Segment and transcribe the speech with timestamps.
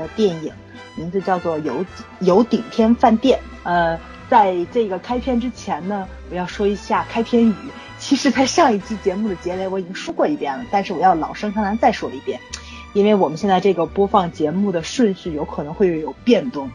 [0.00, 0.52] 的电影，
[0.96, 1.84] 名字叫做《有
[2.20, 3.38] 有顶天饭店》。
[3.62, 7.54] 呃，在这个开篇之前呢，我要说一下开篇语。
[7.98, 12.40] 其实，在上一期节目的结尾我已经说过一遍了，但是我要老生常谈再说一遍，
[12.94, 16.70] 因为我们现在这个播放节目的顺序有可能会有变动，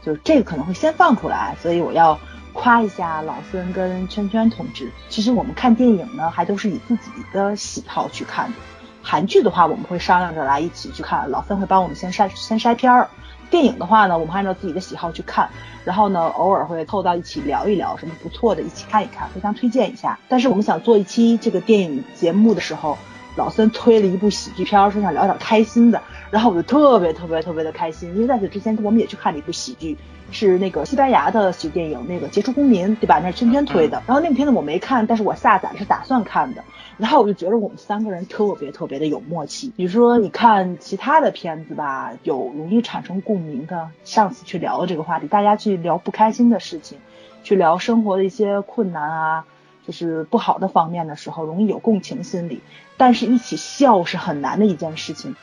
[0.00, 2.16] 就这个可能会先放出来，所以我要
[2.52, 4.88] 夸一下老孙跟圈圈同志。
[5.08, 8.54] 其实我们看电影呢，还都是以自己的喜好去看的。
[9.02, 13.08] 韩剧的话，我们会商量着来一起去看，老三会帮我们先筛先筛片儿。
[13.50, 15.50] 电影的话呢，我们按照自己的喜好去看，
[15.84, 20.16] 然后呢，偶尔会凑到一起聊一聊什么不错的，一起看一看，互相推荐一下。
[20.28, 22.96] 但是我们想做一期这个电影节目的时候，
[23.36, 29.98] 老三推了一部喜剧片，说想聊点开心的，然后我就特别特别特别的开心，因为在此之前我们也去看了一部喜剧，
[30.30, 33.18] 是那个西班牙的喜剧电影，那个《杰出公民》，对吧？
[33.20, 34.00] 那是圈圈推的。
[34.06, 36.62] 然后那部片子我没看，但是我下载是打算看的。
[37.00, 39.72] 然后我就觉得我们三个人特别特别的有默契。
[39.74, 43.88] 比如说，你看其他的片子吧，有容易产生共鸣的。
[44.04, 46.98] 上次去聊的这个话题，大家去聊不开心的事情，
[47.42, 49.46] 去聊生活的一些困难啊，
[49.86, 52.60] 就是不好的方面的时候，容易有共情心理。
[52.98, 55.36] 但是一起笑是很难的一件事情，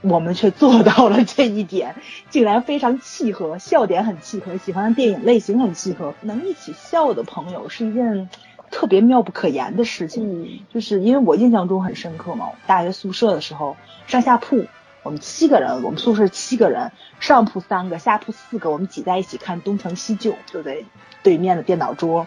[0.00, 1.94] 我们却做到了这一点，
[2.30, 8.28] 竟然非常契合，笑点很契合，喜欢的电影类型很契合，能一起笑的朋友是一件。
[8.74, 12.48] 特别妙不可言的事情，就是因为我印象中很深刻嘛。
[12.66, 13.76] 大学宿舍的时候，
[14.08, 14.66] 上下铺
[15.04, 20.78] 我们七个人，我们宿舍七个人，上铺三个，下铺四个，我们挤在一起看《东成西就》，就在
[21.22, 22.26] 对面的电脑桌。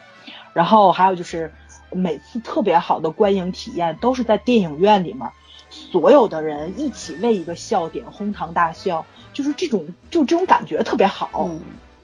[0.53, 1.51] 然后还有就是
[1.91, 5.29] 每次特别好的观影体验都是在电影院里面，
[5.69, 11.49] 所有的人一起为一个笑点哄堂大笑，就是这种就这种感觉特别好。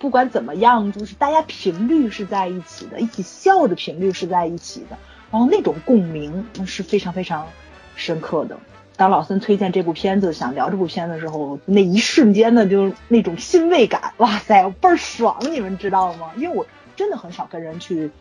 [0.03, 4.97] 不管怎么样，就是大家频率是在一起的，一起笑的频率是在一起的，
[5.31, 7.47] 然后那种共鸣是非常非常
[7.95, 8.57] 深刻的。
[8.97, 16.31] 当老孙推荐这部片子，想聊这部片子的时候，那一瞬间的就那种欣慰感，哇塞，倍儿爽，你们知道吗？
[16.35, 18.11] 因为我真的很少跟人去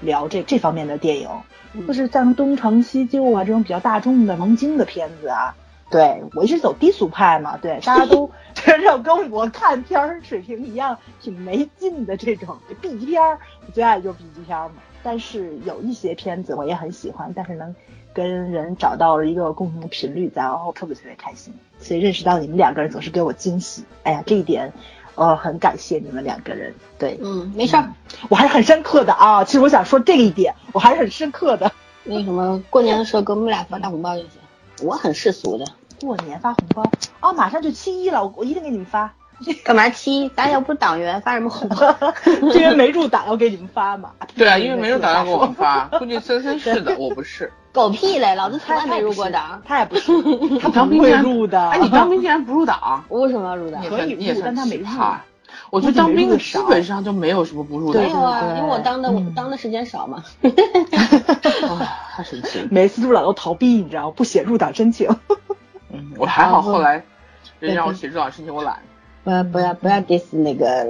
[0.00, 1.28] 聊这这方面的电影，
[1.86, 5.54] 就是像东成西就啊这种比较大众的王晶的片子啊。
[5.90, 14.74] 对我一直走低俗派嘛，对，大家都 觉得跟我看片儿水平一样，挺没劲的这种 B 级片儿，我最爱就是 B 级片儿嘛。
[15.02, 17.74] 但是有一些片子我也很喜欢，但是能
[18.12, 21.54] 跟人找到了一个共同的频率在，然后特别特别开心。
[21.78, 24.70] 所以认识到你们两个人总是给我惊喜，哎呀，这一点，
[25.14, 26.74] 呃，很感谢你们两个人。
[26.98, 27.90] 对，嗯，没事儿，
[28.28, 29.44] 我还是很深刻的啊。
[29.44, 31.70] 其实我想说这一点，我还是很深刻的。
[32.04, 34.30] 那什么，过年的时候给我们俩发大红包就行。
[34.82, 35.64] 我很世俗的。
[36.00, 39.12] 过年发红包哦，马上就七一了，我我一定给你们发。
[39.62, 40.28] 干嘛七一？
[40.30, 41.94] 咱又不是党员，发什么红包？
[42.52, 44.10] 这人没入党要给你们发嘛。
[44.36, 45.84] 对啊，因为没入党要给我们发。
[45.98, 47.52] 估计森森是的，我不是。
[47.72, 49.62] 狗屁嘞，老子从来没入过党。
[49.64, 50.10] 他也不是，
[50.58, 51.70] 他当兵会入的。
[51.70, 53.04] 哎，你当兵竟然不入党？
[53.08, 53.80] 我为什么要入党？
[53.88, 54.86] 可以入，但他没入。
[55.70, 58.02] 我觉得当兵的基本上就没有什么不入党。
[58.02, 60.24] 没有啊，因为我当的我当的时间少嘛。
[62.16, 62.66] 太神奇了。
[62.70, 65.08] 每次入党都逃避，你知道不写入党申请。
[65.98, 67.02] 嗯，我还好，后来
[67.60, 68.78] 人让我写这种事情，我懒。
[69.24, 70.84] 不要不要不要 diss 那个，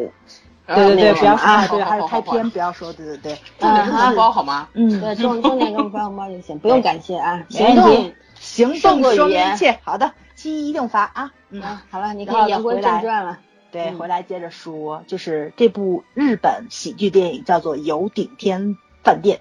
[0.66, 4.68] 对对对，不要啊，对，还有开篇不要说，对对对，重点是红包好吗？
[4.74, 11.32] 嗯，对，重 重点给我们发红包就行，不用感谢啊，行动行动说明一切，好的，七一一定发啊。
[11.50, 13.38] 嗯，好了，你可以言归正传了。
[13.72, 19.38] 对，回来接着说，就是这部日本喜剧电影叫做《有顶天饭店》，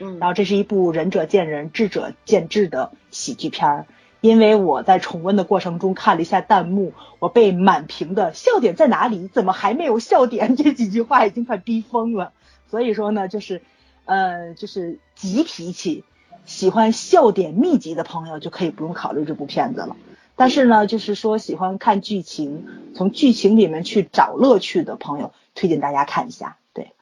[0.00, 3.86] 嗯，然后这是一部仁者见仁，智者见智的喜剧片儿。
[4.20, 9.28] 因为我在重温的过程中看了一下弹幕，我被满屏的笑点在哪里？
[9.28, 10.56] 怎么还没有笑点？
[10.56, 12.32] 这几句话已经快逼疯了。
[12.70, 13.62] 所以说呢，就是，
[14.04, 16.04] 呃，就是急脾气，
[16.44, 19.96] 喜欢笑点密集的朋友就可以不用考虑这部片子了。
[20.36, 26.58] 但是呢，就是说喜欢看剧情，从剧情里面去找乐趣的朋友，推荐大家看一下。
[26.72, 26.92] 对，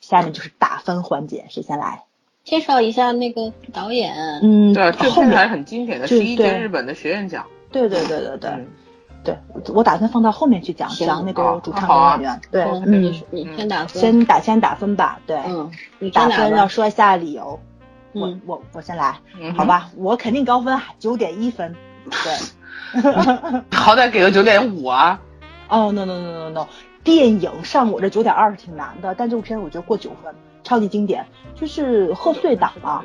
[0.00, 2.04] 下面就是打分环节，谁先来？
[2.44, 8.50] 介绍一下那个导演，嗯，对，这片还很经典的十一届日本的学院奖，对对对对对，
[9.24, 9.38] 对，
[9.74, 17.58] 我打算放到后面去讲讲那个主唱演员，对，嗯，你先打分，先打先打分吧，对，嗯，你打分要说一下理由，
[18.12, 19.18] 我我我先来，
[19.56, 21.74] 好吧，我肯定高分，九点一分，
[22.10, 23.02] 对，
[23.72, 25.18] 好歹给个九点五啊，
[25.68, 26.66] 哦，no no no no no，
[27.02, 30.34] 电影上我这九点二是挺难的，但这部片子我觉得过九分。
[30.64, 31.24] 超级经典，
[31.54, 33.04] 就是贺岁档啊。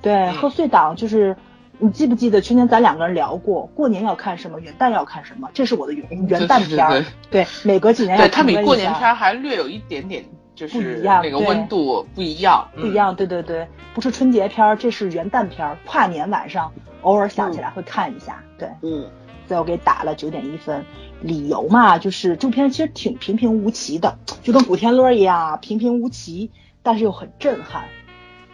[0.00, 1.36] 对，贺岁档就是
[1.78, 5.48] 你记不记得去年咱两个人聊过，过年要看什么，元旦要看什么？
[5.52, 7.04] 这是我的元元旦片儿。
[7.30, 10.24] 对，每隔几年要对，它比过年片还略有一点点
[10.54, 13.16] 就是那个温度不一样，不一样。
[13.16, 16.70] 对对对，不是春节片儿，这是元旦片儿，跨年晚上
[17.02, 18.42] 偶尔想起来会看一下。
[18.58, 19.06] 对，嗯，
[19.46, 20.84] 最后给打了九点一分。
[21.22, 26.50] 理由嘛，就是这部片其实挺平平无奇的，就跟古天乐一样平平无奇，
[26.82, 27.84] 但是又很震撼。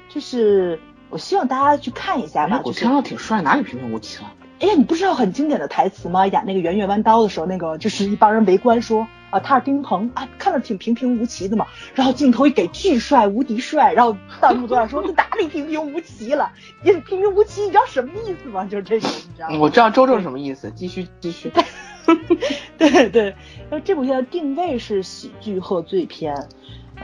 [0.08, 0.80] 就是
[1.10, 2.60] 我希望大家去看一下吧。
[2.62, 4.32] 古天乐挺帅，哪里平平无奇了？
[4.58, 6.26] 哎呀，你不知道很经典的台词吗？
[6.26, 11.66] 演那个圆月弯刀的时候，那个就是一帮人围观说啊，他是丁鹏啊，看着挺平平无奇的嘛。
[11.94, 13.92] 然后镜头一给，巨帅无敌帅。
[13.92, 16.50] 然后弹幕都在说这哪里平平无奇了？
[16.82, 18.64] 你平平无奇，你知道什么意思吗？
[18.64, 19.58] 就是这种，你知道吗？
[19.58, 21.52] 我知道周正什么意思，继续继续。
[22.78, 23.34] 对 对，
[23.68, 26.34] 那这部片的定位是喜剧贺岁片，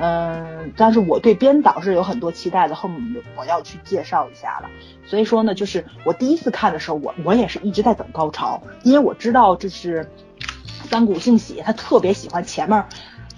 [0.00, 4.70] 嗯，但是我对编导是有很多期待的，后面我要去介绍一下了。
[5.04, 10.10] 所以说呢，就是我第一次看的时候，我我也是一直在等高潮，因为我知道这是
[10.64, 12.84] 三谷幸喜，他特别喜欢前面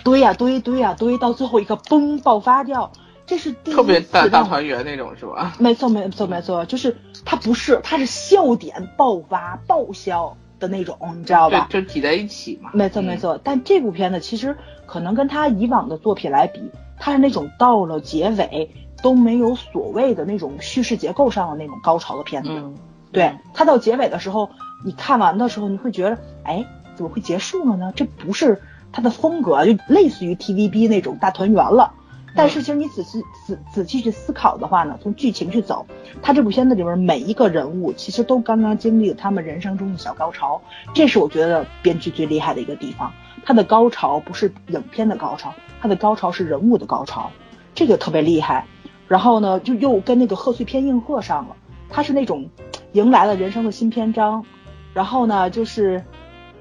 [0.04, 2.92] 堆呀堆堆呀堆，到最后一个崩爆发掉，
[3.26, 5.54] 这是特别大大团圆那种是吧？
[5.58, 10.36] 没错没错没错，就是他不是，他是笑点爆发爆笑。
[10.60, 11.66] 的那种，你知道吧？
[11.68, 12.70] 就挤在一起嘛。
[12.72, 14.56] 没错没错，但这部片子其实
[14.86, 18.70] 可能跟他以往的作品来比，他是那种到了结尾
[19.02, 22.48] 都没有所谓的那种叙事结构上的那种高潮的片子。
[22.50, 22.74] 嗯。
[23.12, 24.50] 对，他到结尾的时候，
[24.84, 26.66] 你看完的时候，你会觉得，哎，
[26.96, 27.92] 怎么会结束了呢？
[27.94, 28.60] 这不是
[28.90, 31.92] 他的风格，就类似于 TVB 那种大团圆了。
[32.36, 35.86] 但是其实你仔细仔仔细去思考的话呢，从剧情去走，
[36.20, 40.60] 他这部片子里边每一个人物其实都刚刚经历了他们人生中的小高潮，
[40.94, 43.12] 这是我觉得编剧最厉害的一个地方。
[43.44, 47.30] 他的高潮不是影片的高潮，他的高潮是人物的高潮，
[47.74, 48.66] 这个特别厉害。
[49.06, 51.56] 然后呢，就又跟那个贺岁片应和上了，
[51.88, 52.48] 他是那种
[52.92, 54.44] 迎来了人生的新篇章，
[54.92, 56.02] 然后呢就是。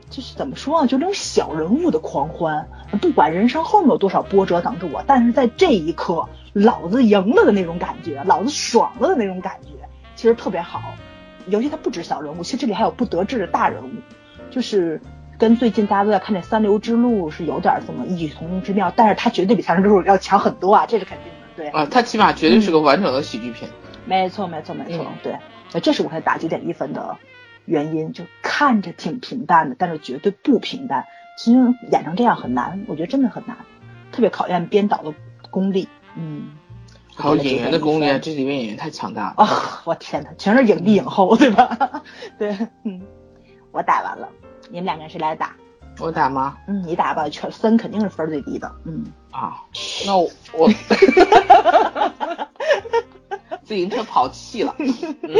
[0.09, 0.87] 就是怎么说呢？
[0.87, 2.67] 就那种小人物的狂欢，
[3.01, 9.69] 不管人生后面有多少波折等着我，但是在这一刻，老子赢了的那种感觉，老子爽了的那种感觉，
[10.15, 10.81] 其实特别好。
[11.47, 13.89] 尤其他不止小人物，其实这里还有不得志的大人物，
[14.49, 15.01] 就是
[15.37, 21.39] 跟最近大家都在看那《三流之路》是有点什么异曲同工之妙，但是他绝对比《三流之路》要强很多啊，这是肯定的。
[21.55, 23.69] 对啊，他起码绝对是个完整的喜剧片。
[24.05, 25.37] 没错，没错，没错，对，
[25.81, 27.17] 这是我给他打九点一分的。
[27.65, 31.05] 原因就看着挺平淡的，但是绝对不平淡。
[31.37, 31.59] 其实
[31.91, 33.57] 演成这样很难，我觉得真的很难，
[34.11, 35.13] 特别考验编导的
[35.49, 35.87] 功力。
[36.15, 36.51] 嗯，
[37.15, 39.81] 还有演员的功力啊，这里面演员太强大了啊！
[39.85, 42.03] 我天呐，全是影帝影后，对吧？
[42.37, 43.01] 对，嗯，
[43.71, 44.29] 我打完了，
[44.69, 45.55] 你们两个人谁来打？
[45.99, 46.57] 我打吗？
[46.67, 48.71] 嗯，你打吧，全分肯定是分最低的。
[48.85, 49.63] 嗯啊，
[50.05, 50.69] 那我我。
[53.65, 55.35] 自行车跑气了， 嗯，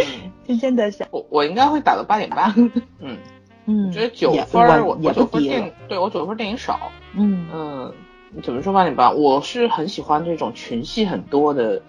[0.46, 2.54] 天天在想，我我应该会打到八点半，
[3.00, 3.18] 嗯
[3.66, 7.94] 嗯，觉得九分我我九分电影，对我九分电影少，嗯嗯，
[8.42, 9.16] 怎么说八点半？
[9.16, 11.82] 我是很喜欢这种群戏很多的，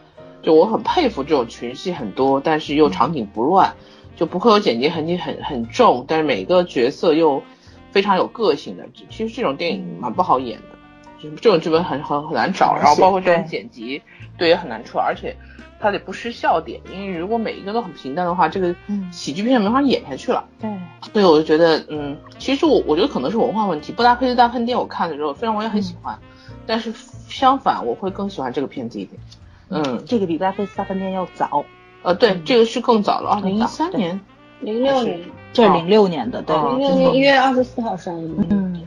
[0.43, 3.75] 就我很佩服这种群戏很多，但是又场景不乱，
[4.17, 7.43] 就不会有剪辑痕迹很很重，但是每个角色又
[7.91, 8.87] 非常有个性的。
[9.11, 10.77] 其实这种电影蛮不好演的，
[11.23, 14.01] 就是这种剧本很很很难找，然后包括这种剪辑，
[14.39, 15.37] 对也很难出，而且。
[15.81, 18.75] 它得不失笑点，因为如果每一个都很平淡的话，这个
[19.13, 20.45] 喜剧片没法演下去了。
[20.61, 20.71] 对，
[21.13, 23.93] 所以我就觉得，嗯，其实我我觉得可能是文化问题。
[23.93, 26.19] 布达佩斯大饭店我看的时候，虽然我也很喜欢，
[26.67, 26.93] 但是
[27.29, 29.21] 相反我会更喜欢这个片子一点。
[29.69, 31.65] 嗯，这个比布达佩斯大饭店要早。
[32.03, 34.21] 呃，对，这个是更早了，二零一三年，
[34.61, 35.21] 零六年，
[35.55, 38.47] 这是零六年的，对，零六年一月二十四号上映。
[38.51, 38.87] 嗯，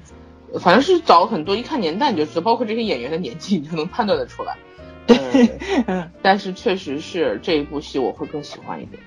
[0.60, 4.56] 反正是早很多，一看年代你就知道，包括这些演员的年纪，你就能判断得出来。
[5.08, 5.50] 对，
[5.88, 9.02] 嗯，但是确实是这一部戏我会更喜欢一点，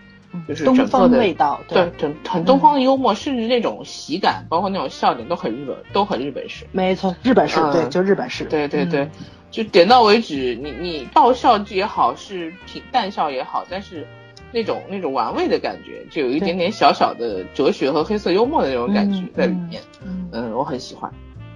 [0.49, 6.67] 就是东方味道，对，整很东方的幽默，甚至那种喜感，包括那种笑点都很日本，都很日本式。
[6.73, 8.45] 没错，日本式，对，就日本式。
[8.45, 9.09] 对对对，
[9.51, 14.07] 就点到为止，你你爆笑也好，是平淡笑也好，但是
[14.53, 19.83] 那种那种玩味的感觉，就有一点点小小的哲学和黑色幽默的那种感觉在里面。
[20.33, 21.13] 嗯，我很喜欢。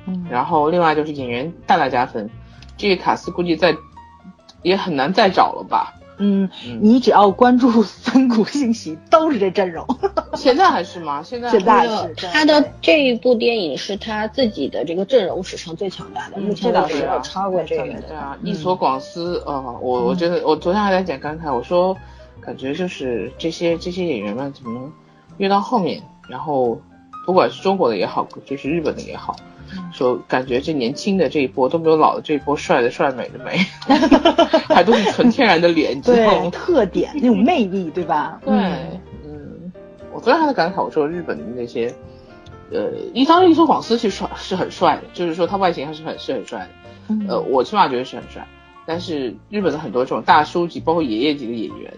[0.06, 2.28] 嗯，然后另外就是演员大大加分，
[2.76, 3.74] 这个卡斯估计在。
[4.64, 5.94] 也很难再找了吧？
[6.16, 6.48] 嗯，
[6.80, 9.84] 你只要关注三谷信息，都是这阵容。
[10.36, 11.20] 现在还是吗？
[11.24, 18.00] 现在现在是他的这一部电影是他自己的这个阵容史上最强大的，目前倒是没有超过这个的。
[18.02, 21.96] 对啊，伊索广司啊，我我觉得我昨天还在讲感慨，我说
[22.40, 24.88] 感觉就是这些这些演员们怎么
[25.38, 26.80] 越到后面，然后
[27.26, 29.34] 不管是中国的也好，就是日本的也好。
[29.92, 33.58] 说感觉这年轻的这一波都没有老的这一波帅的帅美的美，
[34.74, 38.40] 还都是纯天然的脸， 对，特点那种魅力，对吧？
[38.44, 38.54] 对，
[39.24, 39.72] 嗯，
[40.12, 41.94] 我昨天还在感慨，我说日本的那些，
[42.70, 46.68] 呃，伊桑利索广司其实帅是很帅的，就是说他外形还是很是很帅
[47.08, 48.46] 的，呃，我起码觉得是很帅。
[48.86, 51.92] 但是日本的很多这种大叔级，包括爷爷级的演员，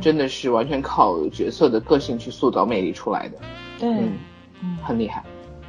[0.00, 3.36] 真的是完全靠角色的个性去塑造魅力出来的。
[3.78, 3.88] 对。
[4.64, 5.24] 嗯很厉害。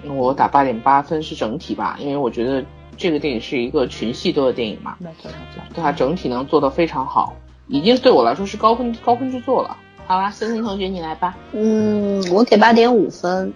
[0.08, 2.64] 我打八点八分是整体吧，因为我觉得
[2.98, 7.34] 这个电影是一个群戏多的电影嘛，没错没错，对它整体能做到非常好，
[7.68, 9.78] 已经对我来说是高分高分之作了。
[10.06, 11.38] 好啦，森森同学你来吧。
[11.54, 13.54] 嗯，我给八点五分。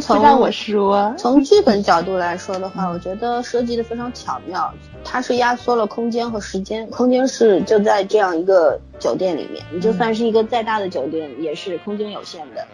[0.00, 4.68] 从让我说，从剧本角度来说的话，我觉得设计的非常巧妙。
[5.04, 12.66] 它是压缩了空间和时间，空间是就在这样一个酒店里面，你就算是一个再大的酒店，也是空间有限的，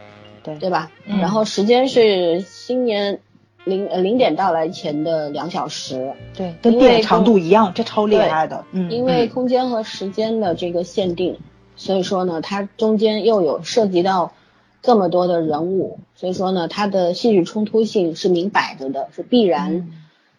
[0.46, 0.90] 对对吧？
[1.04, 3.20] 然后时间是新年
[3.64, 8.64] 零呃零点到来前的两小时，对，跟电影长度一样，这超厉害的。
[8.72, 11.38] 嗯，因为空间和时间的这个限定，
[11.76, 14.32] 所以说呢，它中间又有涉及到。
[14.82, 19.90] 这么多的人物，所以说呢，它的戏剧冲突性是明摆着的，是必然，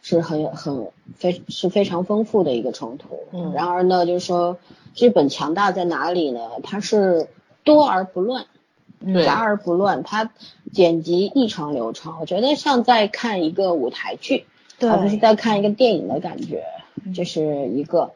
[0.01, 0.87] 是很很
[1.17, 3.19] 非是非常丰富的一个冲突。
[3.33, 4.57] 嗯，然而呢，就是说
[4.93, 6.39] 剧本强大在哪里呢？
[6.63, 7.27] 它是
[7.65, 8.45] 多而不乱，
[9.25, 10.31] 杂而不乱，它
[10.71, 12.17] 剪辑异常流畅。
[12.19, 14.45] 我觉得像在看一个舞台剧，
[14.81, 16.63] 而不是在看一个电影的感觉。
[17.15, 18.11] 这是一个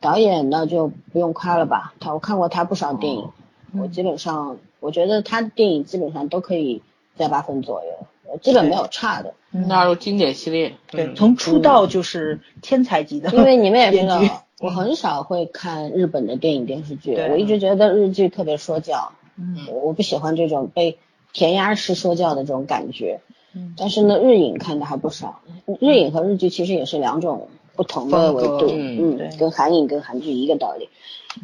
[0.00, 1.94] 导演呢，就不用夸了吧？
[2.00, 3.28] 他我看过他不少电影，
[3.76, 4.58] 我基本上。
[4.80, 6.82] 我觉得他的电影基本上都可以
[7.16, 9.34] 在八分左右，基本没有差的。
[9.50, 13.28] 纳入经典系列，对，从出道就是天才级的。
[13.30, 14.20] 因为你们也知道，
[14.60, 20.98] 我很少会看日本的电影电视剧，我一直觉得日剧特别说教，嗯，我不喜欢这种被
[21.32, 23.20] 填鸭式说教的这种感觉。
[23.54, 25.40] 嗯，但是呢，日影看的还不少，
[25.80, 30.88] 日影和日剧其实也是两种不同的维度，嗯，跟韩影跟韩剧一个道理。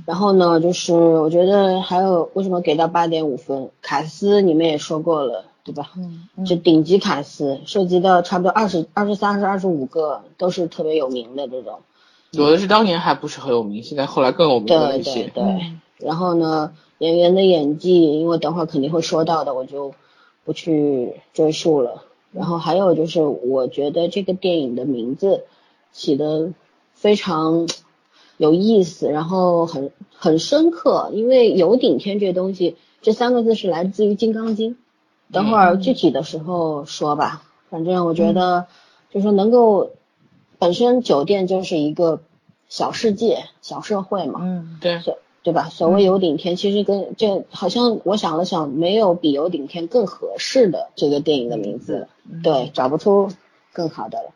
[0.07, 3.71] 然后呢，就是我觉得还有为什么给到八点五分？
[3.81, 5.93] 卡斯你们也说过了，对吧？
[5.97, 11.79] 嗯，就顶级卡斯，涉及到差不多二十二十三、是二十五个，都是特别有名的这种。
[12.33, 15.23] 有的是当年还不是很有名，现在后来更有名的一些。
[15.29, 15.73] 对对对。
[15.99, 19.95] 然后呢，演员的演技，因为等会儿肯定会说到的，我就
[20.45, 22.05] 不去赘述了。
[22.33, 25.45] 然后还有就是，我觉得这个电影的名字
[25.93, 26.53] 起的
[26.95, 27.67] 非常。
[28.37, 34.73] 有意思，然后很很深刻，因为有顶天这东西，这三个字是来自于《金刚经》。
[35.31, 38.67] 等会儿具体的时候说吧，反正我觉得，
[39.13, 39.93] 就说能够，
[40.59, 42.23] 本身酒店就是一个
[42.69, 45.01] 小世界、小社会嘛，嗯，对，
[45.45, 45.69] 对吧？
[45.69, 52.09] 所谓有顶天，其实跟就好像我想了想，没有比有顶天更合适的这个电影的名字，
[52.43, 53.29] 对，找不出
[53.75, 54.31] 更好的了。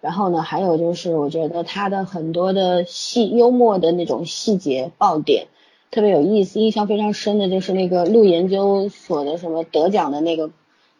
[0.00, 5.48] 然后呢，还有就是，我觉得他的很多的细幽默的那种细节爆点
[5.90, 10.48] 特别有意思，印象非常深的就是那个录研究所的什么得奖的那个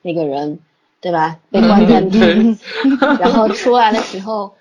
[0.02, 0.58] 那个人，
[1.00, 1.38] 对吧？
[1.50, 2.58] 被关在门，
[3.18, 4.52] 然后出来的时候。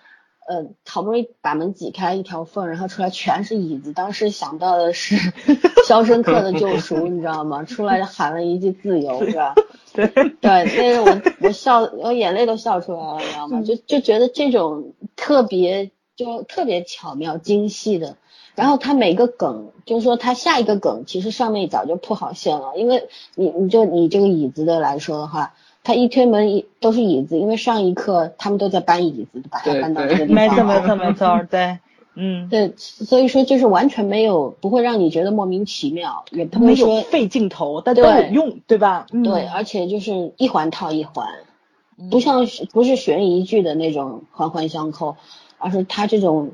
[0.47, 3.93] 呃，好不容易把门挤开一条缝，然后出来全是椅子。
[3.93, 5.15] 当时想到的是
[5.87, 7.63] 《肖申克的救赎》，你知道吗？
[7.63, 9.55] 出来喊了一句“自由”，是吧？
[9.93, 13.61] 对对，那个我我笑，我眼泪都笑出来了，你知道吗？
[13.61, 18.17] 就就觉得这种特别就特别巧妙精细的，
[18.55, 25.53] 然后他每个梗，就是说他下一个梗，其实上面早就铺好线了，因为你你就你这个椅子的来说的话。
[25.83, 30.35] 他一推门一都是椅子，因为上一课他们都在搬椅子，把他搬到这个地方。
[30.35, 31.77] 没错没错没错，对，
[32.15, 39.07] 嗯，对，所以说就是完全没有不会让你觉得莫名其妙，也不会说费镜头，但都有用，对吧？
[39.23, 41.27] 对，而且就是一环套一环，
[42.09, 45.17] 不像不是悬疑剧的那种环环相扣，
[45.57, 46.51] 而是他这种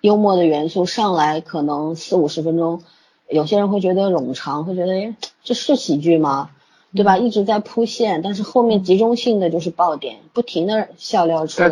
[0.00, 2.80] 幽默的元素上来可能四五十分钟，
[3.28, 5.14] 有些人会觉得冗长，会觉得哎
[5.44, 6.50] 这是喜剧吗？
[6.94, 7.16] 对吧？
[7.16, 11.70] 一直在铺线，但是后面集中性的就是爆点，不停的笑料出来。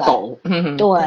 [0.79, 1.01] 对，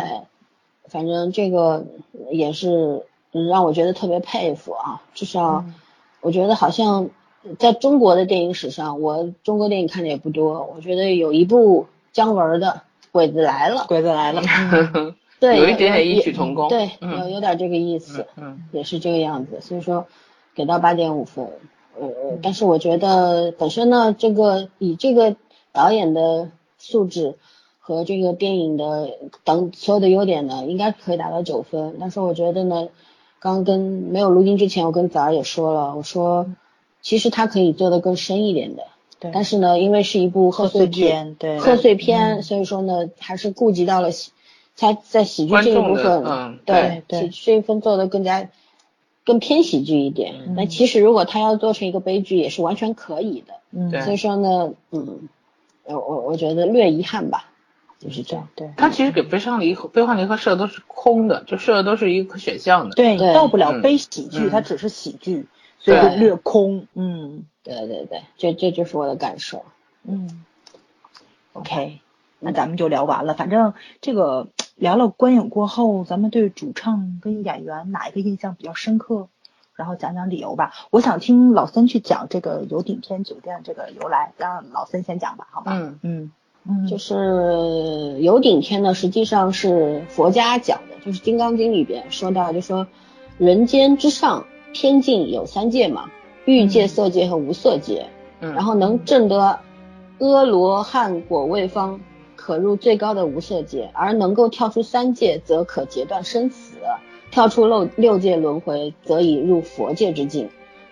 [0.88, 1.86] 反正这个
[2.29, 3.05] 也是
[3.50, 5.01] 让我觉得特别佩服啊！
[5.15, 5.65] 至少
[6.22, 7.10] 我觉得好像
[7.58, 12.67] 在中国的电影史上，我中国电影看的也不多，我觉得有一部姜文的
[13.12, 13.82] 《鬼子来了》。
[13.88, 14.43] 鬼子来了。
[15.39, 16.70] 对，有一点点异曲同工。
[16.70, 18.27] 对，有有点这个意思。
[18.38, 20.05] 嗯，也是这个样子，所以说
[20.53, 21.50] 给到八点五分。
[22.00, 25.35] 呃，但是我觉得本身呢，这个以这个
[25.71, 27.35] 导演的素质
[27.79, 29.12] 和这个电影的
[29.43, 31.97] 等所有的优点呢，应该可以达到九分。
[32.00, 32.89] 但是我觉得呢，
[33.39, 36.47] 刚跟没有录音之前，我跟子儿也说了，我说
[37.01, 38.83] 其实他可以做的更深一点的。
[39.19, 39.31] 对。
[39.33, 44.31] 但是呢，因为是一部贺岁片，对，贺岁片，所以说呢，还是顾及到了喜，
[44.75, 48.50] 他在喜剧这一部分，对喜剧这一分做的更加。
[49.25, 53.53] 更偏喜剧一点，那其实如果他要做成一个悲剧，也是完全可以的。
[53.72, 55.30] 嗯，所以说呢，嗯，
[55.86, 57.50] 我我我觉得略遗憾吧，
[58.00, 58.48] 就是这样。
[58.56, 62.96] 对，他其实给悲伤离合、悲欢离合设的都是空的，就设的都是一个可选项的。
[62.96, 65.48] 对，到不了悲喜剧，它只是喜剧，
[65.80, 66.88] 所以略空。
[66.94, 69.63] 嗯，对对对，这这就是我的感受。
[70.03, 70.44] 嗯
[71.53, 72.00] ，OK，
[72.39, 73.34] 那咱们就聊完了。
[73.34, 79.27] 反正这个聊了观影过后，咱们对主唱跟演员哪一个印象比较深刻？
[79.75, 80.72] 然后讲讲理由吧。
[80.92, 85.72] 我想听老三去讲这个有顶天酒店这个由来，让老三先讲吧，好吧？
[85.74, 86.32] 嗯嗯
[86.65, 92.88] 嗯，就是有顶天呢，实际上是佛家讲的，就是《金刚经》里边说到，就说
[93.38, 96.10] 人间之上天境有三界嘛，
[96.46, 98.08] 欲界、色界和无色界。
[98.42, 99.60] 嗯，然后能证得
[100.20, 102.00] 阿罗汉果位方，
[102.43, 106.75] 可入最高的无色界，而能够跳出三界，则可截断生死。
[107.31, 110.50] 跳出六六界轮回，则已入佛界之境。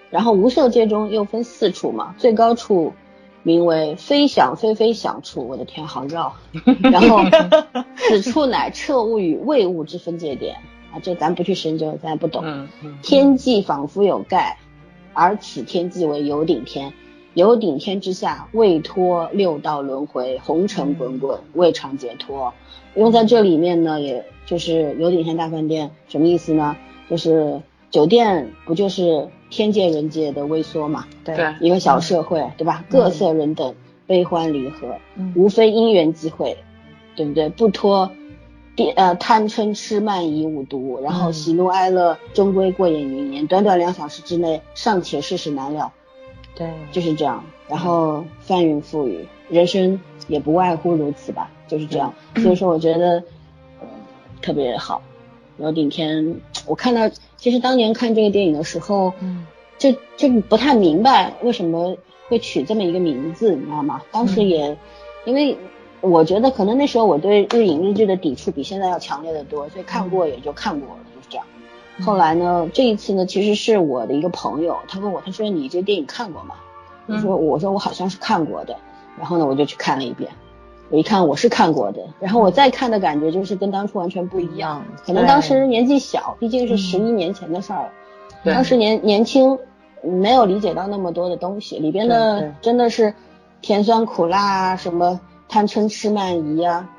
[0.09, 2.93] 然后无色界中又分四处嘛，最高处
[3.43, 5.45] 名为非想非非想处。
[5.45, 6.33] 我的天，好绕。
[6.83, 7.19] 然后
[7.97, 10.55] 此处乃彻悟与未悟之分界点
[10.93, 12.69] 啊，这咱不去深究，咱也不懂。
[13.01, 14.57] 天际仿佛有盖，
[15.11, 16.93] 而此天际为有顶天。
[17.33, 22.53] 有顶天之下，未脱六道轮回，红尘滚滚，未尝解脱。
[22.95, 26.75] 用在这里面呢，也就是有顶天大饭店，什么意思呢？
[27.09, 31.05] 就是酒店不就是天界人界的微缩嘛？
[31.23, 32.83] 对，一个小社会，对吧？
[32.89, 33.73] 各色人等，
[34.07, 34.97] 悲欢离合，
[35.35, 36.57] 无非因缘际会，
[37.15, 37.47] 对不对？
[37.47, 38.11] 不脱，
[38.95, 45.93] 呃贪嗔痴慢疑五毒，然后喜怒哀乐终归过眼云烟，短短两小时之内尚且世事难料。
[46.55, 47.43] 对，就是这样。
[47.67, 52.13] 然后翻云覆雨，人生也不外乎如此吧，就是这样。
[52.35, 53.23] 所以说，我觉得，
[53.79, 53.87] 呃，
[54.41, 55.01] 特别好。
[55.57, 59.45] 有顶天，我看到，其实当年看这个电影的时候，嗯，
[59.77, 61.95] 就就不太明白为什么
[62.27, 64.01] 会取这么一个名字，你知道吗？
[64.11, 64.75] 当时也，
[65.23, 65.55] 因为
[66.01, 70.99] 我觉得可能那时候我对日影日剧的抵触比现在要强烈的多，所以看过也就看过了。
[72.01, 72.69] 后来呢？
[72.73, 76.55] 这一次呢，其实是我的一个朋友，他问我，他说你这电影看过吗？
[77.07, 78.75] 我说我说我好像是看过的。
[79.17, 80.29] 然后呢，我就去看了一遍。
[80.89, 84.83] 我一看我是看过的，然后我再看的感觉就是跟当初完全不一样。
[85.05, 87.89] 可能当时年纪小，毕竟是十一年前的事儿，
[88.43, 89.57] 当时年年轻，
[90.01, 91.77] 没有理解到那么多的东西。
[91.77, 93.13] 里边的真的是
[93.61, 96.89] 甜酸苦辣啊，什么贪嗔痴慢疑啊，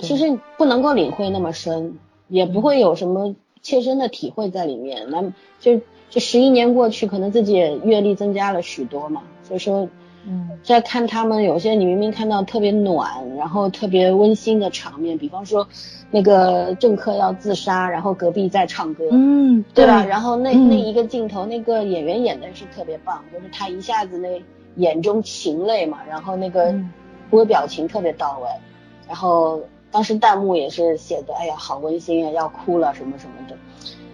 [0.00, 3.34] 其实不能够领会那么深，也不会有什么。
[3.62, 5.22] 切身的体会在里面，那
[5.60, 9.22] 就这十一年过去，可能自己也阅历增加了许多嘛。
[9.42, 9.88] 所以说，
[10.26, 15.66] 嗯，在看他们有些你明明看到特别暖，然后特别温馨的场面，比方说
[16.10, 20.04] 那个政客要自杀，然后隔壁在唱歌，嗯，对吧？
[20.04, 24.42] 然后那那一个镜头，那个演员演的是特别棒，就是他一下子那
[24.76, 26.74] 眼中噙泪嘛，然后那个
[27.30, 28.48] 微表情特别到位，
[29.06, 29.60] 然后。
[29.90, 33.56] 当时弹幕也是写的，哎呀，好温馨啊，要哭了什么什么的。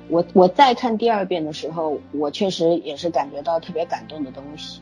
[0.09, 4.81] 我我再看第二遍的时候，我确实也是感觉到特别感动的东西。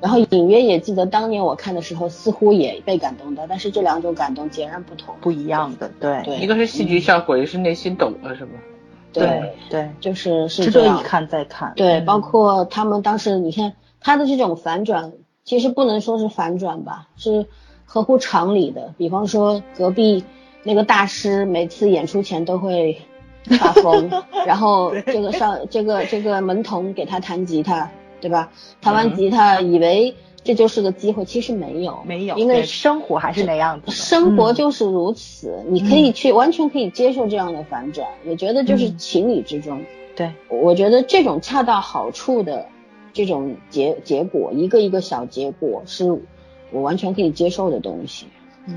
[0.00, 5.88] 然后隐约也记得当年我看的时候，似乎也被感动到，但是这两种感动截然不同，不一样的。
[6.00, 8.52] 对，对，一个是戏剧效果，一个是内心懂了，是吧？
[9.12, 11.72] 对对，就是是值得一看再看。
[11.76, 15.12] 对，包括他们当时，你看他的这种反转，
[15.44, 17.46] 其实不能说是反转吧，是。
[17.92, 20.24] 合乎常理的，比方说隔壁
[20.62, 22.96] 那个大师每次演出前都会
[23.58, 24.10] 发疯，
[24.46, 28.50] 然后这个上这个这个门童给他弹吉他，对吧？
[28.80, 39.84] 弹完吉他以为这就是个机会，其实没有，没有，因为生活还是那样子，生活就是如此，你可以去完全可以接受这样的反转，我觉得就是情理之中。
[40.16, 42.64] 对，我觉得这种恰到好处的
[43.12, 46.22] 这种结结果，一个一个小结果是。
[46.72, 48.26] 我完全可以接受的东西，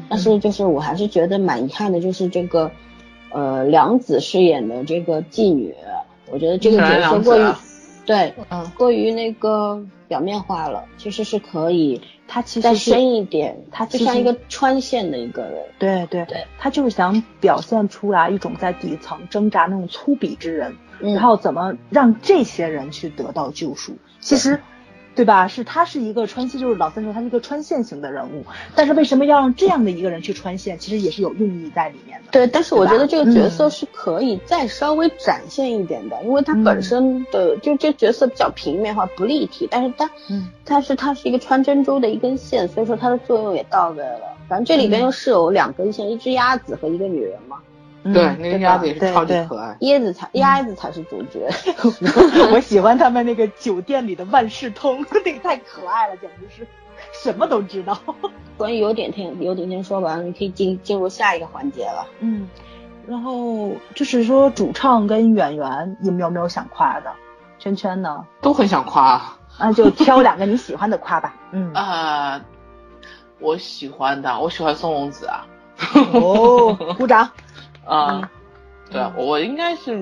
[0.09, 2.69] 但是就是我还是觉得蛮遗憾的，就是这个
[3.31, 5.73] 呃梁子饰演的这个妓女，
[6.29, 7.53] 我觉得这个角色过于
[8.05, 16.25] 对，嗯，过于那个表面化了，其实是可以，他其实再深一点，他就像一个穿线的一个人，对对。
[16.25, 24.59] 对，他就是想表现出来一种在底层挣扎那种粗鄙之人，然后怎么让这些人去得到救赎，其实。
[25.15, 25.47] 对吧？
[25.47, 30.77] 是他是一个穿线，就是老三说他是一个穿线型的人物，但是为什么要让这样的一个人去穿线？
[30.77, 32.31] 其实也是有用意在里面的。
[32.31, 44.35] 对，但是我觉得这个角色是可以再稍微展现一点的，因为他本身的就这角色比较平面化、不立体，但是他，嗯，他是他是一个穿珍珠的一根线，所以说它的作用也到位了。
[44.47, 47.57] 反正这里边又是有两根线，一只鸭子和一个女人嘛。
[48.13, 49.75] 对，那个鸭子也是超级可爱。
[49.81, 51.49] 椰子才，鸭子才是主角。
[52.53, 56.67] 我喜欢他们那个酒店里的万事通， 那个太可爱了，简直是
[57.23, 57.97] 什么都知道。
[58.57, 62.05] 关于有点天，有点天说完了，你可以进进入下一个环节了。
[62.19, 62.47] 嗯，
[63.07, 67.11] 然后就是说主唱跟演员，你们有没有想夸的？
[67.57, 68.23] 圈圈呢？
[68.41, 69.21] 都很想夸。
[69.57, 71.33] 那就挑两个你喜欢的夸吧。
[71.51, 71.71] 嗯。
[71.73, 72.41] 呃，
[73.39, 75.47] 我喜欢的，我喜欢松隆子啊。
[76.13, 77.29] 哦，鼓掌。
[77.85, 78.29] 啊，
[78.91, 79.95] 对，我应该是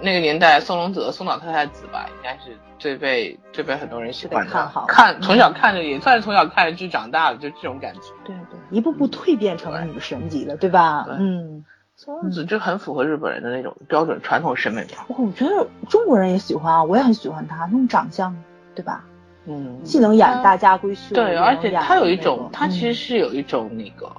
[0.00, 4.50] 那个年代松隆子和松岛太太子吧，应该是最被最被很多人喜欢的。
[4.50, 8.00] 看好，看从小看着也算是从小看着剧长大的，就这种感觉。
[8.24, 11.06] 对对，一步步蜕变成了女神级的，对吧？
[11.08, 11.64] 嗯。
[11.98, 15.06] 松隆子就很符合日本人的那种标准传统审美吧。
[15.08, 18.36] 我觉得中国人也喜欢啊，我也很喜欢他那种长相，
[18.74, 19.02] 对吧？
[19.46, 24.12] 嗯，既能演大家闺秀，对，而且他有一种，他其实是有一种那个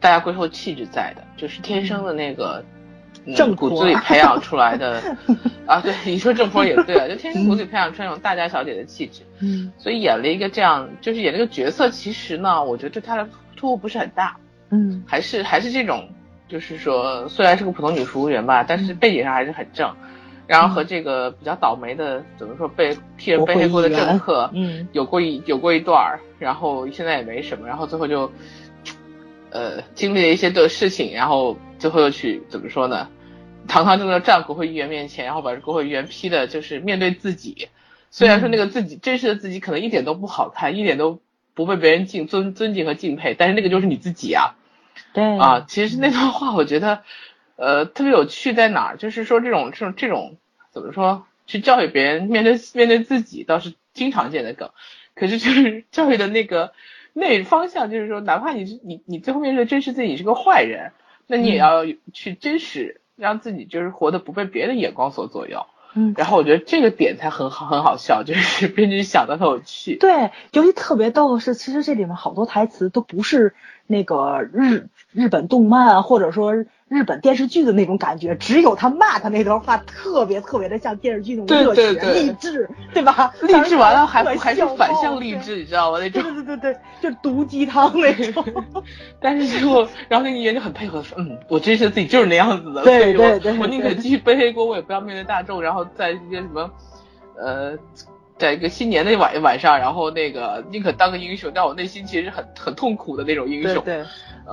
[0.00, 2.64] 大家闺秀气质在的，就是天生的那个
[3.34, 5.00] 正骨子里培养出来的
[5.66, 5.80] 啊。
[5.80, 9.22] 对，你说正坡也对啊，就天生骨子里培养出那种大家小姐的气质。
[9.40, 14.36] 嗯，所以演了一个这样，就是演这个角色，其实呢，我觉得对他的突兀不是很大。
[14.70, 16.08] 嗯，还是还是这种。
[16.48, 19.92] 就是说，虽然是个普通女服务员吧，但是背景上还是很正。
[20.46, 28.30] 然后和这个比较倒霉的，怎么说被替人背黑锅的政客，嗯，有过一有过一段儿，然后现在也没什么，然后最后就，
[29.56, 33.08] 呃，经历了一些的事情，然后最后又去怎么说呢？
[33.66, 37.68] 堂堂正正站国会议员面前，然后把国会议员批的就是面对自己。
[38.10, 41.20] 虽然说那个自己真实的自己可能一点都不好看，一点都
[41.54, 44.56] 不被别人敬尊尊敬和敬佩，但是那个就是你自己啊。
[45.14, 47.02] 对啊，其实那段话我觉得，
[47.56, 48.96] 呃，特别有趣在哪儿？
[48.98, 50.36] 就是说这种这种这种
[50.70, 51.26] 怎么说？
[51.46, 54.70] 去教育别人面对面对自己倒是经常见的梗，
[55.14, 56.72] 可是就是教育的那个
[57.18, 60.92] 那方向，就是说，哪怕你是你你最后面对真实自己是个坏人，
[61.26, 65.64] 那你也要去真实让自己就是活得不被别的眼光所左右。
[65.94, 69.96] 嗯，然后我觉得这个点才很好很好笑， 就是编剧想的很有趣。
[69.96, 73.54] 对，尤其特别逗的是，其实这里面好多台词都不是
[73.86, 74.88] 那个日。
[75.12, 76.52] 日本动漫或者说
[76.88, 83.34] 日本电视剧的那种感觉，只有他骂他那段话特别特别的像电视剧那种热血励志，对吧？
[83.42, 85.98] 励志完了还还是反向励志，你知道吗？
[85.98, 88.44] 那种对对对对，就毒鸡汤那种。
[89.20, 96.70] 但是最后，然后那个演员就很配合说，嗯，我真实自己就是那样子的，对对对，我宁可继续背黑锅，我也不要面对大众，然后在一些什么，
[97.36, 97.76] 呃。
[98.38, 103.82] 在一个新年的晚晚上，然后那个宁可当个英雄，但我内心其实很很痛苦的那种英雄。
[103.82, 104.04] 对对，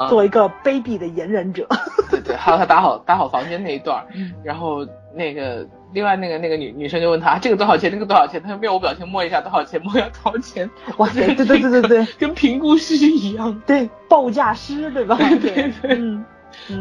[0.09, 1.67] 做一个卑鄙的隐忍者。
[2.09, 4.05] 对对，还有他打好打好房间那一段，
[4.43, 10.69] 然后那个另外那个那个女女生就问他这个多少钱，那个多少钱，他就面无表情摸一下多少钱，摸要多少钱。
[10.97, 15.17] 哇塞，对对对对对，跟评估师一样，对，报价师对吧？
[15.19, 16.25] 对对对，嗯，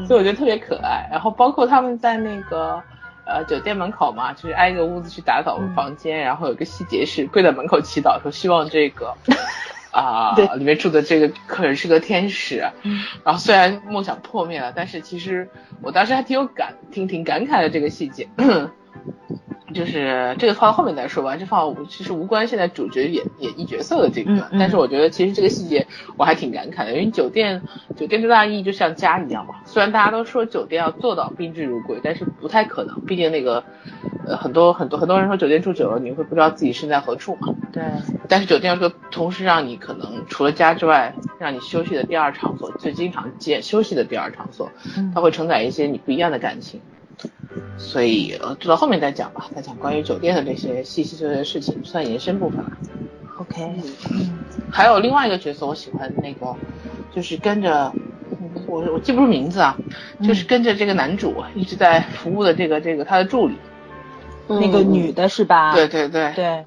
[0.06, 1.08] 所以我觉得特别可爱。
[1.10, 2.82] 然后包括他们在那个。
[3.24, 9.14] 呃，酒店门口嘛，就是挨个屋子去打扫房间，然后有个细节是跪在门口祈祷，说希望这个
[9.92, 12.56] 啊里面住的这个客人是个天使。
[13.24, 15.48] 然后虽然梦想破灭了，但是其实
[15.80, 18.28] 我当时还挺有感，挺挺感慨的这个细节。
[19.74, 25.86] 就是这个放到后面再说吧，这放其实无关现在主角演演绎角色的这个，但是我觉得其实这个细节
[26.18, 27.62] 我还挺感慨的，因为酒店
[27.96, 29.54] 酒店最大意义就像家一样嘛。
[29.64, 33.64] 虽然大家都说酒店要做到宾至如归，但是不太可能，毕竟那个
[34.26, 37.54] 呃很多很多很多人说酒店住久了你会不知道自己身在何处嘛。
[37.72, 37.82] 对。
[38.28, 44.70] 但是酒店说同时让你可能除了家之外，让你休息的第二场所，最经常见休息的第二场所，
[45.14, 46.82] 它会承载一些你不一样的感情。
[47.76, 52.70] 所以，呃，做到后面再讲吧，再讲关于酒店的这些细细碎碎的事情，算延伸部分了。
[53.38, 53.62] OK，
[54.10, 54.38] 嗯，
[54.70, 56.54] 还有另外一个角色，我喜欢那个，
[57.14, 57.92] 就是跟着
[58.66, 59.76] 我，我记不住名字啊，
[60.22, 63.56] 就是跟着这个男主一直在服务的这个这个他的助理，
[64.46, 65.74] 那个女的是吧？
[65.74, 66.66] 对对对对，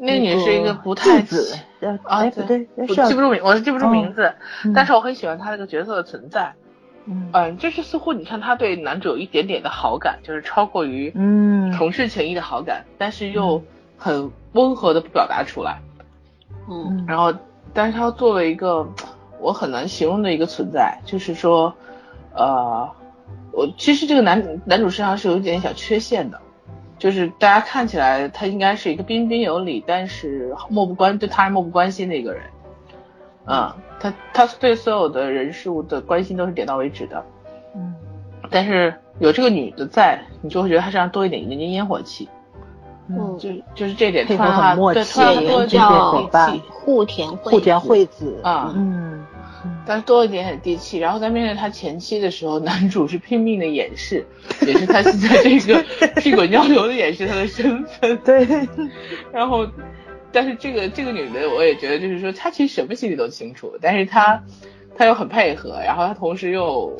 [0.00, 1.58] 那女是一个不太子
[2.04, 4.32] 啊，不对，我记不住名，我是记不住名字，
[4.74, 6.54] 但是我很喜欢她这个角色的存在。
[7.04, 11.72] 嗯，就是似乎你看他对男主有一点点的好感，就是超过于嗯。
[11.72, 13.62] 同事情谊的好感，但是又
[13.96, 15.80] 很温和的不表达出来。
[16.70, 17.34] 嗯，然后，
[17.72, 18.86] 但是他作为一个
[19.40, 21.74] 我很难形容的一个存在，就是说，
[22.34, 22.88] 呃，
[23.50, 26.38] 我其实这个男男主身上是有一点小缺陷的，
[26.98, 32.42] 就是大家看起来他应该是一个彬彬有礼，但是漠不关对他人漠不关心的一个人。
[33.46, 37.24] 嗯，他他对所有的人事物的关心都是点到为止的，
[37.76, 37.94] 嗯，
[38.50, 42.28] 但是有这个女的在，你就会觉得他身上多一点人间烟火气，
[43.08, 49.24] 嗯，就就是这点，配合很默契，多叫气，户田户田惠子啊，嗯，
[49.86, 50.98] 但是多一点很地气。
[50.98, 54.26] 然后在面对他前妻的时候，男主是拼命的掩饰，
[54.66, 55.84] 也是他现在这个
[56.20, 58.44] 屁滚尿流的掩饰他的身份，对，
[59.32, 59.64] 然后。
[60.32, 64.42] 但是这个这个女的，我也觉得就是说，她其实什么心里都清楚，但是她，
[64.96, 66.96] 她又很配合，然后她同时又，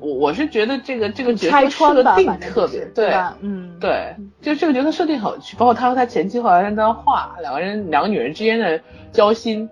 [0.00, 8.80] 我我是觉得这个这个角色设定特别对，嗯，对，就这个角色设定很有趣，包括他和他前妻后来那段话，两个人两个女人之间的
[9.12, 9.68] 交心，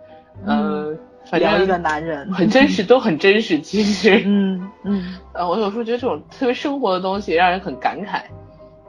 [0.46, 0.98] 嗯，
[1.32, 3.58] 聊一个男人，很真实，都很真实。
[3.58, 8.20] 其实，嗯嗯， 呃，我有时候觉得这种特别生活的东西让人很感慨。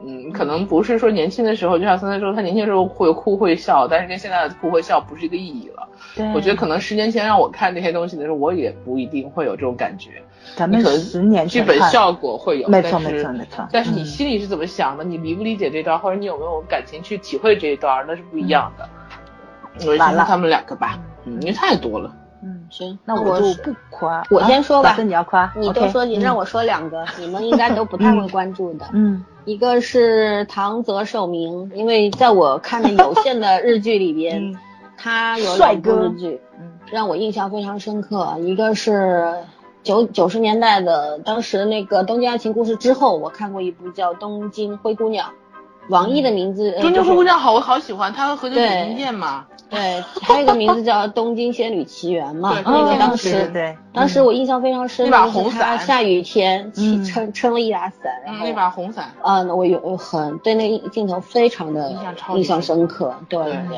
[0.06, 5.88] 嗯，可能不是说年轻的时候，就像三三说，他年轻的时候会哭会笑，但是跟现在的哭会笑不是一个意义了。
[6.16, 10.12] 对，我觉得可能十年前让我看那些东西的时候，我也不一定会有这种感觉。
[10.56, 13.68] 咱们十年剧本效果会有，没错没错没错。
[13.72, 15.04] 但是你心里是怎么想的？
[15.04, 18.90] 你理不理解这段，或者你有没有感情去体会这一段，那是不一样的。
[19.86, 22.14] 我先说他们两个吧，嗯，因为太多了。
[22.70, 24.96] 嗯，行，那我就不夸，我先说吧。
[25.00, 28.86] 你要夸，你多说，你让我说两个，你们应该都不太会关注的。
[28.94, 34.58] 嗯，一个是唐泽寿明，因为在我看的有限的日剧里边，
[34.98, 36.42] 他有两部日剧，
[36.92, 38.36] 让我印象非常深刻。
[38.40, 39.34] 一个是
[39.84, 45.30] 九九十年代的，当时那个《东京爱情故事》之后，我看过一部叫《东京灰姑娘》，
[45.90, 46.72] 王毅的名字。
[46.82, 49.46] 东京灰姑娘好，我好喜欢，他和何炅演电嘛。
[49.70, 56.72] 对，还有一个名字叫《东京仙女奇缘》嘛，那个当时，对，当时我印象非常深，那把红伞，下雨天
[57.06, 61.92] 撑撑了一把伞，然后那把红伞，嗯，我有很对那个镜头非常的
[62.34, 62.88] 印象深。
[62.88, 63.54] 刻，对对。
[63.68, 63.78] 对，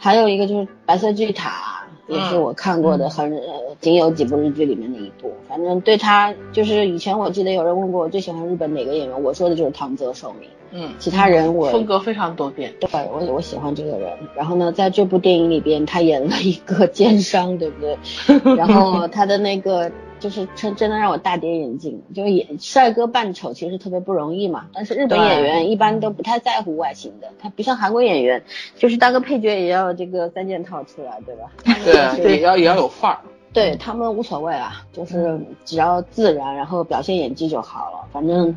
[0.00, 3.40] 还有一个就是《白色巨塔》，也是我看过的很
[3.80, 10.48] 仅有几部日剧里面的一部，反正对他就是以前我记得有人问过我最喜欢日本哪个演员，我说的就是唐泽寿明。
[10.72, 14.12] 嗯，其他人我风格非常多变，对我我喜欢这个人。
[14.36, 17.98] 然后呢，在这部电影里边，他演了一个奸商，对不对？
[18.56, 24.66] 然后他的那个就是真真的让我大跌眼镜，就是演帅哥扮丑其实特别不容易嘛。
[24.72, 28.42] 但是日本演员一般都不太在乎外形的，他不像韩国演员，
[28.76, 31.50] 就是当个配角也要这个三件套出来，对吧？
[31.84, 33.18] 对对，也要也要有范儿。
[33.52, 38.06] 对他们无所谓啊，就是只要自然，然后表现演技就好了。
[38.12, 38.54] 反正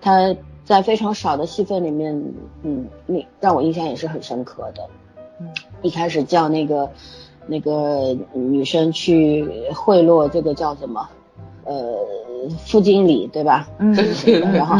[0.00, 0.34] 他。
[0.64, 2.14] 在非常少的戏份里面，
[2.62, 4.88] 嗯，你让我印象也是很深刻的。
[5.40, 5.48] 嗯，
[5.82, 6.90] 一开始叫那个
[7.46, 9.44] 那个女生去
[9.74, 11.08] 贿赂这个叫什么，
[11.64, 11.98] 呃，
[12.64, 13.68] 副经理对吧？
[13.78, 13.94] 嗯，
[14.52, 14.76] 然后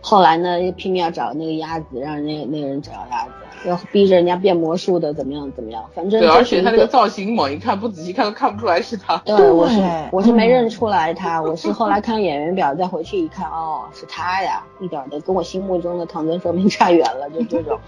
[0.00, 3.32] 后来呢又拼命要找那个鸭子，让那那个人找鸭子。
[3.64, 9.16] 要逼着人家变魔术的怎么样怎么样，反正对，而且他那个造型猛一看不仔细看都看不出来是他。
[9.18, 9.80] 对，我是
[10.12, 17.78] 我是没认出来他，我是后来看演员表再回去一看，哦，是他呀，一点的跟我心目中的唐僧说明差远了，就这种。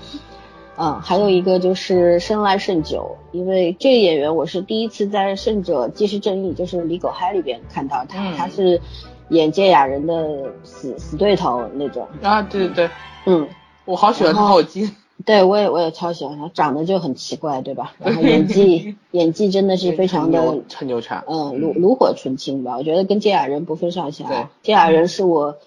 [0.75, 8.81] 嗯，还有一个就是生来甚久，因为这个演员我是第一次在《胜者既是正义》就是李狗嗨里边看到他，他是
[9.29, 12.09] 演芥雅人的死死对头那种。
[12.23, 12.91] 啊，对对对，
[13.27, 13.47] 嗯，
[13.85, 14.91] 我好喜欢他，我记。
[15.25, 17.95] 对，我也我也超喜欢他，长得就很奇怪，对吧？
[18.01, 24.51] 然后演技 演技真的是非常的很牛叉，嗯，炉炉火纯青吧，我觉得跟芥雅人不分上下。
[24.63, 25.59] 芥雅人是我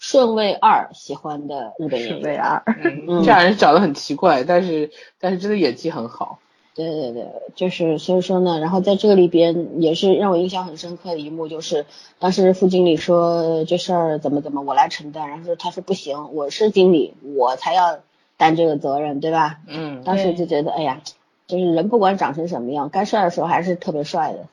[0.00, 2.20] 顺位二喜欢的日本演员。
[2.20, 2.64] 顺位二，
[3.22, 4.90] 芥雅人长得很奇怪，但是
[5.20, 6.40] 但是真的演技很好。
[6.74, 11.86] 对对对，就是所以说呢，然后在这里边也是让我印象很深刻的一幕，就是
[12.18, 18.00] 当时副经理说这事儿怎么怎么我来承担，然后他说不行，我是经理，我才要。
[18.36, 19.60] 担这个责任，对吧？
[19.66, 21.00] 嗯，当时就觉得，哎呀，
[21.46, 24.46] 就是人不管长成什么样，该帅的时候还是特别帅的，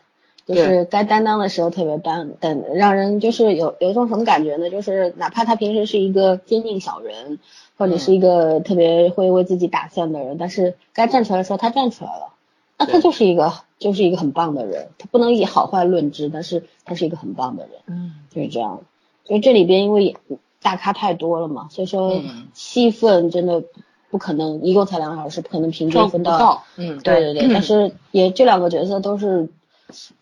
[0.45, 4.69] 就是该担当的时候特别担，但让人就是有有一种什么感觉呢？
[4.69, 7.39] 就是哪怕他平时是一个坚定小人，
[7.77, 12.33] 或者是一个特别会为自己打算的人，但是该站出来的时候他站出来了，
[12.77, 14.89] 那他就是一个就是一个很棒的人。
[14.97, 17.73] 他不能以好坏论之，但是他是一个很棒的人。
[17.87, 18.81] 嗯，就是这样。
[19.23, 20.15] 就这里边因为。
[20.61, 22.21] 大咖太多了嘛，所以说
[22.53, 23.63] 戏份真的
[24.09, 26.63] 不可能，一共才两个小时，不可能平均分到。
[26.75, 29.49] 嗯，对对对，但是也这两个角色都是，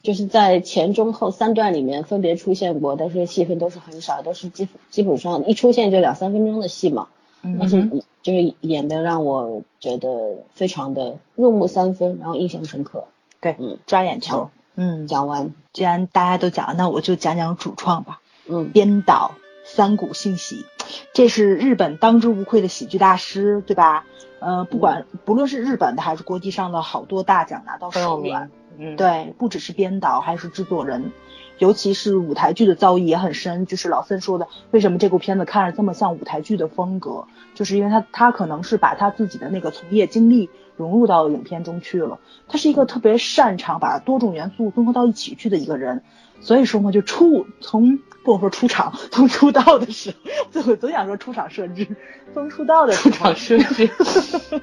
[0.02, 7.08] 就是在前中后三段里面分别出现过，但是戏份都是很少，都是基基本上一出现就两三分钟的戏嘛。
[7.42, 7.58] 嗯。
[7.60, 7.90] 但是
[8.22, 13.06] 就是演的让我觉得非常的入木三分，然后印象深刻。
[13.42, 14.50] 对，嗯，抓眼球。
[14.76, 18.22] 嗯，讲完，既然大家都讲了，那我就讲讲主创吧。
[18.48, 19.32] 嗯，编导。
[19.72, 20.66] 三谷幸喜，
[21.14, 24.06] 这是日本当之无愧的喜剧大师，对吧？
[24.40, 28.50] 呃，不管不论是日本的还是国际上的好多大奖拿到手软。
[28.78, 31.12] 嗯，对，不只是编导，还是制作人，
[31.60, 33.66] 尤其是舞台剧的造诣也很深。
[33.66, 42.20] 就是老森说的，为什么这部片子看着这么像舞台剧的风格，就是因为他他可能是把他自己的那个从业经历融入到影片中去了。
[42.48, 46.04] 他是一个特别擅长把多种元素综合到一起去的一个人，
[46.42, 48.00] 所以说嘛，就出从。
[48.22, 50.14] 不能说出场，从出道的时
[50.52, 51.88] 候，总总想说出场设置，
[52.34, 53.90] 从出道的出场设置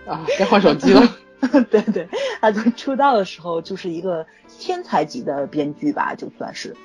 [0.06, 1.02] 啊，该换手机了。
[1.70, 2.06] 对对，
[2.40, 4.26] 他从出道的时候就是一个
[4.58, 6.76] 天才级的编剧吧，就算是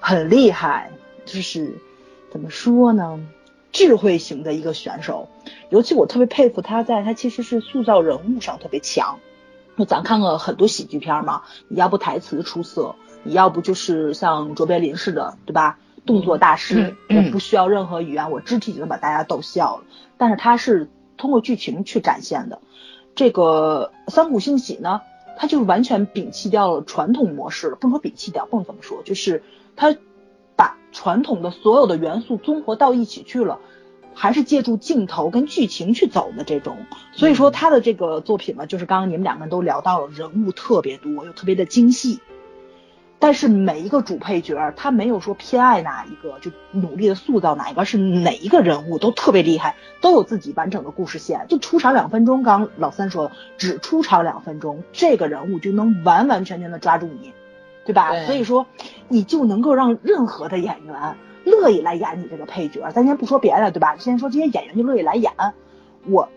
[0.00, 0.90] 很厉害，
[1.26, 1.78] 就是
[2.32, 3.20] 怎么说呢，
[3.70, 5.28] 智慧型的一个选手。
[5.68, 9.18] 尤其我特别佩服他，在他其实是塑造人物上特别强。
[9.76, 15.78] 就咱看过很多喜剧片嘛，你要不台词出色，你要不就是像卓别林似的，对吧？
[16.06, 19.84] 动作大师，我不需要任何语言，我肢体就能把大家逗笑了。
[20.18, 22.60] 但是他是通过剧情去展现的。
[23.14, 25.00] 这个三谷幸喜呢，
[25.38, 29.42] 他就是完全摒弃掉了传统模式了，不能说摒弃掉，不能这么说，就是
[29.76, 29.96] 他
[30.56, 33.58] 把传统的所有的元素综合到一起去了。
[34.16, 36.76] 还是借助镜头跟剧情去走的这种，
[37.10, 42.20] 所以说他的这个作品呢，就是刚刚你们两个人都聊到了，人物特别多又特别的精细，
[43.24, 57.32] 但是每一个主配角他没有说偏爱哪一个，就努力的塑造哪一个，是哪一个人物都特别厉害，都有自己完整的故事线，就出场两分钟，刚老三说的只出场两分钟，这个人物就能完完全全的抓住你，
[57.86, 58.10] 对吧？
[58.26, 58.66] 所以说
[59.08, 61.16] 你就能够让任何的演员。
[61.44, 63.96] 乐意来演你这个配角，咱先不说别的，对吧？
[63.98, 65.32] 先说这些演员就乐意来演
[66.04, 66.28] 我，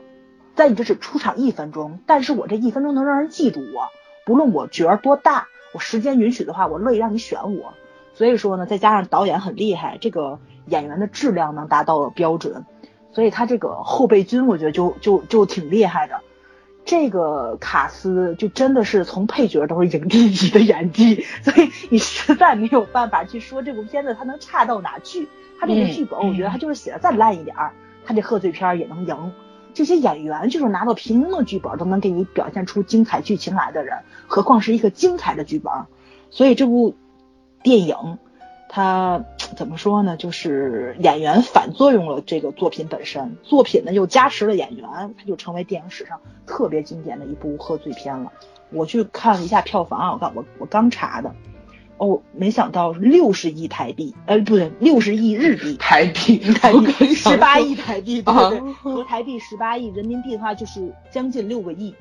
[0.55, 3.89] 在你这只出场一分钟，但是我这一分钟能让人记住我，
[4.25, 7.75] 不论我角儿多大，我时间允许的话，我乐意让你选我。
[8.15, 12.65] 所以说呢，再加上导演很厉害，这个演员的质量能达到了标准，
[13.11, 16.21] 所以他这个后备军我觉得就就就挺厉害的。
[16.83, 25.27] 这个卡斯就真的是从配角都是影帝级的演技，所以你实在没有办法去说这部片子它能差到哪去。
[25.59, 27.71] 他这个剧本，我觉得他就是写的再烂一点儿，
[28.03, 29.31] 他这贺岁片也能赢。
[29.77, 35.71] 这些演员就是拿到平庸的剧本都能给你表现出精彩剧情来的人，何况是一个精彩的剧本。
[36.31, 36.95] 所以这部
[37.61, 38.17] 电影。
[38.69, 39.23] 它
[39.55, 40.17] 怎么说呢？
[40.17, 48.33] 就是演员反作用了这个作品本身，作品呢又加持了演员，他就成为电影史上特别经典的一部贺岁片了。
[48.69, 51.33] 我去看了一下票房啊，我刚我我刚查的，
[51.97, 61.93] 哦，没想到六十亿台币，呃，不对，六十亿日币， 台币，台币十八亿台币，对对台币十八亿人民币的话就是将近六个亿。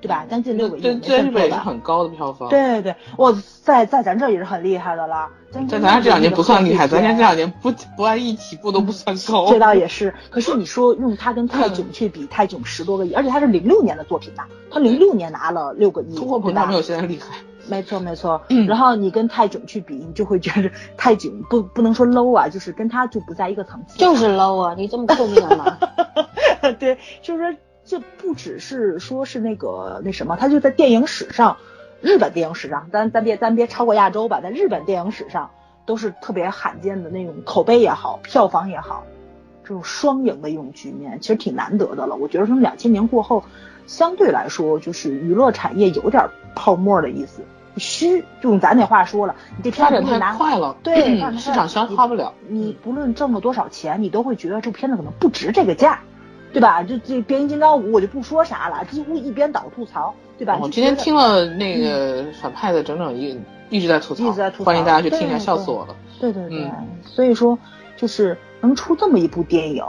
[0.00, 0.26] 对吧？
[0.28, 2.50] 将近六个亿，对，这也是很高的票房。
[2.50, 5.30] 对对对，哇，在在咱这也是很厉害的了。
[5.50, 9.50] 在咱这两年不算厉害，咱家这两年不不按一起步都不算高。
[9.50, 17.38] 这倒 也是，可是你说用它跟泰囧去比，泰囧十多个亿，而且它是零六年的作品呐，它零六年拿了六个亿，通货膨胀没有现在厉害。
[17.66, 18.66] 没错没错，嗯。
[18.66, 23.98] 然后你跟泰囧去比，你就会觉得泰囧不不能说 low 啊，就是跟他就不在一个层次。
[23.98, 25.78] 就是 low 啊，你这么聪明吗？
[26.78, 27.58] 对，就是说。
[27.86, 31.58] 这不只是说是那个那什么，他就在电影史上，
[32.00, 35.50] 日本电影史上，咱咱别咱别超过亚洲吧，在日本电影史上
[35.84, 39.04] 都是特别罕见的那种口碑也好，票房也好，
[39.62, 42.16] 这种双赢的一种局面，其实挺难得的了。
[42.16, 43.44] 我觉得从两千年过后，
[43.86, 47.42] 相对来说就是娱乐产业有点泡沫的意思，
[47.76, 56.00] 虚，就用咱那话说了，你这片子太快了， 对，市场消化不了，你不论挣了多少钱，你都会觉得这片子可能不值这个价。
[56.52, 56.84] 对吧？
[56.84, 60.56] 这这变形金刚五我就不说啥了，几乎一边倒吐槽，对吧？
[60.62, 63.36] 我今天听了那个反派的整整一
[63.70, 65.96] 一直在吐槽，一直在吐槽，欢迎大家去听一下，笑死我了。
[66.20, 66.70] 对对对，
[67.02, 67.58] 所以说
[67.96, 69.84] 就是能出这么一部电影，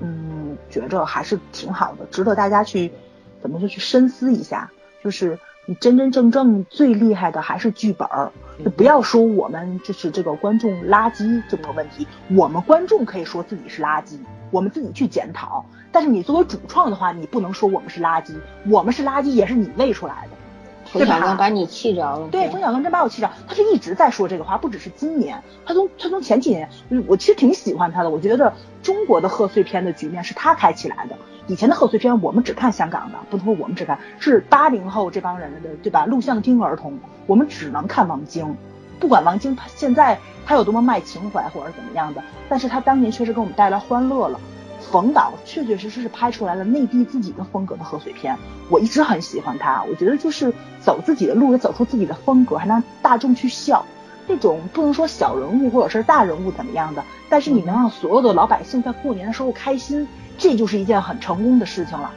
[0.00, 2.92] 嗯，觉着还是挺好的，值得大家去
[3.40, 4.70] 怎么说去深思一下。
[5.02, 8.30] 就是你真真正正最厉害的还是剧本儿，
[8.64, 14.18] 就不要说我们就是这个观众垃圾这么个问题，我们观众可以说自己是垃圾。
[14.50, 18.32] 我们自己去检讨，但是你作为主创的话，你不能说我们是垃圾，
[18.70, 20.36] 我们是垃圾也是你喂出来的。
[20.84, 22.28] 冯小刚把你气着了。
[22.28, 26.68] 对，冯小刚真把我气着，他是一直在说这个话，不只是今年，他从他从前几年，
[27.08, 31.16] 我其实挺喜欢他的，我觉得中国的贺岁片的局面是他开起来的。
[31.46, 36.06] 以前的贺岁片我们只看香港的，不能说我们只看，是八零后这帮人的，对吧？
[36.06, 38.56] 录像厅儿童，我们只能看王晶。
[38.98, 44.40] 不管王晶他现在他有多么卖情怀或者怎么样的，但是他当年确实给我们带来欢乐了。
[44.80, 48.36] 冯导确确实实是拍出来了内地自己的风格的贺岁片，
[48.70, 49.82] 我一直很喜欢他。
[49.84, 53.84] 我觉得就是走自己的路，也走出自己的风格，还让大众去笑。
[54.26, 60.06] 这种不能说小人物或者是大人物怎么样的，但是你能让所有的老百姓在过年的时候开心，
[60.38, 62.10] 这就是一件很成功的事情了。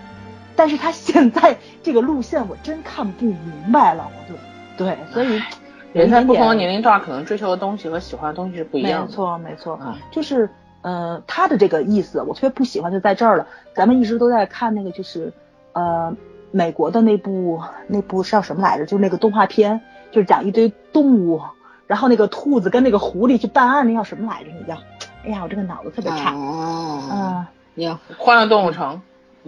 [0.55, 3.37] 但是他现在这个路线我真看不明
[3.71, 4.37] 白了，我就
[4.77, 5.41] 对，所以。
[5.93, 9.07] 人在不同的年龄段，可能追求的东西和喜欢的东西是不一样的。
[9.07, 9.79] 没错，没错，
[10.11, 10.47] 就是，
[10.81, 13.47] 呃，他的这个意思，我特别不喜欢就在这儿了。
[13.73, 15.33] 咱们一直都在看那个，就是，
[15.71, 16.15] 呃，
[16.51, 18.85] 美国的那部那部叫什么来着？
[18.85, 21.41] 就是那个动画片，就是讲一堆动物，
[21.87, 24.49] 然后那个兔子跟那个狐狸去办案，那叫什么来着？
[24.59, 24.79] 那叫，
[25.23, 26.35] 哎呀，我这个脑子特别差。
[26.35, 27.09] 哦。
[27.09, 27.49] 啊。
[27.83, 29.01] 呀，欢乐动物城。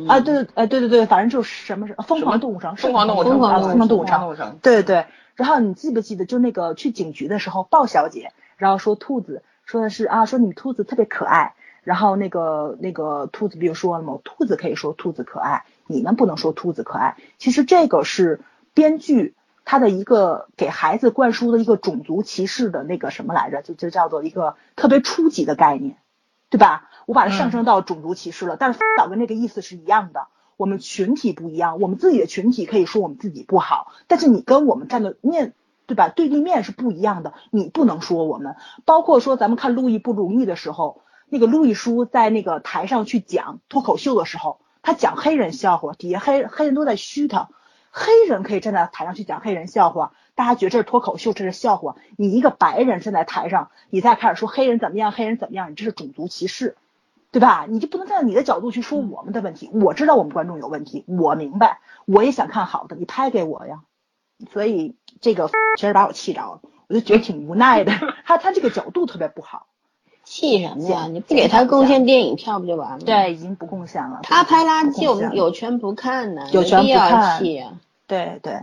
[0.08, 4.06] 啊，对对，哎，对对对，反正就是什么是疯狂动物城，疯狂动物城，疯狂动物
[4.36, 5.06] 城，对对对。
[5.36, 11.54] 然后你记不记得，就那个去警局的时候，鲍小姐，然后说兔子，说的是啊，说你们兔子特别可爱。
[11.82, 14.20] 然后那个那个兔子不就说了吗？
[14.24, 17.16] 兔子可以说兔子可爱，你们不能说兔子可爱。
[17.40, 18.42] 其实这个是
[18.74, 19.34] 编剧
[19.66, 25.96] 他的一个给孩子灌输的一个种族歧视的那个什么来着，就就叫做一个特别初级的概念，
[26.50, 26.90] 对吧？
[27.06, 30.28] 我把它上升到种族歧视了，但是导跟那个意思是一样的。
[30.58, 35.54] 我们群体不一样，我们自己的群体可以说我们自己不好，但是你跟我们站的面
[35.88, 36.10] 对吧？
[36.10, 38.56] 对立面是不一样的，你不能说我们。
[38.84, 47.50] 包括说咱们看《路易不容易》的时候，那个路易叔在那个台上去讲脱口秀的时候，他讲黑人笑话，底下黑黑人都在嘘他。
[47.92, 51.98] 黑人可以站在台上去讲黑人笑话，大家觉得这是脱口秀，这是笑话。
[52.16, 56.78] 你一个白人站在台上，你再开始说黑人怎么样，黑人怎么样，你这是种族歧视。
[57.32, 57.66] 对吧？
[57.68, 59.70] 你就不能站在你的角度去说我们的问题。
[59.74, 63.82] 我知道我们观众有问题，我明白，我也想看好的，你拍给我呀。
[64.54, 67.92] 所以这个 其实把我气着了，我就觉得挺无奈的。
[68.26, 69.68] 他他这个角度特别不好。
[70.24, 71.08] 气什么呀？
[71.12, 73.00] 你不给他贡献电影票不就完了？
[73.00, 74.22] 对，已经不贡献了。
[74.24, 77.44] 他拍垃圾，我们有权不看呢，有权不看。
[78.08, 78.62] 对对。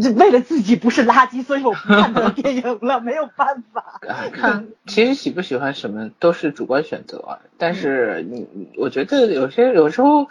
[0.00, 4.00] 就 为了自己不是垃圾，所以我不看这个电影了，没有办法。
[4.32, 8.46] 看， 其实喜不喜欢什么都是主观选择，但是你，
[8.76, 10.28] 我觉得有些有时候，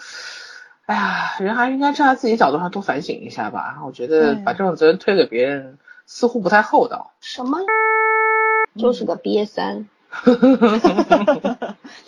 [0.85, 3.81] 哎呀，人还是应该站在自己角度上多反省一下吧。
[3.85, 7.11] 我觉得把这种责任推给别人，似乎不太厚道。
[7.21, 7.59] 什么？
[8.77, 9.87] 就是个瘪三。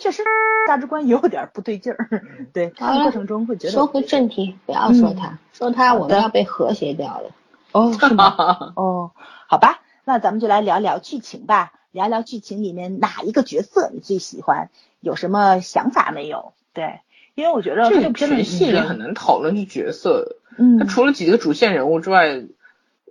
[0.06, 0.22] 确实，
[0.68, 2.08] 价值观有点不对劲儿。
[2.52, 3.72] 对，看过程中会觉得。
[3.72, 7.30] 说回正题，不要说他，说他我们要被和谐掉了。
[7.72, 8.72] 哦， 是吗？
[8.76, 9.10] 哦，
[9.48, 16.52] 好吧，那咱们就来聊聊剧情吧，聊聊剧情里面哪一个角色你最喜欢，有什么想法没有？
[16.72, 17.00] 对，
[17.34, 20.36] 因为我觉得这个全戏里很难讨论这角色。
[20.56, 20.78] 嗯。
[20.78, 22.44] 他除了几个主线人物之外，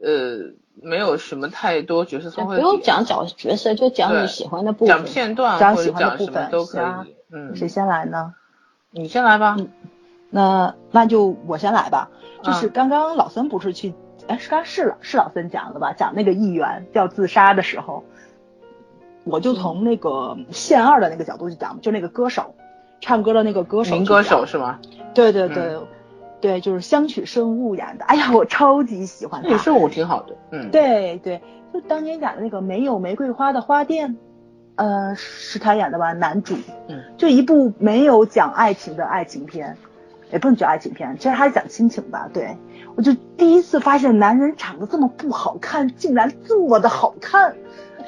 [0.02, 0.54] 呃。
[0.82, 7.16] 没有什么太多角色不用讲角角色，就讲你喜欢的部分，讲片段讲喜欢的部分都可以。
[7.32, 8.34] 嗯，谁先来呢？
[8.92, 9.58] 你先来吧。
[10.30, 12.10] 那那就我先来吧。
[12.44, 13.94] 就是刚刚老孙不是去，
[14.28, 15.94] 哎，是刚是老是老孙讲的吧？
[15.94, 18.04] 讲那个议员要自杀的时候，
[19.24, 22.54] 我就从那个线二的那个角度去讲，就那个歌手
[23.02, 24.80] 唱歌的那个歌手，民歌手是吗？
[25.14, 25.80] 对对对。
[26.46, 28.06] 对，就是香取慎吾演的。
[28.06, 29.50] 哎呀，我超级喜欢他。
[29.50, 30.36] 香取慎吾挺好的。
[30.52, 31.42] 嗯，对对，
[31.74, 34.16] 就当年演的那个没有玫瑰花的花店，
[34.76, 36.14] 呃，是他演的吧？
[36.14, 36.54] 男主。
[36.88, 37.02] 嗯。
[37.18, 39.76] 就一部没有讲爱情的爱情片，
[40.32, 42.30] 也不能叫爱情片，其实还是讲亲情吧。
[42.32, 42.56] 对，
[42.96, 47.56] 我就第一次发现男人长得这么不好看，竟然这么的好看。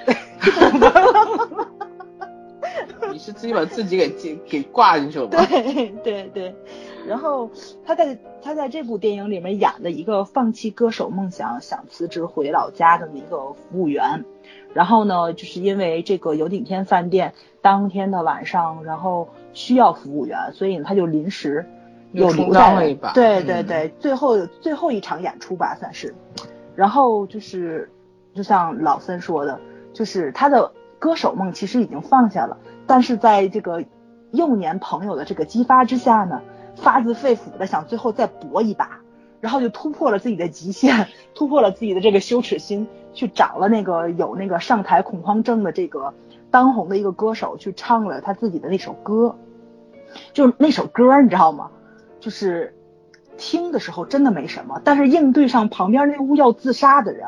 [3.12, 5.44] 你是自己把自己给给给挂进去了吗？
[5.50, 6.56] 对对对。
[7.08, 7.50] 然后
[7.86, 14.26] 他在他在这部电影里面演的一个放弃歌手梦想，想辞职回老家的一个服务员。
[14.74, 21.66] 然后呢，就是因为这个有顶天饭店当天的晚上，然后需要服务员，所以他就临时
[22.12, 23.14] 又留在了一把。
[23.14, 26.14] 对对对，最后最后一场演出吧，算是。
[26.76, 27.90] 然后就是
[28.34, 29.60] 就像老森说的，
[29.94, 33.84] 就是他的歌手梦其实已经放下了，但是在这个
[34.32, 36.42] 幼年朋友的这个激发之下呢。
[36.82, 39.00] 发自肺腑的想最后再搏一把，
[39.42, 46.14] 然后就突破了自己的极限， 突破了自己的这个羞耻心，去找了那个有那个上台恐慌症的这个
[46.52, 49.36] 当红的一个歌手，去唱了他自己的那首歌。
[50.34, 51.70] 就那首歌你知道吗？
[52.20, 52.74] 就是
[53.38, 57.28] 听的时候真的没什么，但是应对上旁边那屋要自杀的人，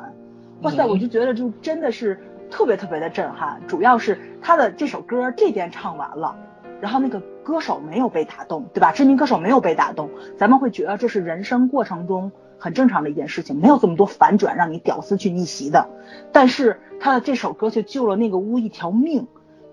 [0.61, 2.19] 哇塞，我就觉得就真的是
[2.49, 3.61] 特别特别的震撼。
[3.67, 6.35] 主要是他的这首歌这边唱完了。
[6.81, 8.91] 然后那个歌手没有被打动，对吧？
[8.91, 15.89] 知名歌手没有被打动，咱们会觉得这是人生过程中很正常的一件事情，没有这么多反转让你屌丝去逆袭的。
[16.31, 19.27] 但是他的这首歌却救了那个屋一条命，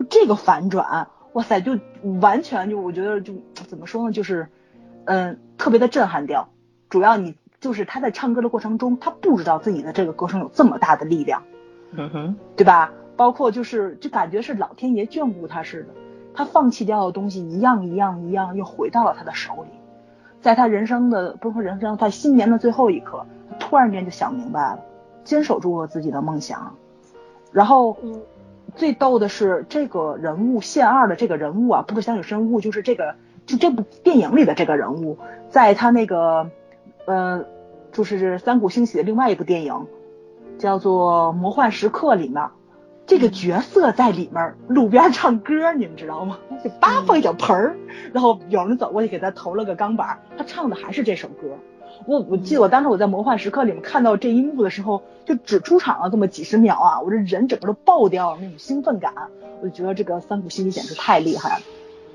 [0.08, 1.78] 这个反转，哇塞，就
[2.20, 4.48] 完全就我觉得就怎么说呢，就是
[5.04, 6.48] 嗯特别的震撼掉。
[6.88, 11.42] 主要你就是他在唱歌的过程中，他不知道自己的这个歌声有这么大的力量，
[11.92, 12.92] 嗯哼，对吧？
[13.16, 15.88] 包括就是就感觉是老天爷眷顾他似的。
[16.36, 19.70] 他放弃掉的东西一样一样一样又回到了他的手里，
[20.42, 23.24] 在他人生的不是说人生，在新年的最后一刻，
[23.58, 24.80] 突然间就想明白了，
[25.24, 26.74] 坚守住了自己的梦想。
[27.50, 27.96] 然后，
[28.74, 33.14] 最逗的是这个人物线二的这个人物啊，不是香取慎吾，就是这个
[33.46, 35.16] 就这部电影里的这个人物，
[35.48, 36.50] 在他那个
[37.06, 37.44] 呃，
[37.92, 39.86] 就是三谷兴起的另外一部电影
[40.58, 42.46] 叫做《魔幻时刻》里面。
[43.06, 46.38] 这个角色在里面路边唱歌，你们知道吗？
[46.64, 47.76] 就叭放一小盆儿，
[48.12, 51.56] 然后有人走过去给他投了个钢板，他唱的还是这首歌。
[52.06, 59.12] 我我记得我当时我在魔幻时刻里面看到这一幕的时候，就只出场了这么几十秒啊，我这人整个都爆掉了那种兴奋感。
[59.60, 61.64] 我就觉得这个三谷幸喜简直太厉害了。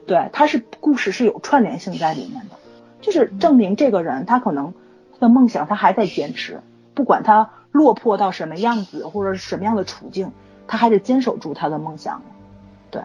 [0.06, 2.56] 对，他是故事是有串联性在里面的，
[3.02, 4.74] 就是证明这个人他可能
[5.14, 6.62] 他的梦想他还在坚持，
[6.94, 10.32] 不管他落魄到什么样子或者是什么样的处境，
[10.72, 12.22] 他还得坚守住他的梦想。
[12.89, 13.01] 对，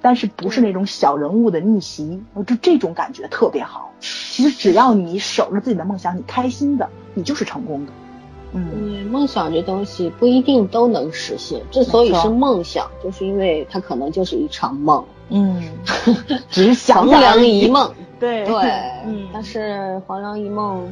[0.00, 3.92] 但是不是那种小人物的逆袭，就这种感觉特别好。
[4.00, 7.92] 其实只要你守着自己的梦想，你开心的，你就是成功的。
[8.52, 11.60] 嗯，梦想这东西不一定都能实现。
[11.70, 15.04] 之所以是梦想，就是因为它可能就是一场梦。
[15.28, 15.62] 嗯，
[16.48, 17.92] 只是黄粱一梦。
[18.18, 18.54] 对对，
[19.04, 19.28] 嗯。
[19.34, 20.90] 但是黄粱一梦，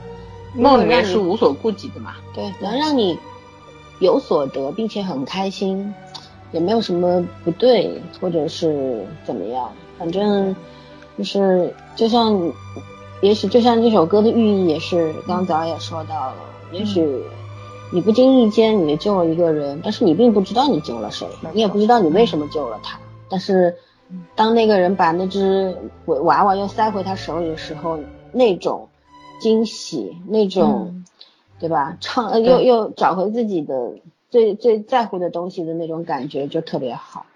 [0.55, 2.17] 梦里面是无所顾忌的嘛。
[2.35, 3.19] 对，能让你
[4.05, 5.93] 有所得，并且很开心，
[6.53, 9.71] 也没有什么不对，或者是怎么样。
[9.99, 10.55] 反正
[11.19, 12.53] 就是，就像，
[13.21, 16.37] 也许就像这首歌的寓意也是，刚早也说到了，
[16.73, 17.23] 也许。
[17.93, 22.99] 你不经意间你救了一个人，但是你并不知道你救了谁，你也不知道你为什么救了他。
[23.29, 23.73] 但是，
[24.35, 25.77] 当那个人把那只
[26.07, 27.97] 娃娃又塞回他手里的时候，
[28.33, 28.89] 那种
[29.39, 31.05] 惊喜，那种，
[31.59, 31.97] 对吧？
[32.01, 33.93] 唱又又找回自己的
[34.31, 37.27] 最最在乎的东西的那种感觉就特别好。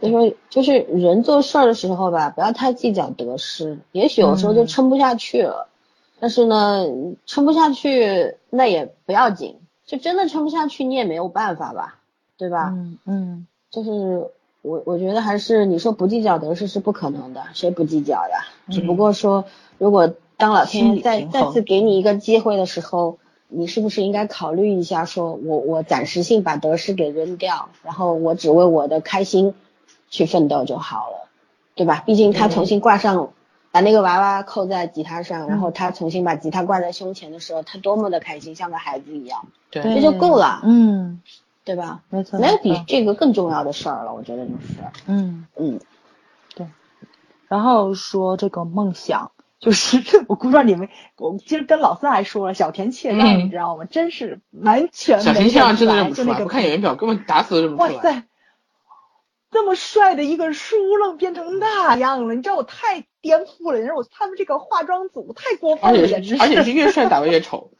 [0.00, 3.78] 所以说，就是人做事儿的时候吧，不要太计较得失。
[3.92, 5.68] 也许有时候就撑不下去了，
[6.20, 6.84] 但是呢，
[7.24, 9.56] 撑不下去那也不要紧。
[9.86, 12.00] 就真的撑不下去，你也没有办法吧，
[12.36, 12.70] 对吧？
[12.74, 14.30] 嗯嗯，就是
[14.62, 18.44] 我我觉得还是你说不计较得失是不可能的，谁不计较呀？
[18.68, 19.44] 只不过说，
[19.78, 23.18] 如果当老天爷再再次给你一个机会的时候，
[23.48, 29.54] 你是不是应该考虑一下，说我我暂时性把得失给扔掉，然后我只为我的开心
[30.10, 31.28] 去奋斗就好了，
[31.74, 32.02] 对吧？
[32.06, 33.32] 毕竟他重新挂上。
[33.72, 41.20] 把那个娃娃扣在吉他上，然后他重新把吉他挂在胸前的时候，他多么的开心，像个孩子一样，对，这就够了，嗯，
[41.62, 42.00] 对吧？
[42.08, 45.78] 没错，没有比这个更重要的事儿了，我觉得就是，嗯嗯，
[46.54, 46.66] 对。
[47.48, 49.32] 然后说这个梦想，
[49.66, 53.84] 就是我估知道你们，我今儿跟老三还说了，小田切让，你知道吗？
[53.84, 57.94] 真是完全小田切让真的认不出来，我看演员表根本打死都认不出来。
[57.94, 58.22] 哇塞！
[59.50, 66.42] 这么帅的一个书愣变成那样了，你知道我太颠覆了，你知道我他们这个化妆组太过分了，简直是。
[66.42, 67.72] 而且是越帅打扮越丑。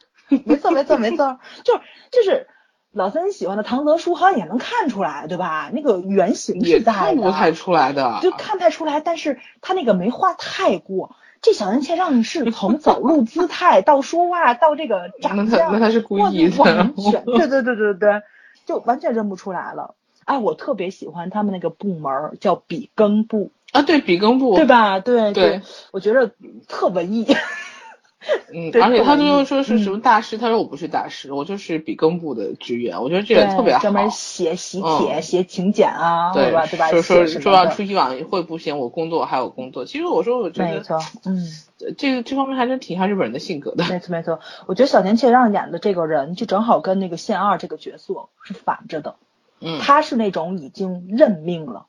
[0.44, 1.80] 没错没错没错，就是
[2.10, 2.48] 就是
[2.90, 5.70] 老三喜欢的唐泽书好像也能看出来，对吧？
[5.72, 6.98] 那个原型是在的。
[6.98, 8.18] 看不太出来的。
[8.22, 11.14] 就看太出来，但是他那个没画太过。
[11.46, 16.56] 这小人切让是从走路姿态到说话到这个长相，那他是故意的。
[16.64, 18.22] 完全 对对对对对，
[18.66, 19.94] 就完全认不出来了。
[20.24, 24.98] 哎，我特别喜欢他们那个部门叫笔耕部啊，对笔耕部，对吧？
[24.98, 26.32] 对对，我觉得
[26.66, 27.24] 特文艺。
[28.52, 33.02] 嗯，而且他就说是什么大师，他说我不是大师，我就是笔耕部的职员。
[33.02, 36.66] 我觉得这个特别好，专门写喜帖、写请柬啊，对吧？
[36.66, 36.88] 对吧？
[36.90, 39.84] 说说说要出去晚会不行，我工作还有工作。
[39.84, 41.46] 其实我说我觉得，没错，嗯，
[41.98, 43.84] 这个这方面还真挺像日本人的性格的。
[43.88, 49.16] 没错没错，我觉得小田切让演的这个人就正好跟那个线二这个角色是反着的。
[49.60, 51.86] 嗯，他是那种已经认命了，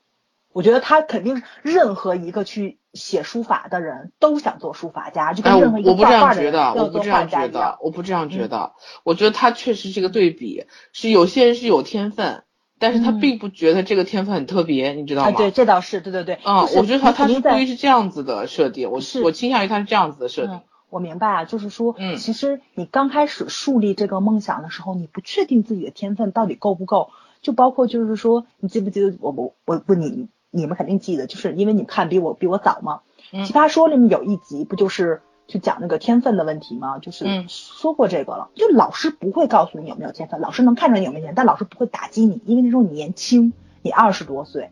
[0.52, 7.78] 我觉得他肯定任何一个去写书法的人都想做书法家，就跟任何一个画画的人要做画家一样。
[7.80, 8.72] 我不这样觉得，
[9.04, 12.42] 我觉得他确实是个对比，是有些人是有天分，
[12.78, 15.36] 但是他并不觉得这个天分很特别，你知道吗？
[15.36, 16.38] 对，这倒是，对对对。
[16.44, 20.60] 嗯，我觉得他他是故意是这样子的设定，我我倾向于他是这样子的设定。
[20.90, 27.10] 我明白啊，就是说，嗯，其实你刚开始树立这个梦想的时候，你不确定自己的天分到底够不够。
[27.42, 33.00] 就包括就是说，你记不记得我我我问你，你们肯定记得，就是因为你看比我比我早嘛。
[33.44, 36.98] 奇葩说里面有一集不就是去讲那个天分的问题吗？
[36.98, 38.48] 就是说过这个了。
[38.54, 44.70] 就老师不会告诉你有没有天分，老师能看出来你有没有天分，但老师不会打击你，因为那时候你年轻，你二十多岁。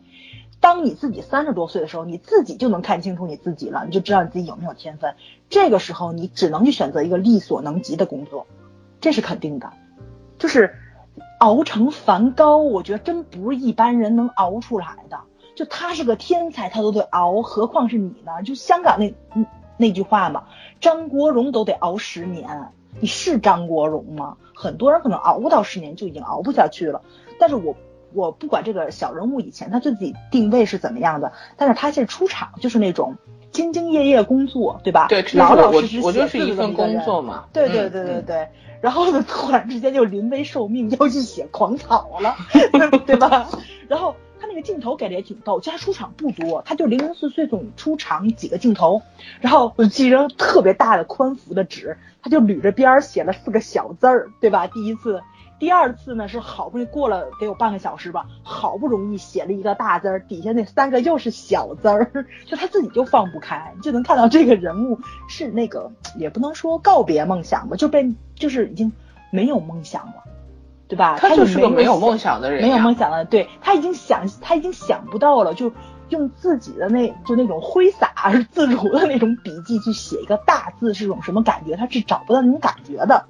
[0.59, 5.13] 当你自己三十多岁的时候，你自己就能看清楚你自己了，你就知道你自己有没有天分。
[5.49, 8.47] 这个时候你只能去选择一个力所能及的工作，
[8.99, 9.71] 这是肯定的，
[10.39, 10.73] 就是。
[11.39, 15.19] 熬成梵高，我觉得真不是一般人能熬出来的。
[15.57, 18.43] 就他是个天才，他都得熬，何况是你呢？
[18.45, 19.11] 就香港那
[19.75, 20.43] 那句话嘛，
[20.79, 24.37] 张国荣都得熬十年，你是张国荣吗？
[24.53, 27.01] 很多人可能熬不到十年就已经熬不下去了。
[27.39, 27.75] 但是我
[28.13, 33.15] 我不管这个小人物以前他自己定位是怎么样的，但是他现在出场就是那种
[33.51, 35.07] 兢兢业业工作，对吧？
[35.07, 37.45] 对，老老实实我就是一份工作嘛。
[37.51, 38.47] 对对对对对。
[38.79, 42.35] 然后呢，突然之间就临危受命要去写狂草了，
[43.07, 43.47] 对吧？
[43.87, 49.01] 然后他那个镜头给的也挺逗，就他出场不多，他就零零碎碎总出场几个镜头。
[49.41, 54.67] 然后我记着特别大的宽幅的纸，他就捋着边儿写了四个小字儿，对吧？
[54.67, 55.21] 第一次，
[55.59, 68.13] 第二次呢是好不容易过了得有半个小时吧，好不容易写了一个大字儿，底下那三个又是小字儿， 就他自己就放不开，就能看到这个人物是那个也不能说告别梦想吧，就被。
[68.39, 68.91] 就是已经
[69.31, 70.13] 没有梦想了，
[70.87, 71.17] 对吧？
[71.19, 73.25] 他就是个没有梦想的人，没有梦想的。
[73.25, 75.71] 对他已经想，他已经想不到了，就
[76.09, 83.25] 用自己的那就那种挥洒而自如的那种笔记去写一个大字是种什么感觉，他是找不到那种感觉的。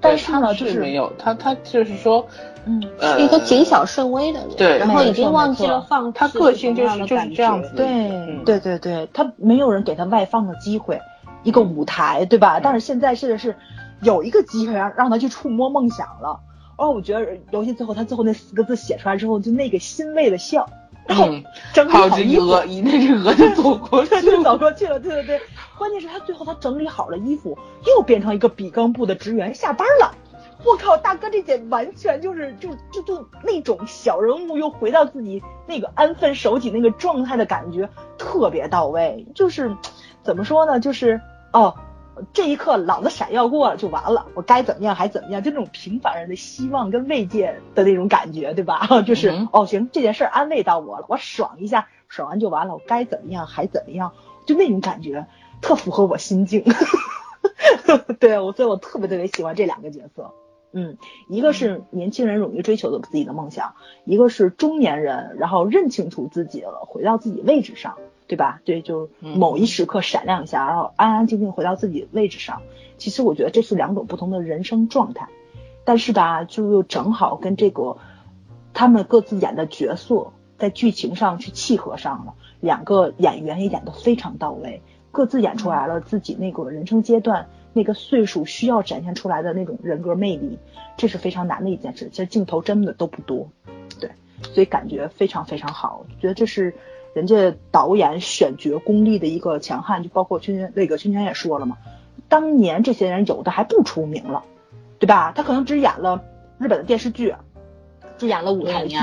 [0.00, 2.26] 但是呢，就是没有他，他就是说，
[2.66, 2.82] 嗯，
[3.18, 11.00] 一个谨小慎微的人，对，然后已经忘记了放他个性就是就是这样子，对，对对对，他没有人给他外放的机会，
[11.42, 12.60] 一个舞台，对吧？
[12.62, 13.56] 但是现在是是
[14.02, 16.40] 有一个机会让让他去触摸梦想了，
[16.76, 20.68] 哦，我觉得尤其最后他最后那四个字写出来之后，就那个欣慰的笑。
[21.06, 21.28] 然后
[21.74, 24.98] 整理好衣服，一那只鹅就走过去，就走过去了。
[24.98, 25.40] 对对对，
[25.76, 30.14] 关键是他最后他整理好了衣服，又变成一个比更部的职员下班了。
[30.64, 39.26] 我靠，大哥这简完全就是就就就那种小人物又回到自己那个安分守己那个状态的感觉特别到位。
[39.34, 39.76] 就是
[40.22, 40.80] 怎么说呢？
[40.80, 41.20] 就是
[41.52, 41.74] 哦。
[42.32, 48.86] 这一刻，老子闪耀过了就完了，我该怎么样还怎么样，就那种平凡人的希望跟慰藉的那种感觉，对吧？
[49.06, 54.12] 就是哦，行，这件事安慰到我了，我爽一下，爽完就完了，我该怎么样还怎么样，
[54.46, 55.26] 就那种感觉，
[55.60, 56.64] 特符合我心境。
[58.20, 60.32] 对我，所以我特别特别喜欢这两个角色。
[60.72, 60.96] 嗯，
[61.28, 67.96] 一个是年轻人勇于追求的自己的梦想，一个是中年人，然后认清楚自己了，回到自己位置上。
[68.34, 68.60] 对吧？
[68.64, 72.62] 对，就某一时刻闪亮一下，然后安安静静回到自己位置上。
[72.98, 75.28] 其实我觉得这是两种不同的人生状态，
[75.84, 77.96] 但是吧，就又正好跟这个
[78.72, 82.34] 他们各自演的角色在剧情上去契合上了。
[82.58, 84.82] 两个演员也演得非常到位，
[85.12, 90.58] 各自演出来了自己那个人生阶段、那个岁数需要展现出来的那种人格魅力，
[90.96, 92.08] 这是非常难的一件事。
[92.10, 93.48] 其实镜头真的都不多，
[94.00, 94.10] 对，
[94.42, 96.74] 所以感觉非常非常好，觉得这是。
[97.14, 101.78] 人家导演选角功力的一个强悍，就包括圈圈那个圈圈也说了嘛，
[102.28, 104.42] 当年这些人有的还不出名了，
[104.98, 105.32] 对吧？
[105.34, 106.22] 他可能只演了
[106.58, 107.34] 日本的电视剧，
[108.18, 108.98] 只演了舞台剧，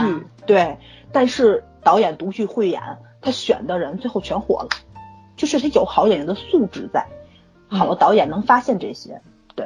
[0.45, 0.77] 对。
[1.13, 2.81] 但是导演独具慧眼，
[3.21, 4.69] 他选的人最后全火了，
[5.35, 7.05] 就是他有好演员的素质在，
[7.69, 9.21] 好的导演能发现这些，
[9.55, 9.65] 对，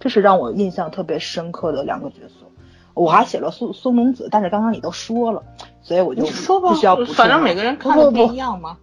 [0.00, 2.46] 这是让我印象特别深刻的两个角色。
[2.94, 5.42] 我还写了松松隆子，但是刚刚你都说了。
[5.82, 6.22] 所以我就
[6.60, 8.76] 不需要补充，反正每个人看的不一样嘛。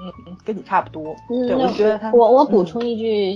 [0.00, 1.16] 嗯嗯，跟你差不多。
[1.26, 3.34] 对，我觉得他我我补充一句，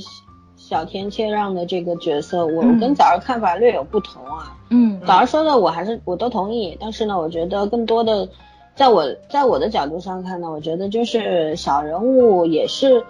[0.57, 4.55] 小田切让的这个角色，我跟早儿看法略有不同啊。
[4.69, 8.29] 嗯，早儿说的我还是我都同意，但是呢，我觉得更多的，
[8.77, 13.03] 在我在我的角度上看呢，我觉得就是小人物也是，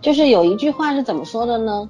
[0.00, 1.88] 就是有一句话是怎么说的呢？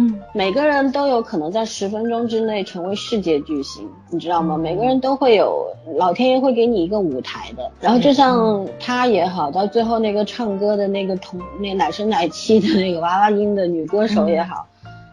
[0.00, 4.56] 嗯，每个人都有可能在十分钟之内成为世界巨星，你知道吗？
[4.56, 7.68] 每个人都会有，老天爷会给你一个舞台的。
[7.80, 14.64] 然后就像他也好，到最后那个唱歌的那个童，那奶声奶气的那个娃娃音的女歌手也好，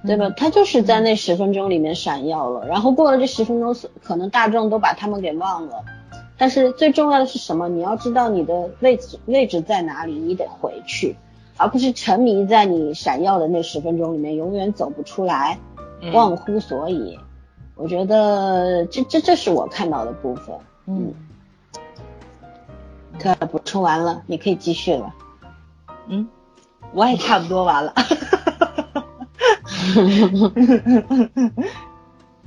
[0.05, 0.29] 对吧？
[0.37, 2.67] 他就是在那十分钟里面闪耀了。
[2.67, 5.83] 然后过了这十分钟，可能大众都把他们给忘了。
[6.37, 7.67] 但是最重要的是什么？
[7.67, 11.15] 你要知道你的位置位置在哪里，你得回去。
[11.57, 15.57] 而不是沉迷在你闪耀的那十分钟里面，永远走不出来，
[16.13, 17.17] 忘乎所以。
[17.75, 20.55] 我觉得这这这是我看到的部分。
[20.85, 21.13] 嗯，
[23.19, 25.13] 可，补充完了，你可以继续了。
[26.07, 26.27] 嗯，
[26.93, 27.93] 我也差不多完了。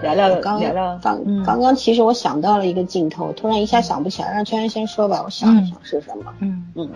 [0.01, 6.33] 聊聊刚聊聊刚刚刚，其实我想到了一个镜头，突然一下想不起来，让圈圈先说吧，我想一想是什么。
[6.41, 6.91] 嗯嗯。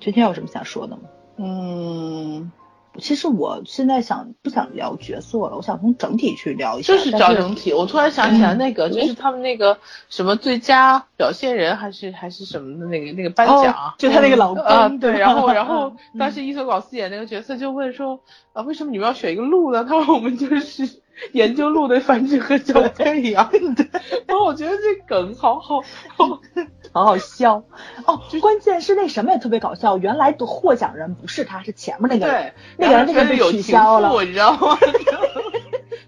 [0.00, 1.02] 圈圈有什么想说的吗？
[1.36, 2.50] 嗯，
[2.98, 6.94] 其实我现在想不想聊角色了，我想从整体去聊一下。
[6.94, 7.72] 就是聊整体。
[7.72, 9.78] 我突然想起来，那个就是他们那个
[10.08, 14.98] 什么最佳表现人还是还是什么的那个那个颁奖，就他那个老公。
[14.98, 18.20] 对，然后然后当时伊索稿斯演那个角色就问说
[18.52, 19.84] 啊，为什么你们要选一个鹿呢？
[19.84, 21.00] 他说我们就是。
[21.32, 23.86] 研究鹿的繁殖和 交配一样的，
[24.26, 25.80] 然 后我觉得这梗好好
[26.16, 26.40] 好
[26.92, 27.62] 好好笑
[28.06, 28.20] 哦。
[28.40, 34.78] 关键是那什么也特别搞笑，原来的获奖人不是他，是前面那个人，那个人那个被取消了，你知道吗？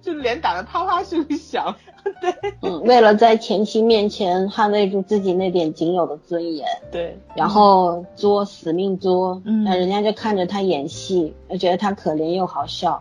[0.01, 1.77] 就脸打得啪啪声响。
[2.21, 13.01] 对，嗯，为了在前妻面前捍卫住自己那点仅有的尊严，对，然后作死命作，那人家就看着他演戏，觉得他可怜又好笑。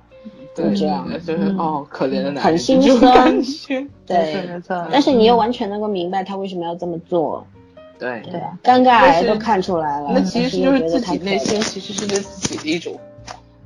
[0.53, 3.41] 就这样，就是哦，可怜的男人，很心酸，
[4.05, 7.45] 对，但是你又完全能够明白他为什么要这么做，
[7.97, 8.21] 对。
[8.29, 12.99] 对啊，尴尬癌都看出来了，那其实就是自己内心其实是对自己的一种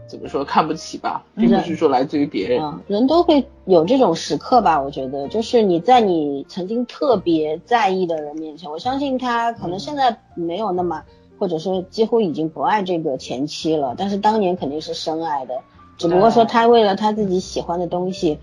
[0.07, 11.01] 怎么说看不起吧，并不是说来自于别人，人都会有这种时刻吧，我觉得就是你在你曾经特别在意的人面前，我相信他可能现在没有那么，
[11.39, 15.55] 或者说几乎已经不爱这个前妻了，但是当年肯定是深爱的。
[15.97, 18.37] 只不过说他为了他自己喜欢的东西，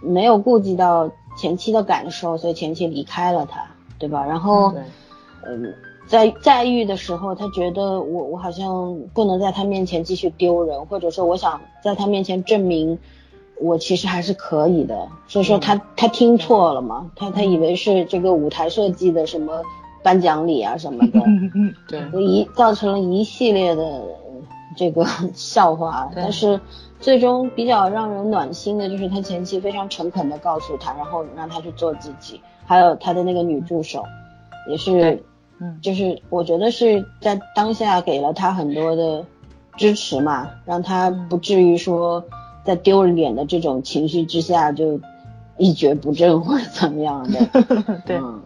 [0.00, 3.64] 没有顾及到前妻的感受，所以前妻离开了他，
[3.98, 4.24] 对吧？
[4.24, 4.72] 然后，
[5.44, 5.74] 嗯，
[6.06, 12.98] 在在遇的时候，他觉得我我好像不能在他面前继续丢人，或者说我想在他面前证明
[13.60, 19.62] 我其实还是可以的，所以说他他听错了嘛，他他以为是这个舞台设计的什么
[20.02, 21.20] 颁奖礼啊什么的，
[21.88, 24.02] 对，一造成了一系列的。
[24.74, 25.04] 这个
[25.36, 26.58] 笑话，但是
[27.02, 34.04] 最终比较让人暖心的就是他前妻非常诚恳的告诉他，然后让他去做自己，还有他的那个女助手，
[34.70, 35.22] 也是，
[35.58, 39.24] 嗯，就是我觉得是在当下给了他很多的
[39.76, 42.24] 支持嘛，让他不至于说
[42.64, 45.00] 在丢脸的这种情绪之下就
[45.58, 47.40] 一蹶不振或者怎么样的，
[48.06, 48.16] 对。
[48.16, 48.40] 嗯，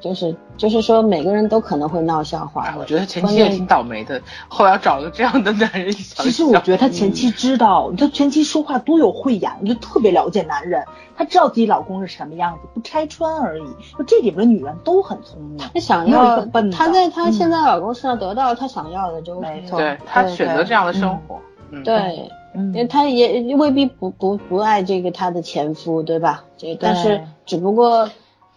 [0.00, 2.74] 就是就是说，每个人都可能会闹笑话。
[2.78, 5.90] 我觉得前妻也挺倒霉的，后来找了这样的男人。
[5.92, 10.84] 其实我觉得他前妻知道，他前妻说话多有慧眼，就特别了解男人，
[11.16, 13.64] 他知道自己老公是什么样子，不拆穿而已。
[13.96, 19.78] 就这里边的女人都很聪明，她想要，她在她现在老公身上得到她想要的就没错。
[19.78, 21.40] 对她选择这样的生活，
[21.84, 26.44] 对，因为他也未必不不不爱这个他的前夫，对吧？
[26.58, 28.10] 这但是只不过。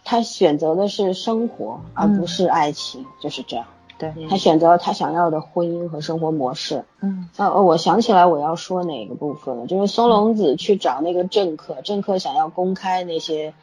[0.04, 3.64] 他选择的是生活，而不是爱情，就是这样。
[3.98, 6.84] 对，他选择了他想要的婚姻和生活模式。
[7.00, 13.54] 嗯，呃，我想起来我要说哪个部分了，就是松隆子去找那个政客，政客想要公开那些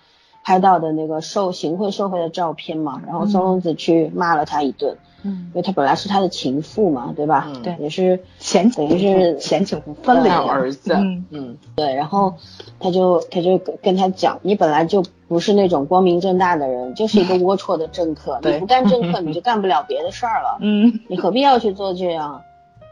[0.44, 4.98] 拍到的那个受行贿受贿的照片嘛，然后松隆子去骂了他一顿。
[5.22, 7.52] 嗯，因为他本来是他的情妇嘛，对吧？
[7.62, 10.94] 对，也是前等于是前情妇分了儿子。
[10.94, 12.36] 嗯嗯，对，然后
[12.80, 18.40] 他就他就跟他讲，你本来就不是那种光明正大的人，就是一个 龌龊的政客。
[18.42, 20.58] 你不干政 客，你就干不了别的事儿了。
[20.62, 22.42] 嗯，你何必要去做这样？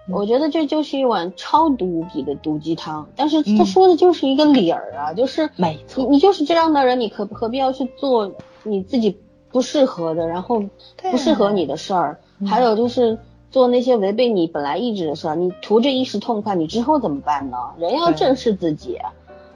[0.09, 3.07] 我觉得这就是一碗超毒无比的毒鸡汤。
[3.15, 8.33] 但是他说的就是一个理儿啊，就是没错，你你就是这样的人，你何何必要去做
[8.63, 9.17] 你自己？
[9.49, 10.61] 不适合的，然后
[11.09, 13.17] 不适合你的事儿，还有就是
[13.49, 17.57] 做那些违背你本来意志的事儿，你图这一时痛快，你之后怎么办呢？
[17.79, 18.99] 人要正视自己，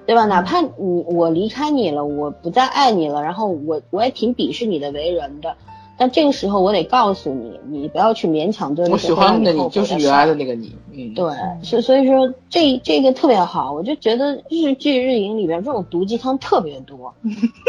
[0.06, 0.26] 对吧？
[0.26, 5.56] 哪怕你我离开你了，我不再爱你了，然后我我也挺鄙视你的为人的。
[6.02, 11.32] 但这个时候我得告诉你，你不要去勉强对我喜欢的你就是原来的那个你，嗯，对，
[11.62, 17.14] 所所以说这这个特别好，我就觉得日剧日影里边这种毒鸡汤特别多，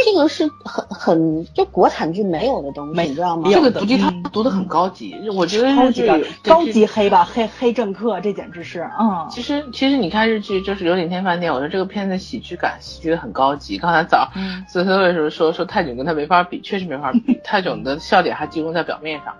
[0.03, 3.51] 这个是很很就国产剧没有的东西，你知道吗？
[3.53, 6.09] 这个毒鸡汤读的很高级，我觉得超级
[6.43, 9.27] 高级黑吧，黑黑政客，这简直是，嗯。
[9.31, 13.77] 其实其实你看日剧就是《有顶天饭店》，我觉得这个片子喜剧感，喜剧的很高级。
[13.77, 14.31] 刚才早
[14.73, 18.22] 所以为什么说说泰囧跟他没法比，确实没法比， 泰囧的笑。
[18.23, 19.35] 点还集中在表面上，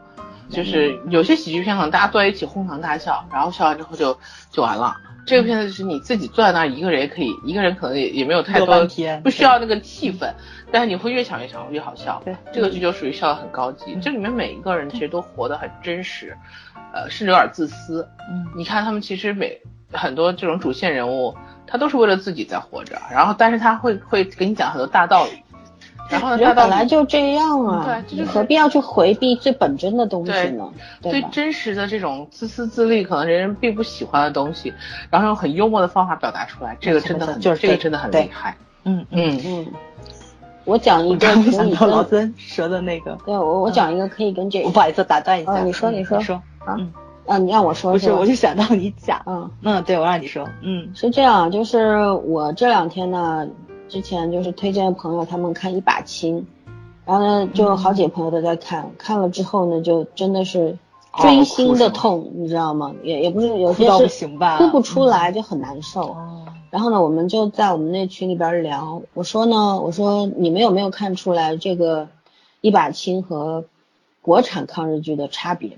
[0.51, 4.19] 就是有些喜剧片可能大家坐在一起哄堂大笑，然后笑完之后就
[4.51, 4.97] 就完了。
[5.25, 8.67] 这个片子就是你自己坐在那儿一个人也可以，一个人可能也也没有太多，
[9.23, 10.29] 不需要那个气氛，
[10.73, 12.21] 但是你会越想越想越好笑。
[12.25, 16.37] 对，这个剧就属于笑的很高级，这里面每一个人其实都活得很真实，
[16.93, 18.09] 呃，甚至有点自私。
[18.29, 19.61] 嗯，你看他们其实每
[19.93, 21.37] 很多这种主线人物，
[21.69, 25.42] 他都是为了自己在活着，然后但是他会会给你讲很多大道理。
[26.13, 26.37] 然后呢？
[26.37, 30.71] 人本来就这样啊，对，何必要去回避最本真的东西呢？
[31.01, 34.73] 最真实的这种自私自利，可能人人并不喜欢的东西，
[35.11, 38.57] 然后用很幽默的方法表达出来，这个真的很，就是这个真的很厉害。
[38.85, 39.67] 嗯嗯嗯。
[40.65, 46.77] 我讲一个可以跟老孙说的那个，对我我讲一个可以跟这，不好意思打断一下，你说你说说啊
[47.27, 53.45] 啊，你让我说，不是我就想到你讲，嗯嗯，对我让你说，嗯，是这样，就是我这两天呢，
[53.93, 56.47] 之前就是推荐朋友他们看一把青。
[57.05, 60.79] 然后呢，就好几个朋友都在看，看了之后呢，就真的是
[61.19, 62.95] 锥心的痛，你知道吗？
[63.03, 66.17] 也也不是有些是哭不出来，就很难受。
[66.71, 72.09] 然后呢，我们就在我们那群里边聊，我说呢，我说你们有没有看出来这个
[72.63, 73.67] 一把青和
[74.23, 75.77] 国产抗日剧的差别？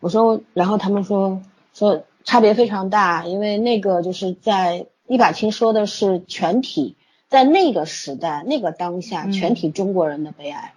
[0.00, 1.40] 我说，然后他们说
[1.72, 6.96] 说差别非常大，因为那个就是在一把青说的是全体。
[7.34, 10.72] 在那个时代，那个当下，全体中国人的悲哀，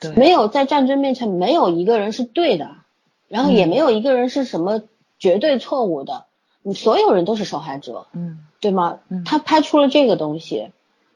[0.00, 2.70] 对，没有在战争面前，没有一个人是对的，
[3.28, 4.80] 然后也没有一个人是什么
[5.18, 6.24] 绝对错误的，
[6.62, 9.00] 你所有人都是受害者，嗯，对吗？
[9.26, 10.70] 他拍出了这个东西，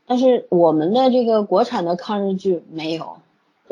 [0.04, 3.16] 但是我们的这个国产的抗日剧没有。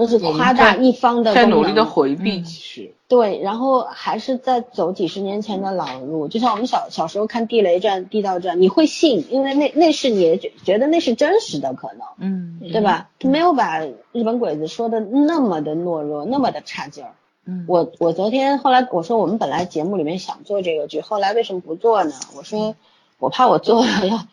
[0.01, 13.11] 都是夸大一方的，在努力的回避，其实对，然后还是在走几十年前的老路，就像我们小小时候看地雷战、地道战，你会信，因为那那是你觉觉得那是真实的可能，嗯，对吧？
[13.19, 17.11] 他没有把日本鬼子说的那么的懦弱，那么的差劲儿。
[17.45, 22.13] 嗯，我我昨天后来我说我们本来节目里面想做这个剧，后来为什么不做呢？
[22.37, 22.75] 我说
[23.19, 24.25] 我怕我做了要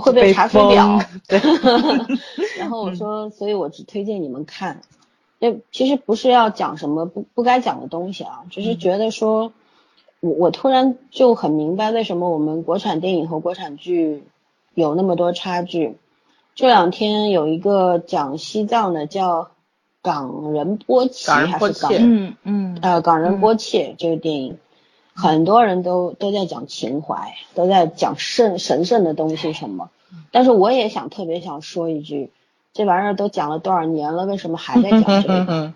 [0.00, 0.98] 会被查水表。
[1.28, 1.38] 对
[2.58, 4.80] 然后我说，所以我只推荐你们看。
[5.44, 9.52] 那其实不是要讲什么不不该讲的东西啊，只是觉得说，
[10.20, 14.22] 我我突然就很明白为什么我们国产电影和国产剧
[14.74, 15.96] 有那么多差距。
[16.54, 19.42] 这两天有一个讲西藏的叫
[20.00, 24.58] 《港人波切》还是港嗯嗯呃港人波切这个电影，
[25.12, 29.90] 很多人都都在讲情怀，都在讲圣神圣的东西什么，
[30.30, 32.30] 但是我也想特别想说一句。
[32.72, 35.74] 这玩意儿都讲了多少年了，为什么还在讲这个？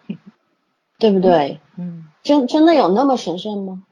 [0.99, 1.61] 对不对？
[1.77, 3.83] 嗯，真真的有那么神圣吗？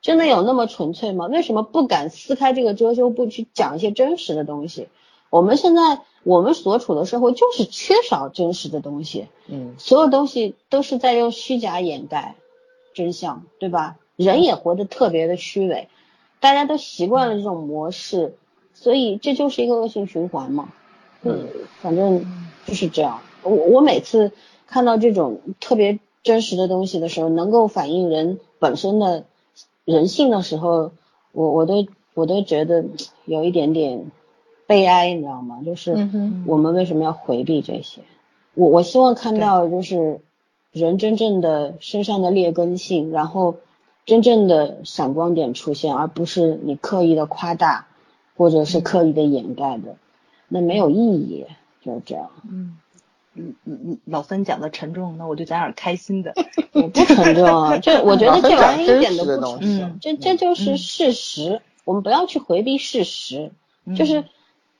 [0.00, 1.26] 真的有那么纯粹吗？
[1.26, 4.88] 为什么不敢撕开这个遮羞布去讲一些真实的东西？
[5.30, 12.36] 我们现在我们所处的社会就是缺少真实的东西，嗯，所有东西都是在用虚假掩盖
[12.94, 13.96] 真相，对吧？
[14.16, 15.88] 人也活得特别的虚伪，
[16.40, 18.36] 大家都习惯了这种模式，
[18.72, 20.72] 所以这就是一个恶性循环嘛。
[21.24, 21.48] 嗯，
[21.80, 22.24] 反正。
[22.66, 24.32] 就是这样，我我每次
[24.66, 29.24] 看到这种特别真实的东西的时候，能够反映人本身的
[29.84, 30.92] 人性的时候，
[31.32, 32.86] 我我都我都觉得
[33.26, 34.10] 有一点点
[34.66, 35.60] 悲哀，你知道吗？
[35.62, 35.92] 就是
[36.46, 38.00] 我们为什么要回避这些？
[38.54, 40.20] 我我希望看到就是
[40.72, 43.56] 人真正的身上的劣根性，然后
[44.06, 47.88] 真正的闪光点出现，而不是你刻意的夸大
[48.38, 49.96] 或者是刻意的掩盖的，
[50.54, 51.44] 那没有意义。
[51.82, 52.78] 就是这样，嗯
[53.34, 56.32] 嗯嗯嗯，老三讲的沉重，那我就讲点开心的。
[56.72, 63.52] 不沉重啊，这我觉得这玩意儿一点都不沉重，这这就是事实，我们不要去回避事实。
[63.94, 64.24] 就是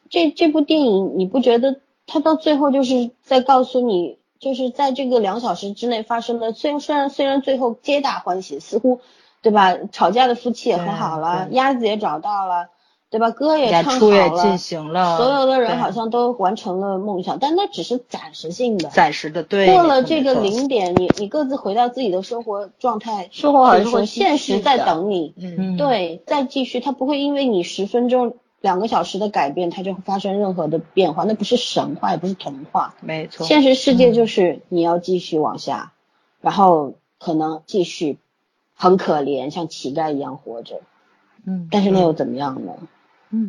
[0.08, 9.00] 这这部电影，你不觉得它到最后就是在告诉你，就是在这个两小时之内发生的，虽然虽然虽然最后皆大欢喜，似乎
[9.42, 9.76] 对吧？
[9.92, 12.70] 吵架的夫妻也和好了，鸭子也找到了。
[13.14, 13.30] 对吧？
[13.30, 19.44] 歌也唱好了，所有的人好像都完成了梦想，但那只是暂时性的，暂时的。
[19.44, 25.32] 对，过了这个零点，你你各自回到自己的生活状态，生活还是会现实在等你。
[25.36, 31.22] 嗯，对，再继续，它不会因为你十分钟、两个小时的改变，它就发生任何的变化。
[31.22, 32.96] 那不是神话，也不是童话。
[33.00, 35.92] 没错，现实世界就是你要继续往下，
[36.40, 38.18] 然后可能继续
[38.74, 40.80] 很可怜，像乞丐一样活着。
[41.46, 42.72] 嗯，但是那又怎么样呢？
[42.80, 42.88] 嗯，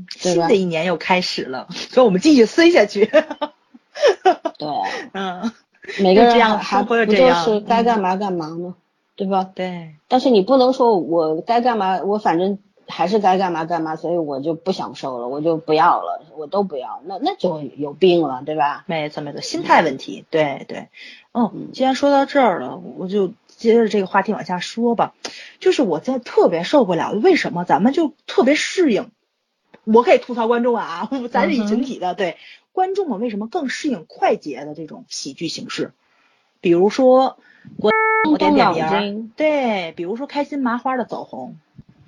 [0.09, 3.05] 新的一年又开始了， 所以我们继续塞下去。
[4.57, 4.67] 对，
[5.13, 5.51] 嗯，
[5.99, 8.75] 每个人还不就是该干嘛干嘛吗？
[9.15, 9.49] 对吧？
[9.55, 9.95] 对。
[10.07, 18.83] 但是你不能说我该干嘛，我反正还是该干嘛干嘛，所以我就不享受了，我就不要了，我都不要，那那就有病了，对吧？
[18.87, 20.25] 没错没错，心态问题。
[20.29, 20.89] 对对。
[21.31, 25.13] 哦，既然说到这儿了，我就接着这个话题往下说吧。
[25.59, 29.11] 就是我在特别受不了，为什么咱们就特别适应？
[29.85, 32.37] 我可以吐槽观众啊，咱是以群体的对
[32.73, 35.93] 观众们为什么更适应快捷的这种喜剧形式？
[36.59, 37.37] 比如说
[37.77, 37.91] 我
[38.37, 41.55] 点点名，对，比如说开心麻花的走红，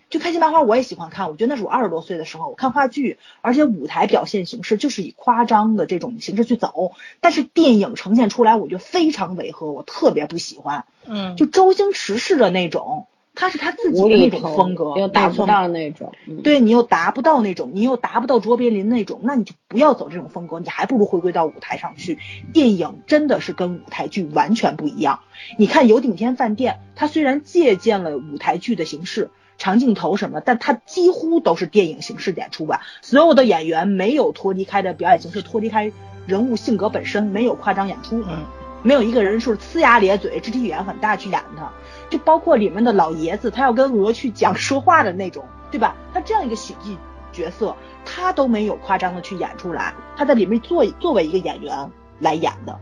[0.09, 10.86] 就开心麻花我也喜欢看，我觉得那是我二十多岁的时候我看话剧，而且舞台表现形式就是以夸张的这种形式去走，但是电影呈现出来我觉得非常违和，我特别不喜欢。
[11.05, 13.07] 嗯，就周星驰式的那种。
[13.39, 16.11] 他是他自己的那种风格，又达不到那种，
[16.43, 22.17] 对你又达不到那种，你又达不到卓别林那种，那你就不要走这种风格，你还不如回归到舞台上去。
[22.51, 25.19] 电影真的是跟舞台剧完全不一样。
[25.59, 29.29] 你看《有顶天饭店》，它虽然借鉴了舞台剧的形式、
[29.59, 32.81] 长镜头什么，但它几乎都是电影形式演出吧。
[33.03, 35.91] 所有的演员没有脱离开的表演形式，脱离开
[36.25, 38.45] 人物性格本身，没有夸张演出，嗯，
[38.81, 41.71] 没有一个人是呲牙咧嘴、肢体语言很大去演他。
[42.09, 45.95] 就包括里面的老爷子，他要跟鹅去讲说话的那种，对吧？
[46.13, 46.97] 他这样一个喜剧
[47.31, 52.79] 角色，他都没有夸张的去演出来，他在里面作作为一个演员来演的，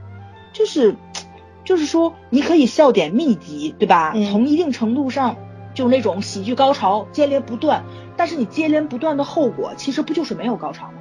[0.53, 0.95] 就是，
[1.63, 4.13] 就是说你可以笑点密集，对吧？
[4.31, 5.35] 从一定程度上，
[5.73, 7.83] 就那种喜剧高潮接连不断，
[8.15, 10.93] 但是你接连不断的后果，其实不就是没有高潮吗？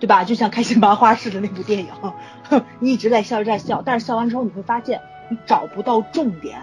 [0.00, 0.24] 对吧？
[0.24, 1.86] 就像开心麻花似的那部电影，
[2.80, 5.00] 你一直在笑，一直在笑，但是笑完之后你会发现
[5.30, 6.58] 你找不到重点。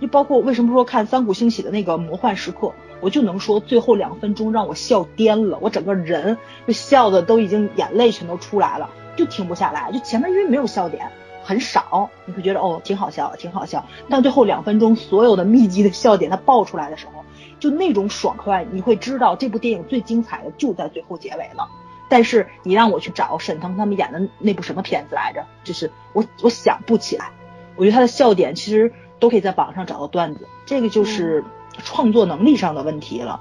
[0.00, 6.36] 就包括为什么说看三谷兴起的那个魔幻时刻，我就能说最后两分钟让我笑颠了，我整个人
[6.66, 9.90] 就笑的都已经眼泪全都出来了，就停不下来。
[9.92, 11.10] 就前面因为没有笑点
[11.42, 13.86] 很少，你会觉得哦挺好笑，挺好笑。
[14.10, 17.24] 但最后两分钟所有的密集的笑点它爆出来的时候，
[17.58, 21.68] 就那种爽快，你会知道这部电影最精彩的就在最后结尾了。
[22.10, 27.30] 但是你让我去找沈腾他们演的那部什么片子来着，就是我我想不起来。
[27.76, 28.92] 我觉得他的笑点其实。
[29.18, 31.44] 都可以在网上找到段子，这个就是
[31.78, 33.40] 创作能力上的问题了。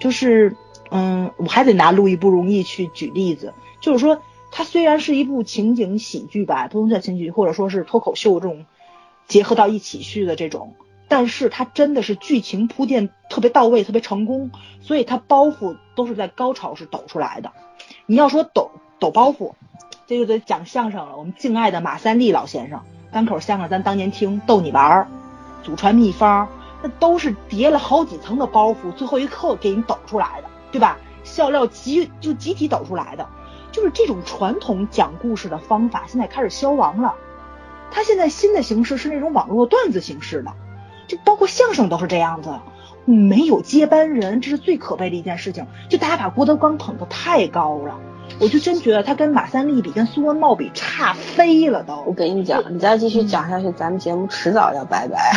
[0.00, 0.56] 就是
[0.90, 8.64] 嗯，我还得拿《路易不容易》去举例子，就是说，它虽然是一部情景喜剧吧，不能叫情景剧，或者说是脱口秀这种
[9.26, 10.74] 结合到一起去的这种，
[11.08, 17.52] 但是它真的是剧情铺垫特别到位，特别成功，所以它包袱都是在高潮时抖出来的。
[18.06, 19.52] 你要说抖抖包袱，
[20.06, 21.16] 这就得讲相声了。
[21.18, 22.80] 我们敬爱的马三立老先生，
[23.14, 25.06] 单口相声咱当年听逗你玩儿，
[25.62, 26.48] 祖传秘方。
[26.82, 30.98] 那都是叠了好几层的包袱，最后一刻给你抖出来的，对吧？
[31.22, 33.26] 笑料集就集体抖出来的，
[33.72, 37.14] 就是这种传统讲故事的方法现在开始消亡了。
[37.90, 40.52] 它现在新的形式是那种网络段子形式的，
[41.06, 42.50] 就包括相声都是这样子，
[43.06, 45.66] 没有接班人，这是最可悲的一件事情。
[45.88, 47.96] 就大家把郭德纲捧得太高了。
[48.40, 52.02] 我就真觉得他跟马三立比，跟苏文茂比差飞了都。
[52.06, 55.32] 我跟你讲，你再继续讲下去，咱们节目迟早要拜拜。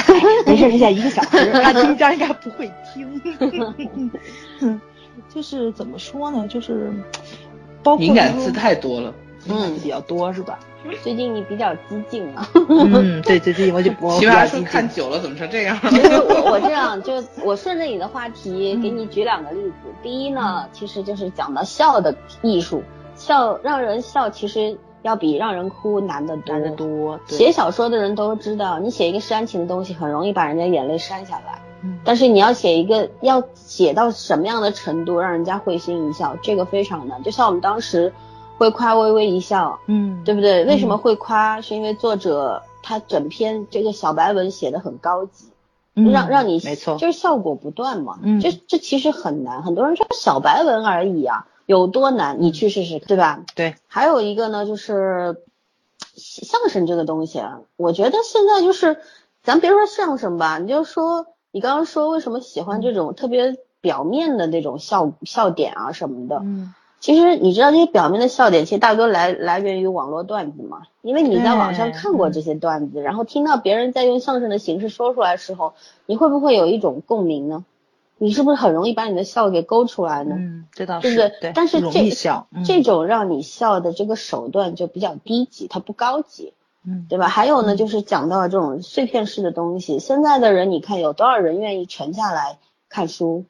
[0.46, 4.12] 没事，剩下一个小时， 他听这应该不会听。
[5.34, 6.48] 就是怎么说呢？
[6.48, 6.92] 就是
[7.84, 9.14] 包括敏感词太多了，
[9.48, 10.60] 嗯，比较多是吧？
[11.04, 12.48] 最近你比较激进啊。
[12.70, 14.20] 嗯， 对，最近我就 我。
[14.20, 15.78] 奇葩说看久了怎么成这样？
[15.90, 19.74] 其实我我这样就我顺着你的话题给你举两个例子。
[20.02, 22.84] 第一呢，其实就是讲到笑的艺术，
[23.16, 26.54] 笑让人笑其实要比让人哭难得多。
[26.54, 27.20] 难得多。
[27.28, 31.62] 写小说的人都知道，你写一个煽情的东西很容易把人家眼泪煽下来。
[31.84, 32.00] 嗯。
[32.04, 37.22] 但是你要写一个要写到什么样的程度让人家会心一笑，这个非常难。
[37.24, 38.14] 就像我们当时。
[38.58, 40.66] 会夸微微一笑，嗯，对不对？
[40.66, 41.62] 为什么会夸？
[41.62, 45.46] 是因为作者他整篇这个小白文写的很高级，
[45.94, 48.20] 让让你没错，就是效果不断嘛。
[48.24, 49.62] 嗯，这这其实很难。
[49.64, 52.38] 很多人说小白文而已啊，有多难？
[52.42, 53.44] 你去试试，对吧？
[53.56, 53.76] 对。
[53.88, 55.44] 还有一个呢，就是
[56.16, 58.98] 相声这个东西啊，我觉得现在就是，
[59.44, 66.74] 咱别说相声吧，你就说你刚刚说为什么喜欢这种特别表面的那种笑笑点啊什么的，嗯。
[67.08, 70.82] 其实你知道这些表面的笑点，其实大多来来源于网络段子嘛？
[71.02, 75.74] 因为你在网上看过这些段子，然后听到别人在用相声的形式说出来的时候，
[76.06, 77.64] 你会不会有一种共鸣呢？
[78.18, 80.36] 你是不是很容易把你的笑给勾出来呢？
[80.38, 81.52] 嗯，这倒是，对不对？
[81.56, 82.10] 但是这
[82.66, 86.52] 这种让你笑的这个手段就比较低级，它不高级，
[86.86, 87.30] 嗯，对吧？
[87.30, 92.58] 还有呢，就是讲到这种碎片式的东西，现在的人你看有多少人愿意沉下来
[92.90, 93.46] 看书？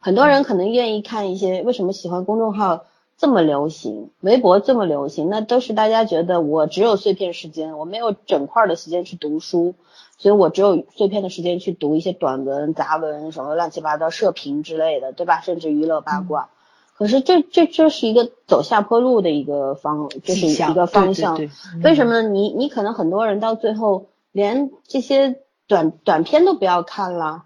[0.00, 2.84] 很多人可能愿意看一些，为什么喜欢公众号
[3.16, 5.28] 这么流行，微博这么流行？
[5.30, 9.74] 那都是大家觉得我只有碎片时间，我没有整块的时间去读书，
[10.18, 15.40] 所以我只有碎片的时间去读一些短文、杂文，什么乱七八糟社评之类的，对吧？
[15.40, 16.50] 甚至娱乐八卦。
[16.96, 21.38] 可是这这这是一个走下坡路的一个方，就是一个方向。
[21.82, 22.28] 为什么呢？
[22.28, 27.44] 你你可能很多人到最后连这些短短片都不要看了。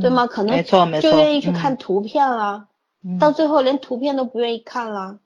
[0.00, 0.26] 对吗？
[0.26, 0.64] 可能
[1.00, 2.66] 就愿意去看图片了，
[3.20, 5.18] 到最后连图片都不愿意看了，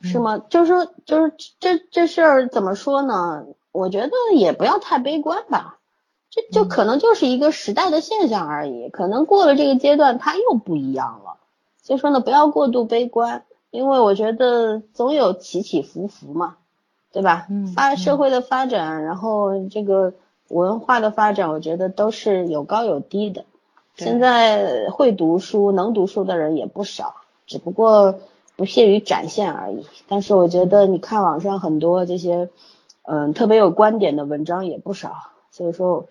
[0.00, 0.38] 是吗？
[0.38, 3.46] 就是说，就是这这事儿怎么说呢？
[3.72, 5.78] 我觉得也不要太悲观吧，
[6.30, 8.90] 这就可能就是一个时代的现象而已。
[8.90, 11.38] 可能过了这个阶段，它又不一样了。
[11.82, 16.56] 所以说呢，不要过度悲观，因为我觉得总有起起伏伏嘛，
[17.12, 17.46] 对吧？
[17.74, 20.12] 发社会的发展，然后这个
[20.48, 23.44] 文化的发展，我觉得都是有高有低的。
[23.94, 27.16] 现在会读书、能读书的人也不少，
[27.46, 28.20] 只不过
[28.56, 29.86] 不屑于展现而已。
[30.08, 32.48] 但是我觉得，你看网上很多这些，
[33.02, 35.12] 嗯，特别有观点的文章也不少。
[35.50, 36.06] 所以说，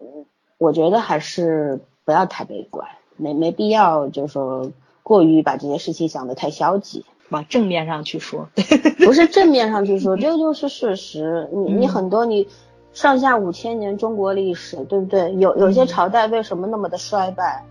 [0.00, 0.26] 嗯，
[0.58, 4.70] 我觉得还是不要太悲观，没没必要，就是说
[5.02, 7.04] 过于把这件事情想得太消极。
[7.30, 8.48] 往正面上去说，
[9.04, 11.48] 不是正面上去说， 这个就是事实。
[11.52, 12.48] 你你很多你。
[12.92, 15.34] 上下五千年中国历史，对不对？
[15.34, 17.64] 有有些朝代为什么那么的衰败？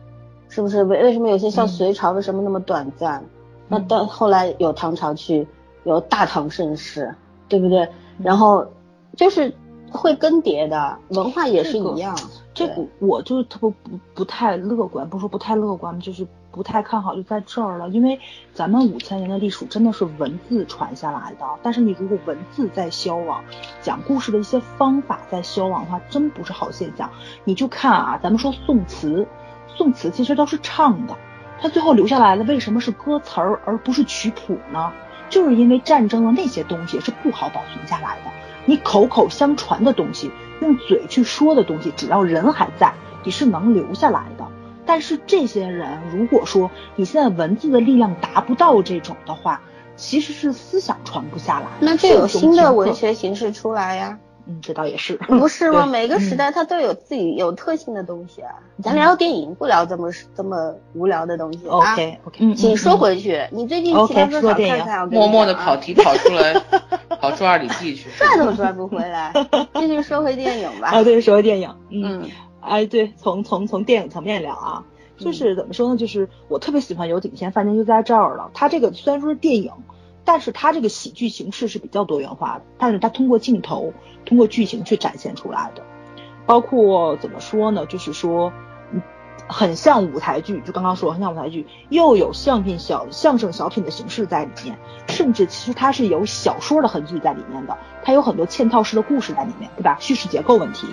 [0.53, 3.23] 是不是为为什么有些像隋朝为什么那么短暂？
[3.67, 5.47] 那到后来有唐朝去，
[5.83, 7.15] 有大唐盛世，
[7.47, 7.89] 对不对？
[8.21, 8.67] 然后
[9.17, 9.51] 就是
[9.89, 12.15] 会更迭的，文化也是一样。
[12.53, 16.27] 这个我就是特别不不太乐观，不说不太乐观，就是。
[16.53, 18.19] 不太看好就在这儿了，因为
[18.53, 23.43] 咱们五千年的历史真的是文字传下来的，但是你如果文字在消亡，
[23.81, 27.09] 讲故事的一些方法在消亡的话，真不是好现象。
[27.43, 29.25] 你就看啊，咱们说宋词，
[29.75, 31.15] 宋词其实都是唱的，
[31.61, 34.91] 它最后留下来的为什么是歌词儿而不是曲谱呢？
[35.29, 38.31] 就是因为战争的那些东西是不好保存下来的，
[38.65, 42.93] 你口口相传的东西，用嘴去说的东西，只要人还在，
[43.23, 44.45] 你是能留下来的。
[44.85, 49.59] 但是这些人，如果说你现在文字的力量达不到这种的话，
[49.95, 51.65] 其实是思想传不下来。
[51.79, 54.19] 那就有新的文学形式出来呀。
[54.45, 55.15] 嗯，这倒也是。
[55.17, 55.85] 不是吗？
[55.91, 58.51] 每个时代它都有自己有特性的东西啊。
[58.81, 61.77] 咱聊电影，不聊这么这么无聊的东西啊。
[61.93, 63.47] OK OK，请说回去。
[63.51, 65.07] 你最近其他多少看看？
[65.09, 66.53] 默默的跑题跑出来，
[67.21, 69.31] 跑出二里地去，拽都拽不回来。
[69.75, 70.89] 继续说回电影吧。
[70.89, 71.73] 啊，对，说回电影。
[71.89, 72.29] 嗯，
[72.59, 74.83] 哎，对，从从从电影层面聊啊，
[75.17, 75.95] 就是怎么说呢？
[75.97, 78.51] 就是我特别喜欢《有顶天饭店》就在这儿了。
[78.53, 79.71] 它这个虽然说是电影。
[80.25, 83.93] 但是它这个喜剧形式是比较多元化的，但是它通过镜头、
[84.25, 85.83] 通过剧情去展现出来的，
[86.45, 87.85] 包括怎么说呢？
[87.85, 88.53] 就是说，
[89.47, 99.97] 很像舞台剧，就刚刚说很像舞台剧，又有相声小相声小品的形式在里面，甚至其实它是有小说的痕迹在里面的，它有很多嵌套式的故事在里面，对吧？
[99.99, 100.87] 叙事结构问题，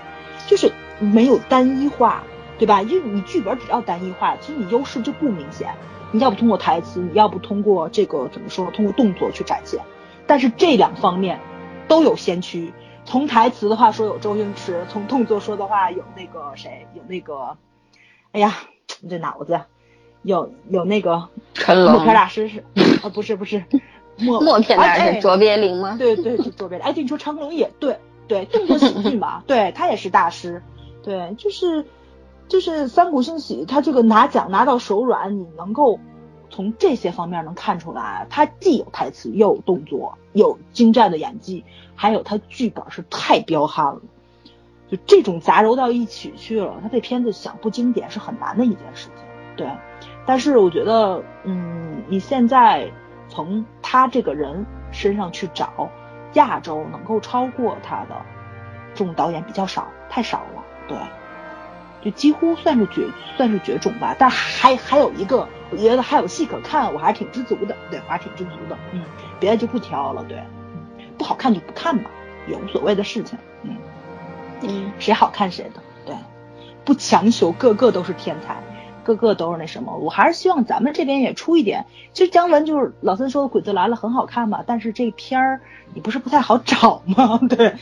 [0.49, 2.25] 就是没有单一化，
[2.61, 2.83] 对吧？
[2.83, 5.75] 因为你剧本只要单一化，其实你优势就不明显。
[6.13, 8.71] 你要不通过台词，你要不通过这个怎么说？
[8.71, 9.81] 通过动作去展现。
[10.27, 11.41] 但是这两方面
[11.89, 12.75] 都有先驱。
[13.07, 16.87] 从台词的话说有周星驰，从动作说的话有那个谁？
[16.95, 17.57] 有那个，
[18.33, 18.55] 哎呀，
[19.01, 19.59] 你这脑子
[20.23, 21.29] 有有那个
[21.67, 22.63] 默片大师是
[23.03, 23.09] 啊？
[23.09, 23.65] 不是不是
[24.19, 25.97] 默默片大师卓别林吗？
[25.99, 26.87] 对对，卓别林。
[26.87, 27.97] 哎，对你说成龙也对
[28.29, 30.63] 对，动作喜剧嘛，对他也是大师。
[31.03, 31.87] 对，就是。
[32.51, 36.01] 就是三股兴喜，他这个拿奖拿到手软，你能够
[36.51, 44.01] 从这些方面能看出来，他既有台词，又有动作，有精湛的演技，还有他剧本是太彪悍了，
[44.91, 49.25] 就这种杂糅到一起去了，他这片子想不经典是很难的一件事情。
[49.57, 49.69] 对，
[50.27, 52.91] 但是我觉得，嗯，你现在
[53.29, 55.89] 从他这个人身上去找
[56.33, 58.17] 亚洲能够超过他的
[58.93, 60.65] 这种导演比较少，太少了。
[60.89, 60.99] 对。
[62.03, 69.03] 就几乎算是绝算是绝种吧，但还还有一个，我觉得还有戏可看，我还是挺知足的，对，我还挺知足的，嗯，
[69.39, 70.39] 别的就不挑了，对，
[70.99, 72.11] 嗯，不好看就不看吧，
[72.49, 73.77] 也无所谓的事情，嗯，
[74.63, 76.15] 嗯，谁好看谁的，对，
[76.85, 78.57] 不强求个个都是天才。
[79.15, 81.85] 个个都是那什么，我还是希望咱们这边也出一点。
[82.13, 85.61] 其实姜文就是老三说的《鬼子来了》很好看嘛，但是这片儿
[85.95, 87.39] 你不是不太好找吗？
[87.49, 87.75] 对。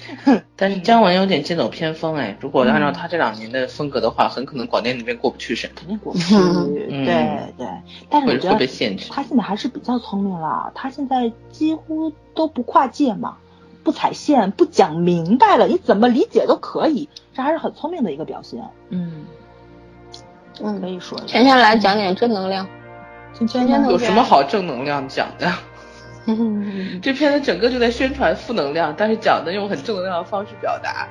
[0.56, 5.70] 但是姜文有点剑走偏锋哎，如果按照他这两年的风格的话，很可能广电那边过不去审。
[5.74, 6.34] 肯定过不去。
[6.34, 7.66] 对对。
[8.08, 8.96] 但是我觉得他现
[9.36, 13.36] 在还是比较聪明了，他现在几乎都不跨界嘛，
[13.82, 18.62] 不踩线，不讲明白了，你怎么理解都可以，这还是很聪明的一个表现。
[18.90, 19.24] 嗯。
[20.62, 21.18] 嗯，可以说。
[21.26, 22.66] 全天来讲点正能量。
[23.46, 25.52] 全天有什么好正能量讲的？
[27.00, 31.06] 这片子整个就在宣传负能量，但是讲的用很正能量的方式表达，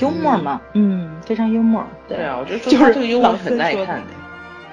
[0.00, 1.84] 幽默嘛，嗯，非常幽默。
[2.06, 4.06] 对啊，我觉得就是这个幽默很耐看的。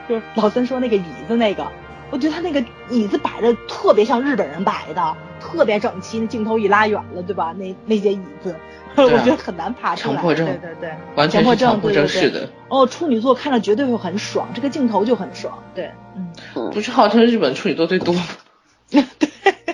[0.08, 1.66] 就是老孙说那个椅子那个，
[2.12, 6.20] 我觉得他那个椅子摆的特别像日本人摆的，特别整齐。
[6.20, 7.54] 那镜头一拉远了，对吧？
[7.58, 8.56] 那那些椅子。
[9.04, 12.48] 我觉得很难爬出来，强迫症，对对对，完全是强迫症式的。
[12.70, 15.58] 哦，处女座看了绝对会很爽，这个镜头就很爽。
[15.74, 18.22] 对，嗯，不是号称日本处女座最多吗？
[18.90, 19.03] 对，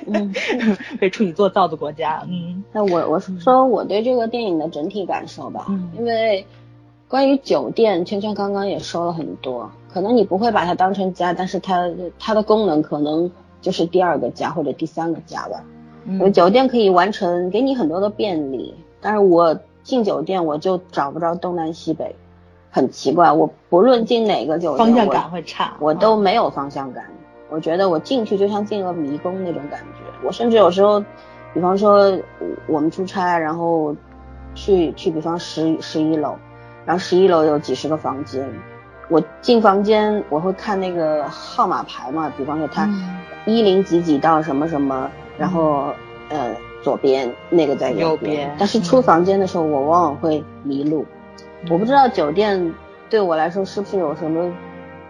[0.07, 0.33] 嗯，
[0.99, 2.23] 被处女座造的国家。
[2.29, 5.65] 嗯，那我我说我对这个电影的整体感受吧，
[5.97, 6.45] 因为
[7.07, 11.89] 关于酒店，圈圈刚刚也说了很多，可能你不会把它当成家，但是它
[12.19, 13.29] 它的功能可能
[13.61, 15.63] 就是第二个家或者第三个家吧。
[16.05, 18.73] 嗯，酒店可以完成给你很多的便利。
[19.01, 22.15] 但是我进酒店我就找不着东南西北，
[22.69, 23.31] 很奇怪。
[23.31, 27.05] 我不论进哪个酒店，方向感会差，我都没有方向感。
[27.49, 29.99] 我觉得我进去就像进了迷宫那种感觉。
[30.23, 31.03] 我甚至有时候，
[31.53, 32.15] 比方说
[32.67, 33.95] 我们出差，然后
[34.53, 36.35] 去去，比方十十一楼，
[36.85, 38.47] 然后十一楼有几十个房间，
[39.09, 42.87] 我进房间我会看那个号码牌嘛，比方说他
[43.45, 45.85] 一零几几到什么什么，然后
[46.29, 46.53] 呃。
[46.81, 51.05] 左边那个在右边，但是出房间的时候我往往会迷路，
[51.69, 52.73] 我不知道酒店
[53.09, 54.53] 对我来说是不是有什么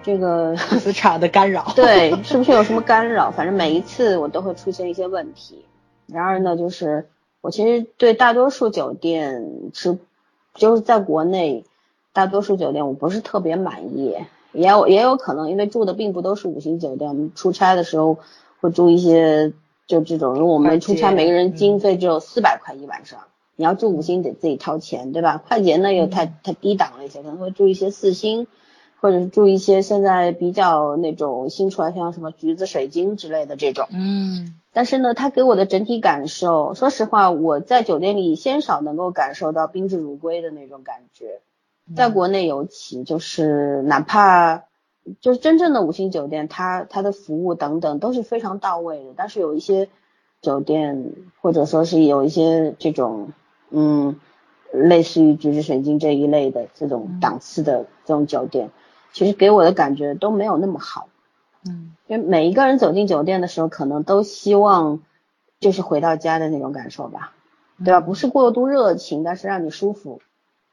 [0.01, 3.29] 这个磁场的干扰， 对，是不是有什么干扰？
[3.29, 5.63] 反正每一次我都会出现一些问题。
[6.07, 7.07] 然而呢，就是
[7.41, 9.99] 我其实对大多数酒店是
[10.55, 11.65] 就是在国内
[12.13, 14.15] 大多数酒店我不是特别满意，
[14.53, 18.17] 也有也有可能因为住的并不都是五星酒店，我们出差的时候
[18.59, 19.53] 会住一些。
[19.89, 23.21] 就这种，因为我们出差，每个人经费只有四百块一晚上，
[23.55, 25.41] 你要住五星得自己掏钱，对吧？
[25.43, 28.45] 快捷呢又太太低档了一些，可能会住一些四星，
[29.01, 33.87] 或者是住一些现在比较那种新出来像什么橘子水晶之类的这种。
[33.91, 34.53] 嗯。
[34.71, 41.41] 但是呢，它给我的整体感受，说实话，我在酒店里鲜少能够感受到宾至如归的那种感觉，
[41.95, 44.68] 在国内尤其就是哪怕。
[45.21, 49.13] 就是真正的五星酒店，它它的服务等等都是非常到位的。
[49.15, 49.89] 但是有一些
[50.41, 53.33] 酒店或者说是有一些这种
[53.69, 54.19] 嗯，
[54.71, 58.69] 类似于橘子水晶这一类的这种档次的这种酒店，
[59.13, 61.07] 其实给我的感觉都没有那么好。
[61.65, 65.01] 嗯，因为每一个人走进酒店的时候，可能都希望
[65.59, 67.33] 就是回到家的那种感受吧，
[67.83, 67.99] 对吧？
[67.99, 70.21] 不是过度热情，但是让你舒服。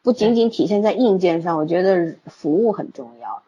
[0.02, 3.42] 不仅仅体现在硬件上，我觉得服务很重要。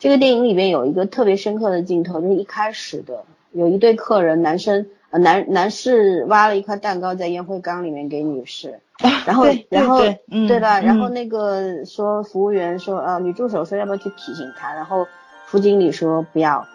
[0.00, 3.22] 这个电影里面有一个特别深刻的镜头，就是一开始的
[3.52, 8.80] 有一对客人，男生呃男男士挖了一块蛋糕在烟灰缸里面给女士，
[9.26, 10.00] 然后然后
[10.48, 10.80] 对吧？
[10.80, 15.06] 然后那个说服务员说呃女助手说要不要去提醒他，然后
[15.46, 16.66] 副经理说不要，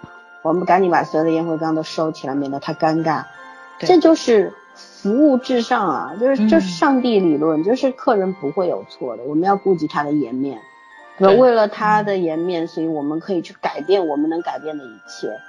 [0.41, 3.25] 我们赶紧把所有的烟灰缸都收起来，免得他尴尬。
[3.79, 4.53] 这就是。
[4.77, 10.59] 服务至上啊，就是就是上帝理论，就是客人不会有错的，我们要顾及他的颜面，
[11.17, 15.39] 对为了他的颜面，所以我们可以去改变我们能改变的一切。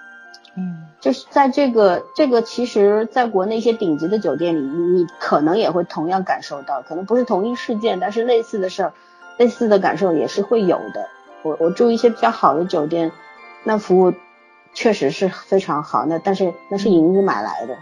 [0.56, 8.92] 嗯，就是在这个这个，其实在国内一些顶级的酒店里，你可能也会同样感受到，可能不是同一事件，但是类似的事儿，
[9.38, 11.08] 类似的感受也是会有的。
[11.42, 13.12] 我我住一些比较好的酒店，
[13.64, 14.14] 那服务
[14.72, 17.76] 确实是非常好，那但是那是银子买来的。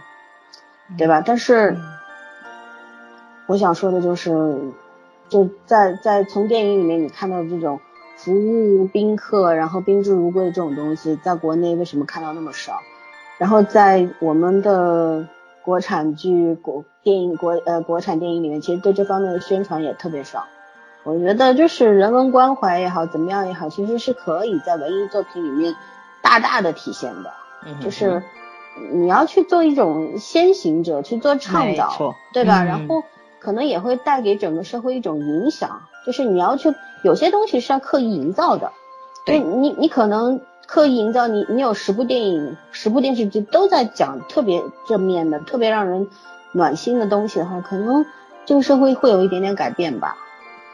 [0.99, 1.19] 对吧？
[1.25, 1.75] 但是
[3.47, 4.31] 我想说的就是，
[5.29, 7.79] 就在在从电影里面你看到这种
[8.15, 12.79] 服务宾客，然后宾至如归的这种东西，在国内为什么看到那么少？
[13.37, 15.27] 然后在我们的
[15.63, 20.45] 国产剧、国电影、国呃国产电影里面，其实对这方面的宣传也特别少。
[21.03, 25.75] 我觉得就是人文关怀也好，怎么样也好，其实是可以在文艺作品里面
[26.21, 27.31] 大大的体现的，
[27.65, 28.23] 嗯就是。
[28.91, 32.61] 你要去做一种先行者，去做倡导，对吧？
[32.61, 33.01] 然后
[33.45, 36.73] 可能也会带给整个社会一种影响，就是你要去
[37.03, 38.71] 有些东西是要刻意营造的，
[39.23, 46.07] 对你你可能刻意营造，你你有十部电影、十部电视剧都在讲特别正面的、特别让人
[46.51, 48.03] 暖心的东西的话，可能
[48.45, 50.17] 这个社会会有一点点改变吧，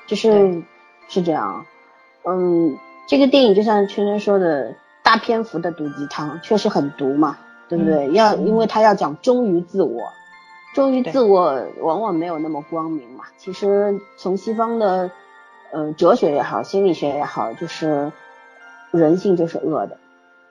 [0.07, 0.64] 就是
[1.10, 1.65] 是这样。
[2.26, 2.77] 嗯，
[3.10, 4.73] 这个电影就像圈圈说的，
[5.03, 7.38] 大篇幅的毒鸡汤，确实很毒嘛。
[7.72, 8.11] 对不对？
[8.11, 10.02] 要，因为他要讲忠于自我，
[10.73, 13.26] 忠于自我往往没有那么光明嘛。
[13.38, 15.11] 其实从西方的，
[15.72, 18.11] 呃，哲学也好，心理学也好，就是
[18.91, 19.98] 人性就是恶的，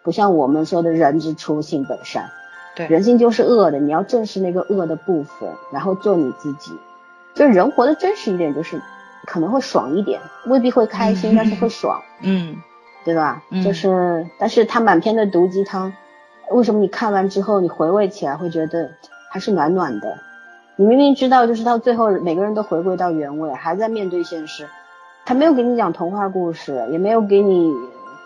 [0.03, 2.31] 不像我们说的人之初性本善，
[2.75, 3.79] 对，人性就是恶的。
[3.79, 6.79] 你要正视那个恶的部分，然后做你自己。
[7.35, 8.83] 就是人活得真实一点，就是
[9.25, 12.57] 可能会爽一点，未必会开心，但是会爽，嗯，
[13.05, 13.43] 对吧？
[13.65, 15.93] 就是，但是他满篇的毒鸡汤。
[16.51, 18.91] 为什么你看完之后，你回味起来会觉得
[19.31, 20.19] 还是暖暖的？
[20.77, 24.69] 你明明知道，就是到最后每个人都回归到原位，还在面对现实。
[25.25, 27.73] 他没有给你讲童话故事，也没有给你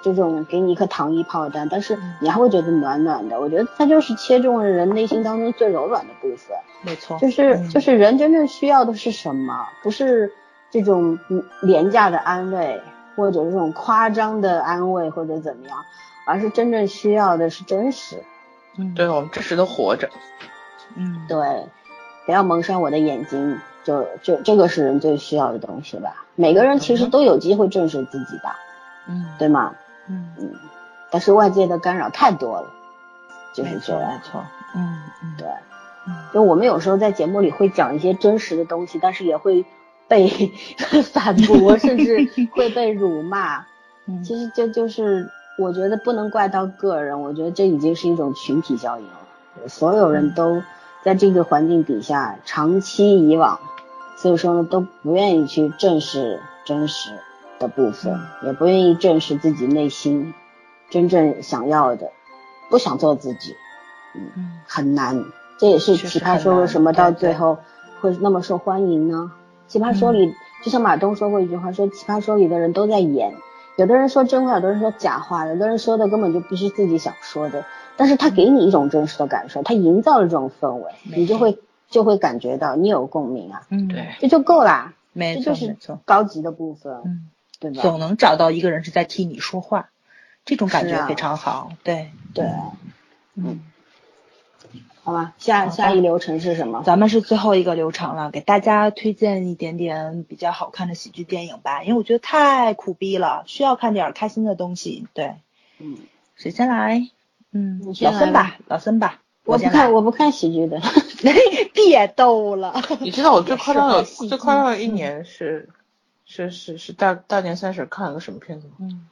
[0.02, 3.38] 这种给你一颗糖衣炮弹，但是你还会觉得暖暖的。
[3.38, 6.56] 我觉得他就是切中了人内心当中最柔软的部分。
[6.82, 9.66] 没错，就是就是人真正需要的是什么？
[9.82, 10.32] 不是
[10.70, 11.18] 这种
[11.60, 12.80] 廉价的安慰，
[13.16, 15.76] 或者这种夸张的安慰，或者怎么样。
[16.26, 18.16] 而是真正需要的是真实，
[18.78, 20.08] 嗯，对，我们真实的活着，
[20.96, 21.66] 嗯，对，
[22.26, 26.24] 不要蒙上我的眼睛，就就这个是人最需要的东西吧。
[26.34, 28.50] 每个人其实都有机会正视自己的，
[29.08, 29.74] 嗯，对吗？
[30.08, 30.52] 嗯嗯，
[31.10, 32.68] 但是外界的干扰太多了，
[33.54, 34.44] 就是这样，没错，
[34.74, 35.46] 嗯嗯，对，
[36.32, 39.64] 就我们有时候在节目里会讲一些真实的东西，但是也会
[40.08, 40.28] 被
[41.12, 43.64] 反驳，甚至会被辱骂。
[44.24, 45.28] 其实这就是。
[45.56, 49.68] 我觉得不能怪到个人，我觉得这已经是一种群体效应了。
[49.68, 50.60] 所有人都
[51.04, 53.60] 在这个环境底下长期以往，
[54.16, 57.10] 所以说呢都不愿意去正视真实
[57.58, 60.32] 的部分，也不愿意正视自己内心
[60.88, 62.10] 真正想要的，
[62.70, 63.54] 不想做自己，
[64.14, 65.22] 嗯，很难。
[65.58, 67.58] 这也是奇葩说为什么到最后
[68.00, 69.30] 会那么受欢迎呢？
[69.66, 73.34] 奇葩说里就像马东说过一句话，说奇葩说里的人都在演。
[73.76, 77.64] 有的人说真话，有的人说假话，有的人说的根本就不是自己想说的，
[77.96, 81.58] 但是他给你一种真实的感受，他营造了这种氛围，你就会
[81.88, 87.28] 就会感觉到你有共鸣啊，嗯，对，这就够啦，没错，没错，高级的部分，嗯，
[87.60, 87.82] 对吧？
[87.82, 89.90] 总能找到一个人是在替你说话，
[90.44, 92.46] 这种感觉非常好，对，对，
[93.34, 93.60] 嗯。
[95.06, 96.82] 好吧，下下一流程是什么？
[96.82, 105.06] 咱们是最后一个流程了，给大家推荐一点点比较好看的喜剧电影吧，因为我觉得太苦逼了，需要看点开心的东西。
[105.12, 105.34] 对，
[105.78, 105.98] 嗯，
[106.36, 107.06] 谁先来？
[107.54, 109.20] 嗯，老孙吧，老孙吧。
[109.44, 110.80] 我不看，我不看喜剧的。
[111.72, 112.74] 别逗了。
[113.00, 115.68] 你知道我最夸张的最夸张的一年是
[116.24, 118.74] 是是是大大年三十看了个什么片子吗？
[118.80, 119.06] 嗯。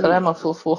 [0.00, 0.78] 克莱默夫妇。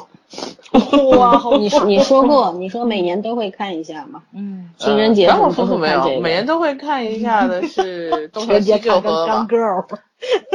[1.18, 4.22] 哇， 你你说过，你说每年都会看一下嘛？
[4.34, 9.26] 嗯，情人节我夫妇没有，每年都会看一下的 是东成西就和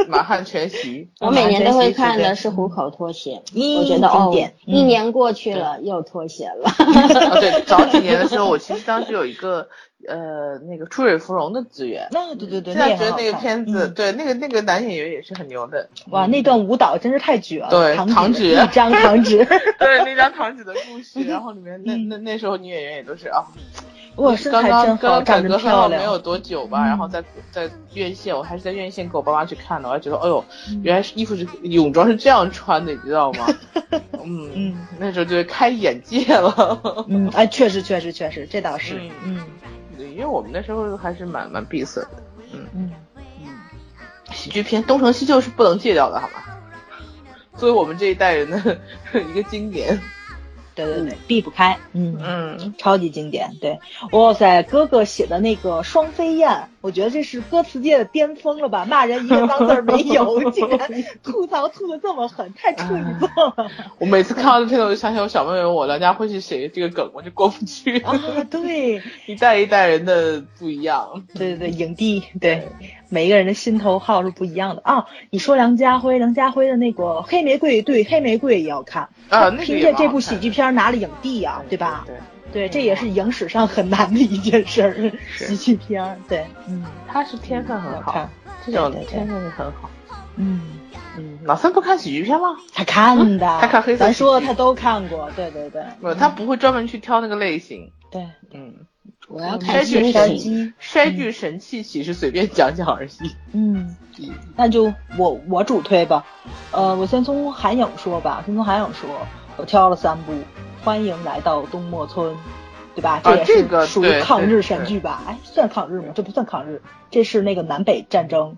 [0.07, 1.09] 满 汉全席。
[1.19, 3.41] 我每年都会看的是虎口脱鞋，
[3.77, 4.33] 我觉得哦，
[4.65, 6.71] 一年过去了又脱鞋了。
[7.41, 9.67] 对，早几年的时候，我其实当时有一个。
[10.07, 15.87] 呃，那个出水芙蓉的资源，那对对对，现在觉得那个片子，对那个那个男演员也是很牛的。
[16.11, 17.69] 哇，那段舞蹈真是太绝了。
[17.69, 19.43] 对，唐纸，一张唐纸。
[19.79, 23.45] 对，那张唐纸的故事， 然后里面那那那时候女演员也都是啊，
[24.17, 30.43] 哇，刚刚刚改革开放没有多久吧，然后在在院线，我还是在院线跟我爸妈去看的，我还觉得，哎呦，
[30.83, 33.47] 原来是衣服是泳装是这样穿的，你知道吗？
[34.23, 37.05] 嗯嗯，那时候就开眼界了。
[37.07, 39.39] 嗯，哎，确实确实确实，这倒是，嗯。
[39.97, 42.23] 因为我们那时候还是蛮蛮闭塞的，
[42.53, 42.91] 嗯嗯
[43.41, 43.47] 嗯，
[44.33, 46.43] 喜剧片《东成西就》是不能戒掉的，好吗？
[47.57, 48.79] 作为我们这一代人的
[49.13, 49.99] 一个经典。
[50.75, 53.79] 对对对，避不开，嗯嗯，超级经典，对，
[54.11, 58.85] 哇塞，哥哥写的那个双飞燕，我觉得这是歌词界的巅峰了吧？
[58.85, 60.79] 骂人一个脏字没有，竟然
[61.23, 63.71] 吐槽吐的这么狠，太处女座了。
[63.97, 67.97] 我每次看到这片，我就想起我小妹妹我梁家辉是谁这个梗，我就过不去。
[68.01, 68.13] 啊，
[68.51, 71.23] 对，一代一代人的不一样。
[71.33, 72.67] 对对对，影帝，对。
[73.09, 75.05] 每一个人的心头号是不一样的啊！
[75.29, 79.49] 你说梁家辉，梁家辉的那个《黑玫瑰》，对，《黑玫瑰》也要看啊。
[79.51, 82.03] 凭借这部喜剧片拿了影帝啊，对吧？
[82.07, 82.19] 对对，
[82.69, 85.11] 这也是影史上很难的一件事儿。
[85.35, 88.29] 喜剧片，对，嗯，他是天分很好，
[88.65, 89.89] 这种天分是很好。
[90.37, 90.61] 嗯
[91.17, 92.57] 嗯，老三不看喜剧片吗？
[92.73, 94.05] 他看的，他看黑色。
[94.05, 95.83] 咱说他都看过，对对对。
[96.01, 97.91] 不，他不会专门去挑那个类型。
[98.11, 98.73] 对，嗯。
[99.27, 103.35] 我要看剧神器，衰剧神器岂是随便讲讲而已？
[103.53, 103.95] 嗯，
[104.55, 106.23] 那就我我主推吧。
[106.71, 109.09] 呃，我先从韩影说吧，先从韩影说，
[109.57, 110.33] 我挑了三部，
[110.85, 112.37] 欢迎来到东莫村，
[112.93, 113.19] 对吧？
[113.23, 115.19] 这也是属于抗日神剧吧？
[115.27, 116.13] 哎，算抗日吗？
[116.13, 116.79] 这不算抗日，
[117.09, 118.55] 这是那个南北战争，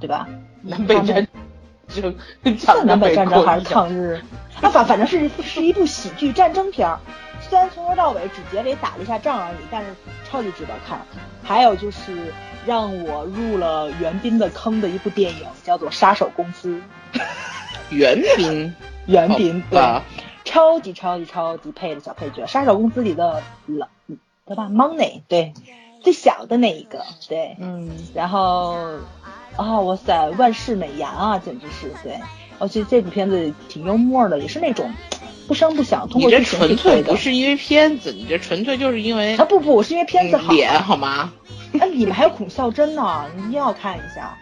[0.00, 0.26] 对吧？
[0.62, 1.28] 南北战
[1.86, 2.12] 就
[2.56, 4.20] 算南北战争还是抗日？
[4.60, 6.98] 啊，反反正是是一部喜剧战争片儿。
[7.40, 9.94] 虽然从头到尾只结尾打了一下仗而已，但是
[10.28, 11.00] 超级值得看。
[11.44, 12.32] 还有就是
[12.66, 16.80] 让我入了袁彬的坑的一部电影，叫做《杀手公司》。
[17.90, 18.74] 袁彬，
[19.06, 19.78] 袁彬，对，
[20.44, 23.88] 超级超级超级配的小配角，《杀手公司》里的老，
[24.46, 25.52] 对吧？Money，对，
[26.02, 28.76] 最小的那一个，对，嗯，然后，
[29.56, 32.18] 啊，哇塞，万世美颜啊，简直是，对，
[32.58, 34.92] 我觉得这部片子挺幽默的，也是那种。
[35.46, 41.30] 不声不响，通过你这纯粹不是因为片子，你这纯粹就是因为啊不不，我是因为片子好脸好吗？
[41.78, 44.34] 哎，里面还有孔孝真呢，你一定要看一下。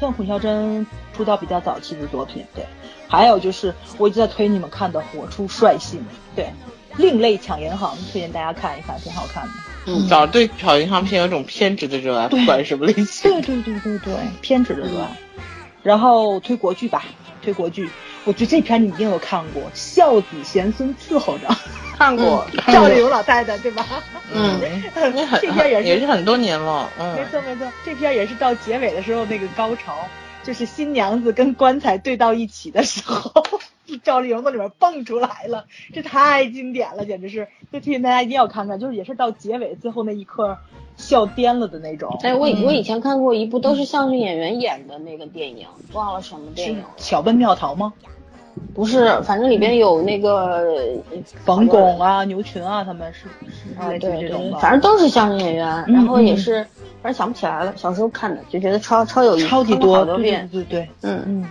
[0.00, 0.84] 像孔孝真
[1.20, 2.64] 出道比较早期的作品，对。
[3.06, 6.00] 还有就是我一直在推你们看的《活出帅性》，
[6.34, 6.48] 对，
[6.96, 9.50] 另类抢银行，推荐大家看一看，挺好看的。
[9.86, 13.30] 嗯，早对抢银行片有种偏执的热爱，不管什么类型。
[13.30, 15.08] 对对对对对，偏执的热爱。
[15.82, 17.04] 然后推国剧吧，
[17.42, 17.90] 推国剧。
[18.24, 21.48] 我觉得这片你一定有看过，《孝子贤孙伺候着》，
[21.98, 23.84] 看过赵丽蓉老太太对吧？
[24.32, 24.60] 嗯，
[25.42, 26.88] 这片也是也是很多年了。
[26.98, 30.06] 嗯，没错没错，这片也是到结尾的时候那个高潮，
[30.42, 33.32] 就是新娘子跟棺材对到一起的时候，
[34.02, 40.58] 赵丽蓉从里面蹦出来了，这太经典了，简直是，就推荐大家一定要看看，就是也是到结尾最后那一刻。
[40.96, 42.18] 笑颠了的那种。
[42.22, 46.78] 哎，我我以前看过一部都是相声演员演的那个电影，忘了什么电影。
[46.80, 46.90] 了。
[46.98, 47.94] 巧奔妙逃吗？
[48.74, 50.64] 不是，反正里边有那个
[51.44, 56.62] 冯巩啊、牛群啊，他们是是类似这种反正都是相声演员，然后也是，
[57.02, 57.72] 反正想不起来了。
[57.76, 61.46] 小时候看的就觉得超超有意思，超级多，对对对对，嗯嗯。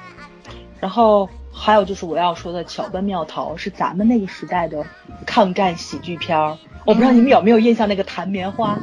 [0.79, 4.83] 然后还有就是我要说的巧奔妙逃，是咱们那个时代的
[5.25, 6.57] 抗战喜剧片儿。
[6.85, 8.79] 我不知道你们有没有印象那个弹棉花。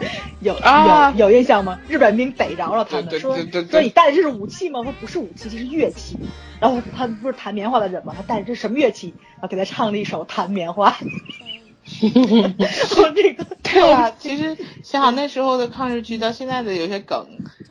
[0.40, 1.78] 有有有印象吗？
[1.88, 3.36] 日本兵逮着了他们，说
[3.70, 4.82] 说你带的这是武器吗？
[4.82, 6.18] 说不是武器，这是乐器。
[6.58, 8.12] 然后他不是弹棉花的人吗？
[8.16, 9.14] 他带着这什么乐器？
[9.34, 10.90] 然后给他唱了一首《弹棉花》。
[12.88, 17.26] 说这个 对啊，其实想想那时候的抗日剧，到现在的有些梗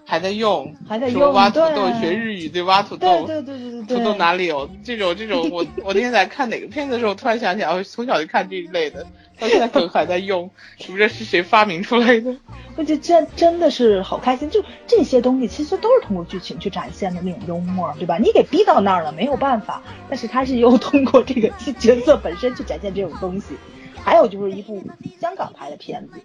[0.05, 1.33] 还在用，还在用。
[1.33, 3.97] 挖土豆学日语，对挖土豆，对对对对对。
[3.97, 5.49] 土豆哪里有这种这种？
[5.51, 9.05] 我我那天在看哪个片子的时候，突然想起来，我从小就看这一类的。
[9.39, 10.49] 到现在可能还在用，
[10.85, 12.35] 不知道是谁发明出来的。
[12.75, 18.17] 我觉得这真的是好开心，就这些东西其实都是通过剧情去展现的那种幽默，对吧？
[18.17, 23.55] 你给逼到那儿了，没有办法，但是他是又通过这个角色本身去展现这种东西。
[24.03, 24.83] 还有就是一部
[25.19, 26.17] 香港拍的片子《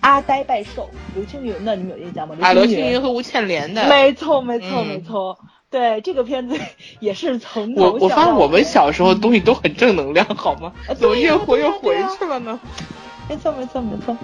[0.00, 2.36] 阿呆拜寿》，刘青云的，你们有印象吗？
[2.40, 3.88] 啊，刘青云和吴倩莲的。
[3.88, 5.38] 没错，没错，没错。
[5.70, 6.56] 对这个片子
[7.00, 10.72] 也是从我我发现我们小时候的东西都很正能量，好吗？
[10.96, 12.60] 怎么越活越回去了呢？
[13.28, 14.16] 没错没错没错，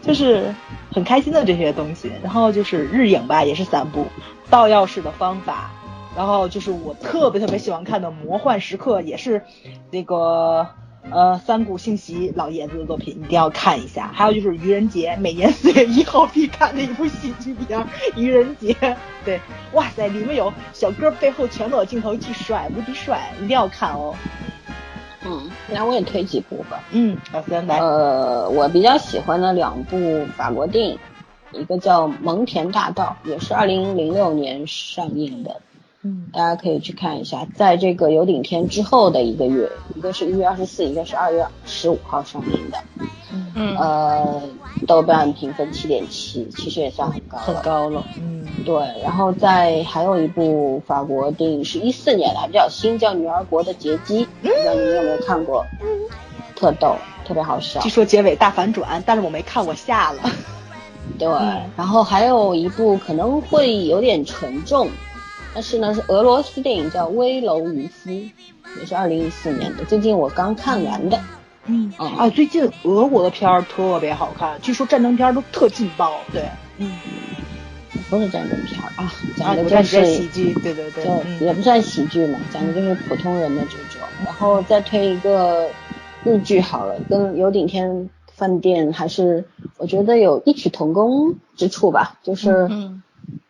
[0.00, 0.54] 就是
[0.92, 2.10] 很开心的这些东西。
[2.22, 4.02] 然后就是日影吧，也是三部，
[4.48, 5.72] 《盗钥匙的方法》，
[6.16, 9.42] 然后就是我特别特别喜欢看的《魔幻时刻》，也是
[9.90, 10.68] 那个。
[11.10, 14.10] 呃，三谷幸喜老爷子的作品一定要看一下。
[14.12, 17.78] 还有就是愚人节，每年四月一号必看的一部喜剧片
[18.16, 18.72] 《愚人节》。
[19.24, 19.40] 对，
[19.72, 24.14] 哇塞，里面有小哥背后全裸镜头，巨帅，无敌帅，一定要看哦。
[25.26, 26.82] 嗯，那我也推几部吧。
[26.90, 27.78] 嗯，老三来。
[27.78, 30.98] 呃，我比较喜欢的两部法国电影，
[31.52, 35.60] 一个叫《蒙田大道》，也是二零零六年上映的。
[36.04, 42.78] 嗯，大家可以去看一下，在这个有顶天之后的一个月，一个是一月二十四，一个是二月十五号上映的。
[43.56, 44.42] 嗯呃，
[44.86, 48.04] 豆瓣评分七点七，其实也算很高了很高了。
[48.18, 48.74] 嗯，对。
[49.02, 55.64] 然后在还有一部法国电影是一四年的，比较新，叫《女儿国的劫机》，不知道你有没有看过？
[55.80, 55.88] 嗯，
[56.54, 57.80] 特逗，特别好笑。
[57.80, 60.22] 据说结尾大反转，但是我没看，我下了。
[61.18, 61.28] 对。
[61.76, 64.88] 然后还有一部可能会有点沉重。
[65.54, 68.10] 但是呢，是俄罗斯电影叫《危楼渔夫》，
[68.80, 71.18] 也是二零一四年的，最近我刚看完的。
[71.66, 76.20] 嗯啊，最近俄国的片儿特别好看，据说战争片都特劲爆。
[76.30, 76.42] 对，
[76.76, 76.92] 嗯，
[78.10, 80.52] 不是战争片啊，讲的就是喜剧。
[80.54, 84.06] 对对对，就也不算喜剧嘛，讲的就是普通人的这种。
[84.26, 85.70] 然后再推一个
[86.24, 89.44] 日剧好了，跟有顶天饭店还是
[89.78, 92.68] 我觉得有异曲同工之处吧，就是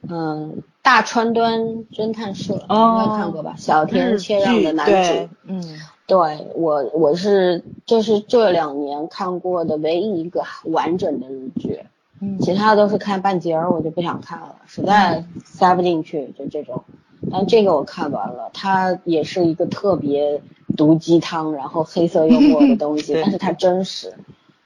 [0.08, 0.62] 嗯。
[0.84, 3.54] 大川端侦探社应该看过吧？
[3.56, 6.18] 小田切让的男主，嗯，对
[6.54, 11.80] 我我是就是这两年看过的唯一一个完整的日剧，
[12.20, 16.84] 嗯，其他都是看半截儿，我就不想看了，实在塞不进去，就这种。
[17.32, 20.42] 但这个我看完了，它也是一个特别
[20.76, 24.12] 毒鸡汤，然后黑色幽默的东西， 但是它真实，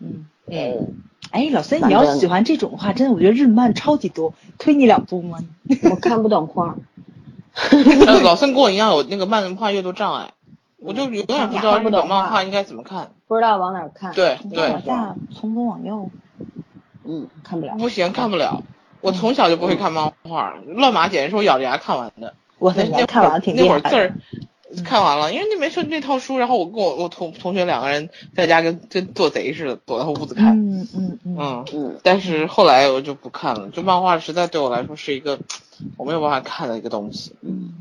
[0.00, 0.74] 嗯，呃。
[1.30, 5.38] 哎，老孙，你要喜欢这种的话，真的，我觉得日漫超级多，推你两部吗？
[5.90, 6.76] 我看不懂画。
[8.22, 10.32] 老孙跟我一样有那个漫画阅读障碍，
[10.78, 14.12] 我就永远不知道日本漫画应该怎么看，不知道往哪看。
[14.14, 14.70] 对对。
[14.70, 16.10] 往下，从左往右。
[17.04, 17.74] 嗯，看不了。
[17.76, 18.62] 不行，看不了。
[19.00, 22.34] 我从小就不会看漫画，乱码简直是我咬着牙看完的。
[22.58, 24.12] 我那看完挺那会儿字儿。
[24.82, 30.58] 看完了，因为那没说那套书，然后我跟我我同同学两个人在家跟跟做贼似的躲在屋子看。
[30.58, 32.00] 嗯嗯嗯嗯。
[32.02, 35.38] 但是后来我就不看了，就漫画实在对我来说是一个
[35.96, 37.34] 我没有办法看的一个东西。
[37.42, 37.74] 嗯，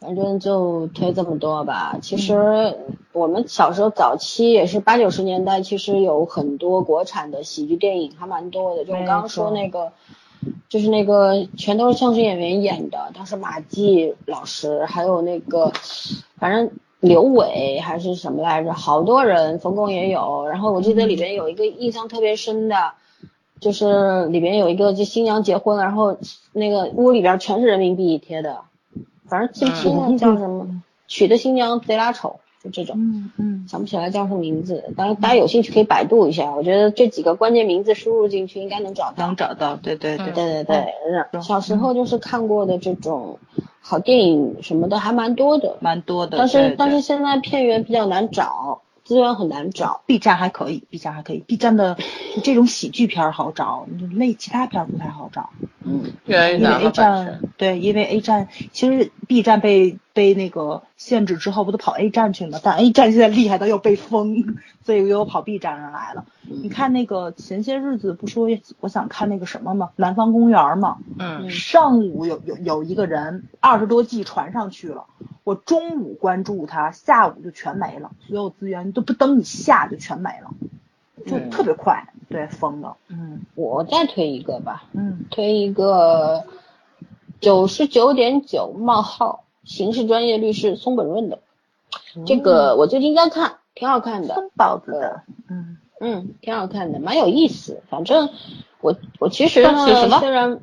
[0.00, 1.98] 反正就推这么多吧。
[2.02, 2.76] 其实
[3.12, 8.84] 我们小时候早期也是八九十年代，其实有很多国产的喜剧电影还蛮多的。
[8.84, 9.92] 就我刚刚说那个，
[10.68, 15.72] 就是那个全都是相声演员演的，当时马季老师还有那个。
[16.38, 16.70] 反正
[17.00, 20.46] 刘伟还是什么来着，好多人，冯巩也有。
[20.46, 22.92] 然后我记得里边有一个印象特别深的，
[23.60, 26.16] 就是里边有一个就新娘结婚，然后
[26.52, 28.62] 那个屋里边全是人民币贴的，
[29.26, 32.40] 反正记不清了叫什么，娶的新娘贼拉丑。
[32.62, 40.84] 就这种，嗯嗯，想不起来叫什么名字，当然大家有兴趣可以百度一下，我觉得这几个关键名字输入进去应该能找到，能找到，对对对对对
[41.32, 41.40] 对。
[41.40, 43.38] 小时候就是看过的这种
[43.80, 48.82] 好电影什么的还蛮多的，蛮多的，但是但是现在片源比较难找。
[49.04, 51.96] 资源很难找，B 站还可以，B 站还可以，B 站的
[52.40, 55.50] 这种喜剧片好找，类其他片不太好找。
[55.84, 56.04] 嗯，
[56.58, 62.60] 因为 A 站对，因为 A 站其实 B 站被被那个限制之后，不都跑 A 站去了吗？
[62.62, 66.26] 但 A 站现在厉害到要被封， 所以又跑 B 站上来了。
[66.42, 68.48] 你看那个前些日子不说
[68.80, 69.90] 我想看那个什么吗？
[69.96, 70.98] 南方公园嘛？
[71.18, 75.06] 嗯，上午有有有一个人二十多 G 传上去了。
[75.44, 80.50] 我中午关注他，下午就全没了，所有资源都不等你下就全没了，
[81.26, 82.96] 就特别快，对，疯了。
[83.08, 86.44] 嗯，我再推一个吧，嗯，推一个
[87.40, 91.40] 九十九点九冒号刑事专业律师松本润的，
[92.26, 95.78] 这个我最近在看，挺好看的，松包子的，嗯。
[96.00, 97.82] 嗯，挺好看的，蛮有意思。
[97.90, 98.30] 反正
[98.80, 99.84] 我我其实呢，
[100.20, 100.60] 虽然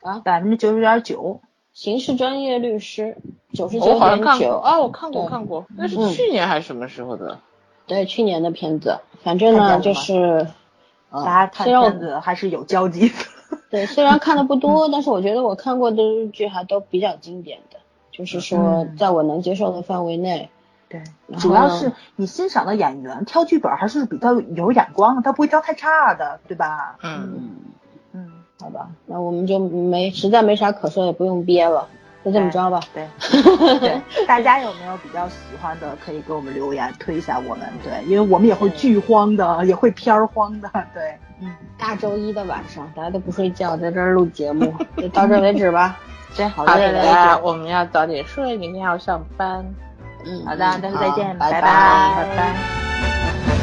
[0.00, 0.20] 啊？
[0.20, 1.40] 百分之九十点九。
[1.74, 3.18] 刑事专业律师
[3.52, 4.56] 九十九点九。
[4.56, 5.28] 啊，我看过。
[5.28, 7.38] 看过，那是去年还是什么时候的？
[7.86, 8.98] 对，去年的片子。
[9.22, 10.46] 反正呢，就是
[11.10, 13.14] 大家看片子还是有交集的。
[13.70, 17.78] 对，虽然看的不多，但是我觉得我看过的日剧还都比较经典的，
[18.12, 20.50] 就是说在我能接受的范围内。
[20.88, 21.02] 对，
[21.38, 26.96] 主要是你欣赏的演员挑剧本还是比较有眼光，他不会挑太差的，对吧？
[27.02, 27.52] 嗯。
[28.58, 31.88] 好吧，那我们就没实在没啥可说，也不用憋了，
[32.26, 32.80] 就这么着吧。
[32.92, 33.06] 对，
[33.78, 37.68] 对，大家有没有比较喜欢的，可以给我们留言推一下我们。
[37.84, 40.68] 对，因为我们也会剧荒的，也会片儿荒的。
[40.92, 45.96] 对，嗯，大周一的晚上，大家都不睡觉，在这儿录节目，就到这为止吧。
[46.36, 49.64] 对，好的，我们要早点睡，明天要上班。
[50.26, 53.55] 嗯，好的，大家再见，拜拜，拜拜。